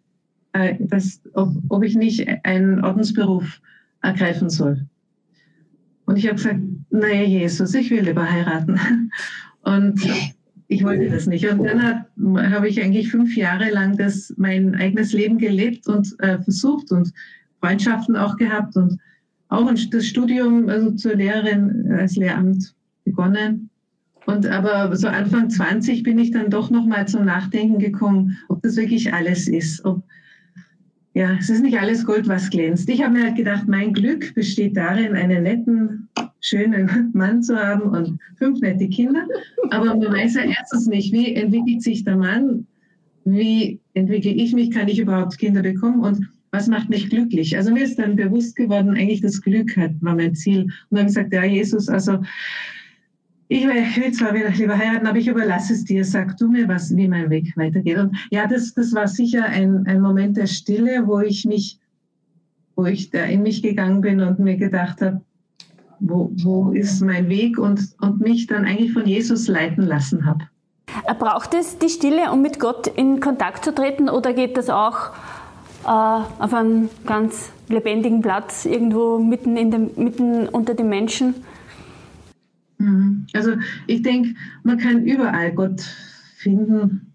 äh, 0.57 0.77
dass, 0.81 1.21
ob, 1.35 1.51
ob 1.69 1.85
ich 1.85 1.97
nicht 1.97 2.27
einen 2.45 2.83
Ordensberuf 2.83 3.61
ergreifen 4.03 4.49
soll. 4.49 4.87
Und 6.07 6.17
ich 6.17 6.27
habe 6.27 6.37
gesagt, 6.37 6.61
naja, 6.91 7.23
Jesus, 7.23 7.75
ich 7.75 7.91
will 7.91 8.03
lieber 8.03 8.31
heiraten. 8.31 9.11
Und 9.63 10.01
ich 10.69 10.85
wollte 10.85 11.09
das 11.11 11.27
nicht. 11.27 11.49
Und 11.49 11.65
dann 11.65 12.53
habe 12.53 12.69
ich 12.69 12.83
eigentlich 12.83 13.11
fünf 13.11 13.37
Jahre 13.37 13.71
lang 13.71 13.97
das, 13.97 14.33
mein 14.37 14.75
eigenes 14.75 15.13
Leben 15.13 15.39
gelebt 15.39 15.87
und 15.87 16.15
äh, 16.21 16.39
versucht 16.41 16.91
und 16.91 17.13
Freundschaften 17.61 18.17
auch 18.17 18.37
gehabt 18.37 18.77
und 18.77 18.99
auch 19.49 19.71
das 19.91 20.07
Studium 20.07 20.69
also 20.69 20.91
zur 20.93 21.15
Lehrerin 21.15 21.87
äh, 21.91 21.95
als 21.95 22.17
Lehramt 22.17 22.75
begonnen. 23.05 23.71
Und 24.27 24.47
aber 24.47 24.95
so 24.97 25.07
Anfang 25.07 25.51
20 25.51 26.03
bin 26.03 26.19
ich 26.19 26.33
dann 26.33 26.51
doch 26.51 26.71
noch 26.71 26.85
mal 26.85 27.07
zum 27.07 27.25
Nachdenken 27.25 27.79
gekommen, 27.79 28.37
ob 28.49 28.61
das 28.63 28.77
wirklich 28.77 29.15
alles 29.15 29.47
ist, 29.47 29.85
ob 29.85 30.03
ja, 31.15 31.35
es 31.41 31.49
ist 31.49 31.63
nicht 31.63 31.81
alles 31.81 32.05
Gold, 32.05 32.29
was 32.29 32.51
glänzt. 32.51 32.91
Ich 32.91 33.03
habe 33.03 33.15
mir 33.15 33.25
halt 33.25 33.37
gedacht, 33.37 33.67
mein 33.67 33.95
Glück 33.95 34.35
besteht 34.35 34.77
darin, 34.77 35.15
einen 35.15 35.45
netten, 35.45 36.09
schönen 36.47 37.11
Mann 37.13 37.43
zu 37.43 37.57
haben 37.57 37.83
und 37.83 38.19
fünf 38.37 38.61
nette 38.61 38.89
Kinder. 38.89 39.27
Aber 39.71 39.97
man 39.97 40.13
weiß 40.13 40.35
ja 40.35 40.43
erstens 40.43 40.87
nicht, 40.87 41.13
wie 41.13 41.35
entwickelt 41.35 41.83
sich 41.83 42.05
der 42.05 42.17
Mann, 42.17 42.67
wie 43.25 43.81
entwickle 43.95 44.31
ich 44.31 44.53
mich, 44.53 44.71
kann 44.71 44.89
ich 44.89 44.99
überhaupt 44.99 45.39
Kinder 45.39 45.63
bekommen 45.63 46.01
und 46.01 46.29
was 46.53 46.69
macht 46.69 46.89
mich 46.89 47.11
glücklich? 47.11 47.57
Also 47.57 47.73
mir 47.73 47.85
ist 47.85 47.99
dann 47.99 48.17
bewusst 48.17 48.57
geworden, 48.57 48.91
eigentlich 48.91 49.21
das 49.21 49.43
Glück 49.43 49.77
hat, 49.77 49.91
war 50.01 50.15
mein 50.15 50.35
Ziel. 50.35 50.63
Und 50.63 50.73
dann 50.91 51.01
habe 51.01 51.09
ich 51.11 51.15
gesagt, 51.15 51.33
ja, 51.33 51.45
Jesus, 51.45 51.89
also 51.89 52.21
ich 53.49 53.67
will 53.67 54.13
zwar 54.13 54.35
wieder 54.35 54.51
lieber 54.51 54.77
heiraten, 54.77 55.07
aber 55.07 55.19
ich 55.19 55.29
überlasse 55.29 55.73
es 55.73 55.85
dir. 55.85 56.05
Sag 56.05 56.37
du 56.37 56.49
mir, 56.49 56.67
was, 56.67 56.97
wie 56.97 57.09
mein 57.09 57.31
Weg 57.31 57.57
weitergeht. 57.57 57.99
Und 57.99 58.17
ja, 58.31 58.47
das, 58.47 58.75
das 58.75 58.93
war 58.93 59.07
sicher 59.07 59.45
ein, 59.45 59.87
ein 59.87 60.01
Moment 60.01 60.37
der 60.37 60.47
Stille, 60.47 61.07
wo 61.07 61.21
ich 61.21 61.45
mich, 61.45 61.79
wo 62.75 62.87
ich 62.87 63.11
da 63.11 63.25
in 63.25 63.43
mich 63.43 63.63
gegangen 63.63 64.01
bin 64.01 64.21
und 64.21 64.39
mir 64.39 64.57
gedacht 64.57 65.01
habe, 65.01 65.21
wo, 66.01 66.31
wo 66.37 66.73
ist 66.73 67.01
mein 67.01 67.29
Weg 67.29 67.59
und, 67.59 67.81
und 68.01 68.21
mich 68.21 68.47
dann 68.47 68.65
eigentlich 68.65 68.93
von 68.93 69.07
Jesus 69.07 69.49
leiten 69.49 69.85
lassen 69.85 70.25
habe. 70.27 70.45
Braucht 71.19 71.55
es 71.55 71.79
die 71.79 71.89
Stille, 71.89 72.31
um 72.33 72.43
mit 72.43 72.61
Gott 72.61 72.87
in 72.87 73.21
Kontakt 73.21 73.65
zu 73.65 73.75
treten 73.75 74.09
oder 74.09 74.33
geht 74.33 74.57
das 74.57 74.71
auch 74.71 75.11
äh, 75.85 75.89
auf 75.89 76.55
einem 76.55 76.89
ganz 77.05 77.51
lebendigen 77.69 78.23
Platz 78.23 78.65
irgendwo 78.65 79.19
mitten, 79.19 79.57
in 79.57 79.71
dem, 79.71 79.91
mitten 79.97 80.49
unter 80.49 80.75
den 80.75 80.89
Menschen? 80.89 81.35
Mhm. 82.79 83.27
Also 83.35 83.53
ich 83.87 84.03
denke, 84.03 84.35
man 84.63 84.79
kann 84.79 85.05
überall 85.05 85.53
Gott 85.53 85.81
finden. 86.37 87.13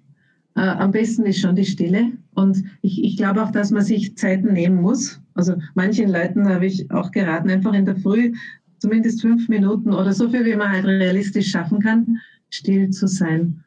Äh, 0.55 0.61
am 0.61 0.91
besten 0.91 1.25
ist 1.25 1.39
schon 1.39 1.55
die 1.55 1.65
Stille. 1.65 2.11
Und 2.33 2.63
ich, 2.81 3.03
ich 3.03 3.17
glaube 3.17 3.43
auch, 3.43 3.51
dass 3.51 3.71
man 3.71 3.83
sich 3.83 4.17
Zeiten 4.17 4.53
nehmen 4.53 4.81
muss. 4.81 5.21
Also 5.33 5.55
manchen 5.75 6.09
Leuten 6.09 6.47
habe 6.49 6.65
ich 6.65 6.89
auch 6.91 7.11
geraten, 7.11 7.49
einfach 7.49 7.73
in 7.73 7.85
der 7.85 7.95
Früh 7.95 8.33
zumindest 8.81 9.21
fünf 9.21 9.47
Minuten 9.47 9.93
oder 9.93 10.11
so 10.11 10.27
viel, 10.27 10.43
wie 10.43 10.55
man 10.55 10.71
halt 10.71 10.85
realistisch 10.85 11.51
schaffen 11.51 11.79
kann, 11.79 12.17
still 12.49 12.89
zu 12.89 13.07
sein. 13.07 13.63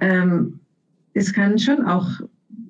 Ähm, 0.00 0.58
es 1.14 1.32
kann 1.32 1.58
schon 1.58 1.84
auch, 1.84 2.08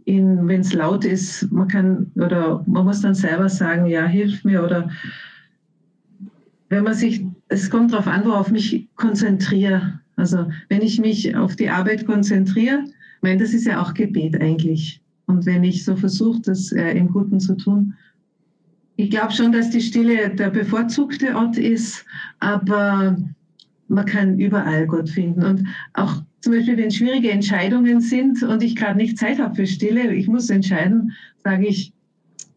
wenn 0.04 0.60
es 0.60 0.74
laut 0.74 1.04
ist, 1.04 1.50
man 1.50 1.68
kann 1.68 2.10
oder 2.16 2.62
man 2.66 2.84
muss 2.84 3.00
dann 3.00 3.14
selber 3.14 3.48
sagen, 3.48 3.86
ja, 3.86 4.04
hilf 4.04 4.44
mir 4.44 4.62
oder 4.62 4.90
wenn 6.68 6.84
man 6.84 6.94
sich, 6.94 7.24
es 7.48 7.70
kommt 7.70 7.92
darauf 7.92 8.06
an, 8.06 8.24
worauf 8.26 8.50
mich 8.50 8.88
konzentriere. 8.96 9.98
Also 10.16 10.46
wenn 10.68 10.82
ich 10.82 11.00
mich 11.00 11.34
auf 11.34 11.56
die 11.56 11.70
Arbeit 11.70 12.06
konzentriere, 12.06 12.84
Ich 12.84 13.22
meine, 13.22 13.40
das 13.40 13.54
ist 13.54 13.66
ja 13.66 13.80
auch 13.80 13.94
Gebet 13.94 14.40
eigentlich. 14.40 15.00
Und 15.26 15.46
wenn 15.46 15.64
ich 15.64 15.84
so 15.84 15.96
versuche, 15.96 16.40
das 16.42 16.72
äh, 16.72 16.92
im 16.92 17.08
Guten 17.08 17.40
zu 17.40 17.54
tun, 17.56 17.94
ich 19.00 19.10
glaube 19.10 19.32
schon, 19.32 19.52
dass 19.52 19.70
die 19.70 19.80
Stille 19.80 20.30
der 20.30 20.50
bevorzugte 20.50 21.34
Ort 21.34 21.56
ist, 21.56 22.04
aber 22.38 23.16
man 23.88 24.04
kann 24.04 24.38
überall 24.38 24.86
Gott 24.86 25.08
finden. 25.08 25.42
Und 25.42 25.66
auch 25.94 26.22
zum 26.40 26.52
Beispiel, 26.52 26.76
wenn 26.76 26.90
schwierige 26.90 27.30
Entscheidungen 27.30 28.00
sind 28.00 28.42
und 28.42 28.62
ich 28.62 28.76
gerade 28.76 28.98
nicht 28.98 29.18
Zeit 29.18 29.38
habe 29.38 29.54
für 29.54 29.66
Stille, 29.66 30.12
ich 30.14 30.28
muss 30.28 30.50
entscheiden, 30.50 31.12
sage 31.42 31.66
ich, 31.66 31.92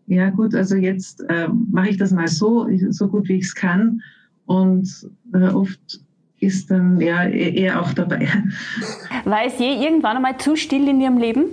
ja 0.08 0.30
gut, 0.32 0.54
also 0.54 0.76
jetzt 0.76 1.22
äh, 1.30 1.48
mache 1.72 1.90
ich 1.90 1.98
das 1.98 2.12
mal 2.12 2.28
so, 2.28 2.68
so 2.90 3.08
gut 3.08 3.30
wie 3.30 3.38
ich 3.38 3.46
es 3.46 3.56
kann. 3.56 4.02
Und 4.46 5.10
äh, 5.34 5.48
oft 5.48 6.02
ist 6.42 6.70
dann 6.70 7.00
ja 7.00 7.24
eher 7.24 7.82
auch 7.82 7.94
dabei. 7.94 8.28
War 9.24 9.46
es 9.46 9.58
je 9.60 9.82
irgendwann 9.82 10.18
einmal 10.18 10.38
zu 10.38 10.58
still 10.58 10.90
in 10.90 11.00
Ihrem 11.00 11.18
Leben? 11.18 11.46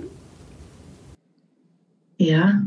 Ja, 2.17 2.61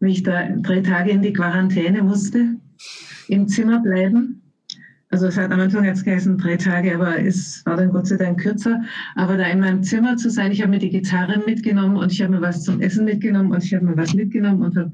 wie 0.00 0.12
ich 0.12 0.22
da 0.22 0.48
drei 0.56 0.80
Tage 0.80 1.10
in 1.10 1.22
die 1.22 1.32
Quarantäne 1.32 2.02
musste, 2.02 2.56
im 3.28 3.48
Zimmer 3.48 3.80
bleiben. 3.80 4.42
Also 5.10 5.26
es 5.26 5.38
hat 5.38 5.50
am 5.50 5.60
Anfang 5.60 5.84
jetzt 5.84 6.04
geheißen 6.04 6.36
drei 6.36 6.56
Tage, 6.56 6.94
aber 6.94 7.18
es 7.18 7.64
war 7.64 7.76
dann 7.76 7.90
Gott 7.90 8.06
sei 8.06 8.16
Dank 8.16 8.40
kürzer. 8.40 8.82
Aber 9.14 9.38
da 9.38 9.46
in 9.46 9.60
meinem 9.60 9.82
Zimmer 9.82 10.16
zu 10.16 10.30
sein, 10.30 10.52
ich 10.52 10.60
habe 10.60 10.70
mir 10.70 10.78
die 10.78 10.90
Gitarre 10.90 11.42
mitgenommen 11.46 11.96
und 11.96 12.12
ich 12.12 12.20
habe 12.20 12.34
mir 12.34 12.42
was 12.42 12.62
zum 12.64 12.80
Essen 12.80 13.06
mitgenommen 13.06 13.52
und 13.52 13.64
ich 13.64 13.74
habe 13.74 13.86
mir 13.86 13.96
was 13.96 14.12
mitgenommen 14.12 14.62
und, 14.62 14.76
hab, 14.76 14.90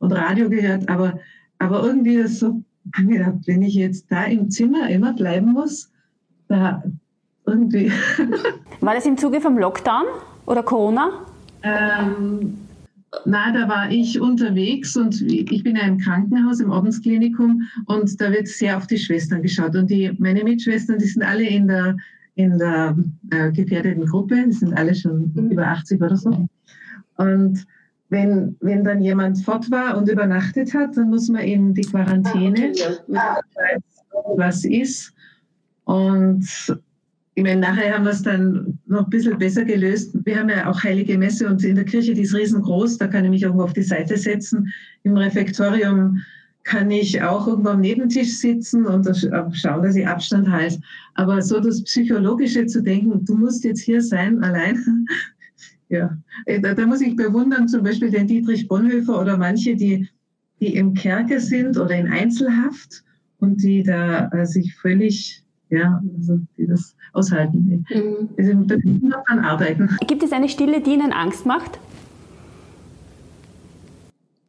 und 0.00 0.12
Radio 0.12 0.50
gehört. 0.50 0.88
Aber, 0.88 1.20
aber 1.60 1.84
irgendwie 1.84 2.16
ist 2.16 2.40
so 2.40 2.64
gedacht, 2.92 3.38
wenn 3.46 3.62
ich 3.62 3.74
jetzt 3.74 4.10
da 4.10 4.24
im 4.24 4.50
Zimmer 4.50 4.90
immer 4.90 5.12
bleiben 5.12 5.52
muss, 5.52 5.92
da 6.48 6.82
irgendwie. 7.46 7.92
War 8.80 8.94
das 8.94 9.06
im 9.06 9.16
Zuge 9.16 9.40
vom 9.40 9.56
Lockdown 9.56 10.04
oder 10.46 10.64
Corona? 10.64 11.10
Ähm, 11.62 12.58
na, 13.24 13.52
da 13.52 13.68
war 13.68 13.90
ich 13.90 14.20
unterwegs 14.20 14.96
und 14.96 15.20
ich 15.22 15.62
bin 15.62 15.76
ja 15.76 15.82
im 15.82 15.98
Krankenhaus, 15.98 16.60
im 16.60 16.70
Ordensklinikum 16.70 17.62
und 17.86 18.20
da 18.20 18.30
wird 18.30 18.48
sehr 18.48 18.76
auf 18.76 18.86
die 18.86 18.98
Schwestern 18.98 19.42
geschaut. 19.42 19.74
Und 19.76 19.90
die, 19.90 20.12
meine 20.18 20.44
Mitschwestern, 20.44 20.98
die 20.98 21.06
sind 21.06 21.22
alle 21.22 21.46
in 21.46 21.66
der, 21.66 21.96
in 22.34 22.58
der 22.58 22.96
äh, 23.30 23.52
gefährdeten 23.52 24.06
Gruppe, 24.06 24.44
die 24.46 24.52
sind 24.52 24.76
alle 24.76 24.94
schon 24.94 25.32
mhm. 25.34 25.50
über 25.50 25.66
80 25.66 26.02
oder 26.02 26.16
so. 26.16 26.48
Und 27.16 27.66
wenn, 28.10 28.56
wenn 28.60 28.84
dann 28.84 29.02
jemand 29.02 29.42
fort 29.44 29.70
war 29.70 29.96
und 29.96 30.08
übernachtet 30.08 30.74
hat, 30.74 30.96
dann 30.96 31.10
muss 31.10 31.28
man 31.28 31.42
in 31.42 31.74
die 31.74 31.82
Quarantäne, 31.82 32.72
ah, 33.14 33.40
was 34.36 34.64
ist. 34.64 35.12
Und 35.84 36.46
ich 37.36 37.42
meine, 37.42 37.60
nachher 37.60 37.94
haben 37.94 38.04
wir 38.04 38.12
es 38.12 38.22
dann 38.22 38.78
noch 38.86 39.04
ein 39.04 39.10
bisschen 39.10 39.38
besser 39.38 39.64
gelöst. 39.64 40.16
Wir 40.24 40.38
haben 40.38 40.48
ja 40.48 40.70
auch 40.70 40.82
Heilige 40.84 41.18
Messe 41.18 41.48
und 41.48 41.64
in 41.64 41.74
der 41.74 41.84
Kirche, 41.84 42.14
die 42.14 42.22
ist 42.22 42.34
riesengroß, 42.34 42.98
da 42.98 43.08
kann 43.08 43.24
ich 43.24 43.30
mich 43.30 43.42
irgendwo 43.42 43.64
auf 43.64 43.72
die 43.72 43.82
Seite 43.82 44.16
setzen. 44.16 44.72
Im 45.02 45.16
Refektorium 45.16 46.20
kann 46.64 46.90
ich 46.90 47.20
auch 47.22 47.46
irgendwo 47.46 47.70
am 47.70 47.80
Nebentisch 47.80 48.38
sitzen 48.38 48.86
und 48.86 49.06
schauen, 49.52 49.82
dass 49.82 49.96
ich 49.96 50.06
Abstand 50.06 50.48
halte. 50.48 50.80
Aber 51.14 51.42
so 51.42 51.60
das 51.60 51.84
Psychologische 51.84 52.66
zu 52.66 52.82
denken, 52.82 53.24
du 53.24 53.36
musst 53.36 53.64
jetzt 53.64 53.82
hier 53.82 54.00
sein, 54.00 54.42
allein, 54.42 55.06
ja, 55.90 56.16
äh, 56.46 56.60
da, 56.60 56.74
da, 56.74 56.86
muss 56.86 57.02
ich 57.02 57.16
bewundern, 57.16 57.68
zum 57.68 57.82
Beispiel 57.82 58.10
den 58.10 58.26
Dietrich 58.26 58.66
Bonhoeffer 58.66 59.20
oder 59.20 59.36
manche, 59.36 59.76
die, 59.76 60.08
die 60.60 60.74
im 60.74 60.94
Kerker 60.94 61.38
sind 61.38 61.76
oder 61.76 61.94
in 61.94 62.08
Einzelhaft 62.08 63.04
und 63.38 63.62
die 63.62 63.82
da 63.82 64.28
äh, 64.30 64.46
sich 64.46 64.74
völlig, 64.74 65.43
ja, 65.74 66.02
also 66.18 66.40
die 66.56 66.66
das 66.66 66.96
aushalten. 67.12 67.84
Mhm. 67.88 68.28
Also, 68.38 68.52
da 68.64 68.76
kann 68.76 69.00
man 69.02 69.22
dran 69.26 69.38
arbeiten. 69.40 69.96
Gibt 70.06 70.22
es 70.22 70.32
eine 70.32 70.48
Stille, 70.48 70.80
die 70.80 70.94
Ihnen 70.94 71.12
Angst 71.12 71.46
macht? 71.46 71.78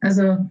Also 0.00 0.48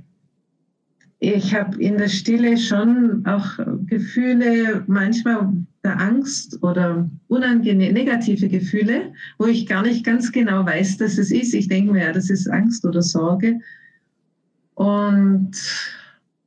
ich 1.19 1.55
habe 1.55 1.81
in 1.81 1.97
der 1.97 2.09
Stille 2.09 2.57
schon 2.57 3.25
auch 3.25 3.57
Gefühle, 3.85 4.83
manchmal 4.87 5.53
der 5.83 5.99
Angst 5.99 6.61
oder 6.61 7.09
unangenehme, 7.27 7.93
negative 7.93 8.49
Gefühle, 8.49 9.13
wo 9.37 9.45
ich 9.45 9.65
gar 9.65 9.83
nicht 9.83 10.05
ganz 10.05 10.31
genau 10.31 10.65
weiß, 10.65 10.97
dass 10.97 11.17
es 11.17 11.31
ist. 11.31 11.53
Ich 11.53 11.67
denke 11.67 11.93
mir, 11.93 12.03
ja, 12.03 12.11
das 12.11 12.29
ist 12.29 12.47
Angst 12.47 12.85
oder 12.85 13.01
Sorge. 13.01 13.59
Und 14.73 15.51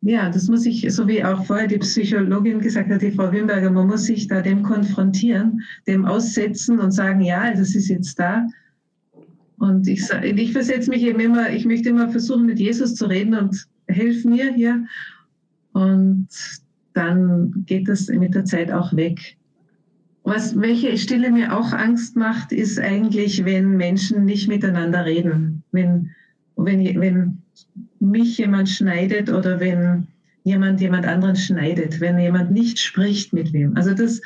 ja, 0.00 0.30
das 0.30 0.48
muss 0.48 0.64
ich, 0.64 0.86
so 0.92 1.08
wie 1.08 1.24
auch 1.24 1.44
vorher 1.44 1.66
die 1.66 1.78
Psychologin 1.78 2.60
gesagt 2.60 2.90
hat, 2.90 3.02
die 3.02 3.10
Frau 3.10 3.32
Wimberger, 3.32 3.70
man 3.70 3.88
muss 3.88 4.04
sich 4.04 4.28
da 4.28 4.40
dem 4.40 4.62
konfrontieren, 4.62 5.60
dem 5.86 6.04
aussetzen 6.04 6.78
und 6.78 6.92
sagen, 6.92 7.20
ja, 7.20 7.52
das 7.52 7.74
ist 7.74 7.88
jetzt 7.88 8.18
da. 8.18 8.46
Und 9.58 9.88
ich, 9.88 10.08
ich 10.22 10.52
versetze 10.52 10.88
mich 10.88 11.02
eben 11.02 11.18
immer, 11.18 11.50
ich 11.50 11.64
möchte 11.64 11.88
immer 11.88 12.08
versuchen, 12.08 12.46
mit 12.46 12.60
Jesus 12.60 12.94
zu 12.94 13.06
reden 13.06 13.34
und 13.34 13.66
hilf 13.88 14.24
mir 14.24 14.52
hier. 14.52 14.86
Und 15.72 16.28
dann 16.94 17.64
geht 17.66 17.88
das 17.88 18.08
mit 18.08 18.34
der 18.34 18.44
Zeit 18.44 18.70
auch 18.70 18.94
weg. 18.94 19.36
Was, 20.22 20.60
welche 20.60 20.96
Stille 20.96 21.30
mir 21.30 21.56
auch 21.56 21.72
Angst 21.72 22.14
macht, 22.14 22.52
ist 22.52 22.78
eigentlich, 22.78 23.44
wenn 23.44 23.76
Menschen 23.76 24.24
nicht 24.24 24.46
miteinander 24.46 25.04
reden. 25.04 25.64
Wenn, 25.72 26.10
wenn, 26.56 27.00
wenn 27.00 27.42
mich 28.00 28.38
jemand 28.38 28.68
schneidet 28.68 29.30
oder 29.30 29.60
wenn 29.60 30.06
jemand 30.44 30.80
jemand 30.80 31.06
anderen 31.06 31.36
schneidet, 31.36 32.00
wenn 32.00 32.18
jemand 32.18 32.50
nicht 32.50 32.78
spricht 32.78 33.32
mit 33.32 33.52
wem. 33.52 33.76
Also 33.76 33.94
das, 33.94 34.20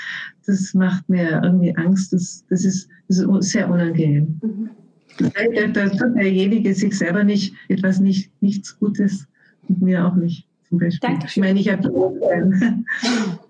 das 0.47 0.73
macht 0.75 1.09
mir 1.09 1.41
irgendwie 1.43 1.77
Angst. 1.77 2.13
Das, 2.13 2.45
das, 2.49 2.65
ist, 2.65 2.89
das 3.09 3.19
ist 3.19 3.51
sehr 3.51 3.69
unangenehm. 3.69 4.41
Mhm. 4.43 4.71
Da 5.19 5.89
tut 5.89 6.17
derjenige 6.17 6.75
sich 6.75 6.97
selber 6.97 7.23
nicht 7.25 7.55
etwas 7.69 8.01
nicht, 8.01 8.31
nichts 8.41 8.79
Gutes 8.79 9.27
und 9.69 9.83
mir 9.83 10.07
auch 10.07 10.15
nicht. 10.15 10.47
Zum 10.69 10.79
Beispiel. 10.79 11.11
Dankeschön. 11.11 11.43
Ich 11.43 11.49
meine, 11.49 11.61
ich 11.61 11.69
habe 11.69 11.83
kein, 12.31 12.85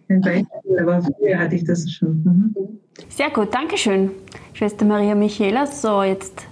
kein 0.09 0.21
Beispiel, 0.21 0.79
aber 0.81 1.03
früher 1.03 1.39
hatte 1.39 1.55
ich 1.55 1.65
das 1.65 1.91
schon. 1.91 2.23
Mhm. 2.25 2.55
Sehr 3.09 3.31
gut, 3.31 3.55
Dankeschön, 3.55 4.11
Schwester 4.55 4.85
Maria 4.85 5.15
Michaela. 5.15 5.67
So, 5.67 6.03
jetzt, 6.03 6.47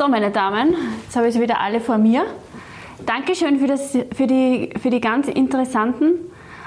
so 0.00 0.08
meine 0.08 0.30
Damen, 0.30 0.74
jetzt 1.04 1.14
habe 1.14 1.28
ich 1.28 1.34
sie 1.34 1.42
wieder 1.42 1.60
alle 1.60 1.78
vor 1.78 1.98
mir. 1.98 2.24
Dankeschön 3.04 3.58
für, 3.58 3.66
das, 3.66 3.98
für, 4.14 4.26
die, 4.26 4.70
für 4.80 4.88
die 4.88 4.98
ganz 4.98 5.28
interessanten 5.28 6.12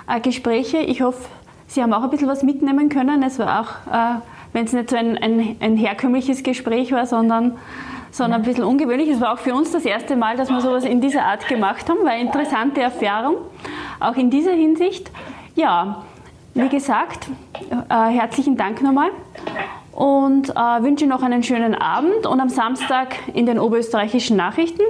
äh, 0.07 0.19
Gespräche. 0.19 0.77
Ich 0.77 1.01
hoffe, 1.01 1.17
Sie 1.65 1.81
haben 1.81 1.93
auch 1.93 2.03
ein 2.03 2.11
bisschen 2.11 2.27
was 2.27 2.43
mitnehmen 2.43 2.89
können. 2.89 3.23
Es 3.23 3.39
war 3.39 3.61
auch, 3.61 3.91
äh, 3.91 4.19
wenn 4.53 4.65
es 4.65 4.73
nicht 4.73 4.91
so 4.91 4.97
ein, 4.97 5.17
ein, 5.17 5.55
ein 5.61 5.77
herkömmliches 5.77 6.43
Gespräch 6.43 6.91
war, 6.91 7.07
sondern 7.07 7.57
sondern 8.11 8.41
ein 8.41 8.45
bisschen 8.45 8.65
ungewöhnlich. 8.65 9.09
Es 9.09 9.19
war 9.19 9.33
auch 9.33 9.39
für 9.39 9.55
uns 9.55 9.71
das 9.71 9.83
erste 9.83 10.15
Mal, 10.15 10.37
dass 10.37 10.51
wir 10.51 10.61
sowas 10.61 10.85
in 10.85 11.01
dieser 11.01 11.25
Art 11.25 11.47
gemacht 11.47 11.89
haben, 11.89 12.03
war 12.03 12.11
eine 12.11 12.21
interessante 12.21 12.81
Erfahrung, 12.81 13.37
auch 13.99 14.15
in 14.15 14.29
dieser 14.29 14.51
Hinsicht. 14.51 15.09
Ja, 15.55 16.03
wie 16.53 16.69
gesagt, 16.69 17.29
äh, 17.89 17.95
herzlichen 18.11 18.57
Dank 18.57 18.83
nochmal 18.83 19.09
und 19.93 20.49
äh, 20.49 20.83
wünsche 20.83 21.05
noch 21.07 21.21
einen 21.21 21.43
schönen 21.43 21.75
Abend 21.75 22.25
und 22.25 22.39
am 22.39 22.49
Samstag 22.49 23.15
in 23.33 23.45
den 23.45 23.59
oberösterreichischen 23.59 24.35
Nachrichten 24.37 24.81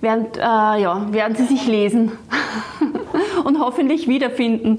werden, 0.00 0.26
äh, 0.36 0.40
ja, 0.40 1.12
werden 1.12 1.36
Sie 1.36 1.44
sich 1.44 1.66
lesen 1.66 2.12
und 3.44 3.60
hoffentlich 3.60 4.08
wiederfinden. 4.08 4.78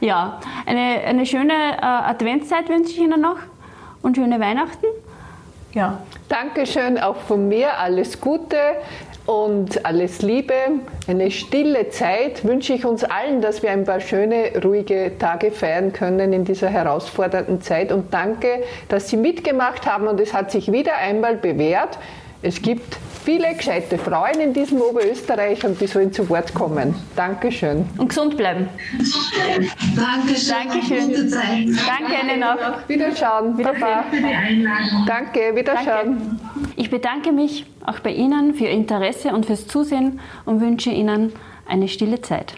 Ja, 0.00 0.40
eine, 0.66 1.02
eine 1.04 1.26
schöne 1.26 1.52
äh, 1.52 1.84
Adventszeit 1.84 2.68
wünsche 2.68 2.92
ich 2.92 2.98
Ihnen 2.98 3.20
noch 3.20 3.38
und 4.02 4.16
schöne 4.16 4.40
Weihnachten. 4.40 4.86
Ja. 5.74 5.98
Dankeschön 6.28 6.98
auch 6.98 7.16
von 7.16 7.48
mir. 7.48 7.78
Alles 7.78 8.20
Gute 8.20 8.56
und 9.26 9.86
alles 9.86 10.22
Liebe. 10.22 10.54
Eine 11.06 11.30
stille 11.30 11.88
Zeit 11.88 12.44
wünsche 12.44 12.74
ich 12.74 12.84
uns 12.84 13.04
allen, 13.04 13.40
dass 13.40 13.62
wir 13.62 13.70
ein 13.70 13.84
paar 13.84 14.00
schöne, 14.00 14.52
ruhige 14.62 15.12
Tage 15.18 15.50
feiern 15.50 15.92
können 15.92 16.32
in 16.32 16.44
dieser 16.44 16.68
herausfordernden 16.68 17.62
Zeit. 17.62 17.90
Und 17.90 18.12
danke, 18.12 18.62
dass 18.88 19.08
Sie 19.08 19.16
mitgemacht 19.16 19.86
haben. 19.86 20.08
Und 20.08 20.20
es 20.20 20.34
hat 20.34 20.50
sich 20.50 20.70
wieder 20.70 20.96
einmal 20.96 21.36
bewährt. 21.36 21.98
Es 22.44 22.60
gibt 22.60 22.98
viele 23.24 23.54
gescheite 23.54 23.96
Frauen 23.96 24.38
in 24.38 24.52
diesem 24.52 24.78
Oberösterreich 24.78 25.64
und 25.64 25.80
die 25.80 25.86
sollen 25.86 26.12
zu 26.12 26.28
Wort 26.28 26.52
kommen. 26.52 26.94
Dankeschön. 27.16 27.86
Und 27.96 28.08
gesund 28.08 28.36
bleiben. 28.36 28.68
Dankeschön. 29.96 30.54
Dankeschön. 30.68 31.08
Gute 31.08 31.28
Zeit. 31.28 31.68
Danke 31.86 32.34
Ihnen 32.34 32.42
auch. 32.42 32.86
Wiederschauen. 32.86 33.56
Baba. 33.56 34.04
Danke, 35.06 35.56
Wiederschauen. 35.56 36.18
Danke. 36.18 36.72
Ich 36.76 36.90
bedanke 36.90 37.32
mich 37.32 37.64
auch 37.86 38.00
bei 38.00 38.12
Ihnen 38.12 38.52
für 38.52 38.64
Ihr 38.64 38.72
Interesse 38.72 39.32
und 39.32 39.46
fürs 39.46 39.66
Zusehen 39.66 40.20
und 40.44 40.60
wünsche 40.60 40.90
Ihnen 40.90 41.32
eine 41.66 41.88
stille 41.88 42.20
Zeit. 42.20 42.56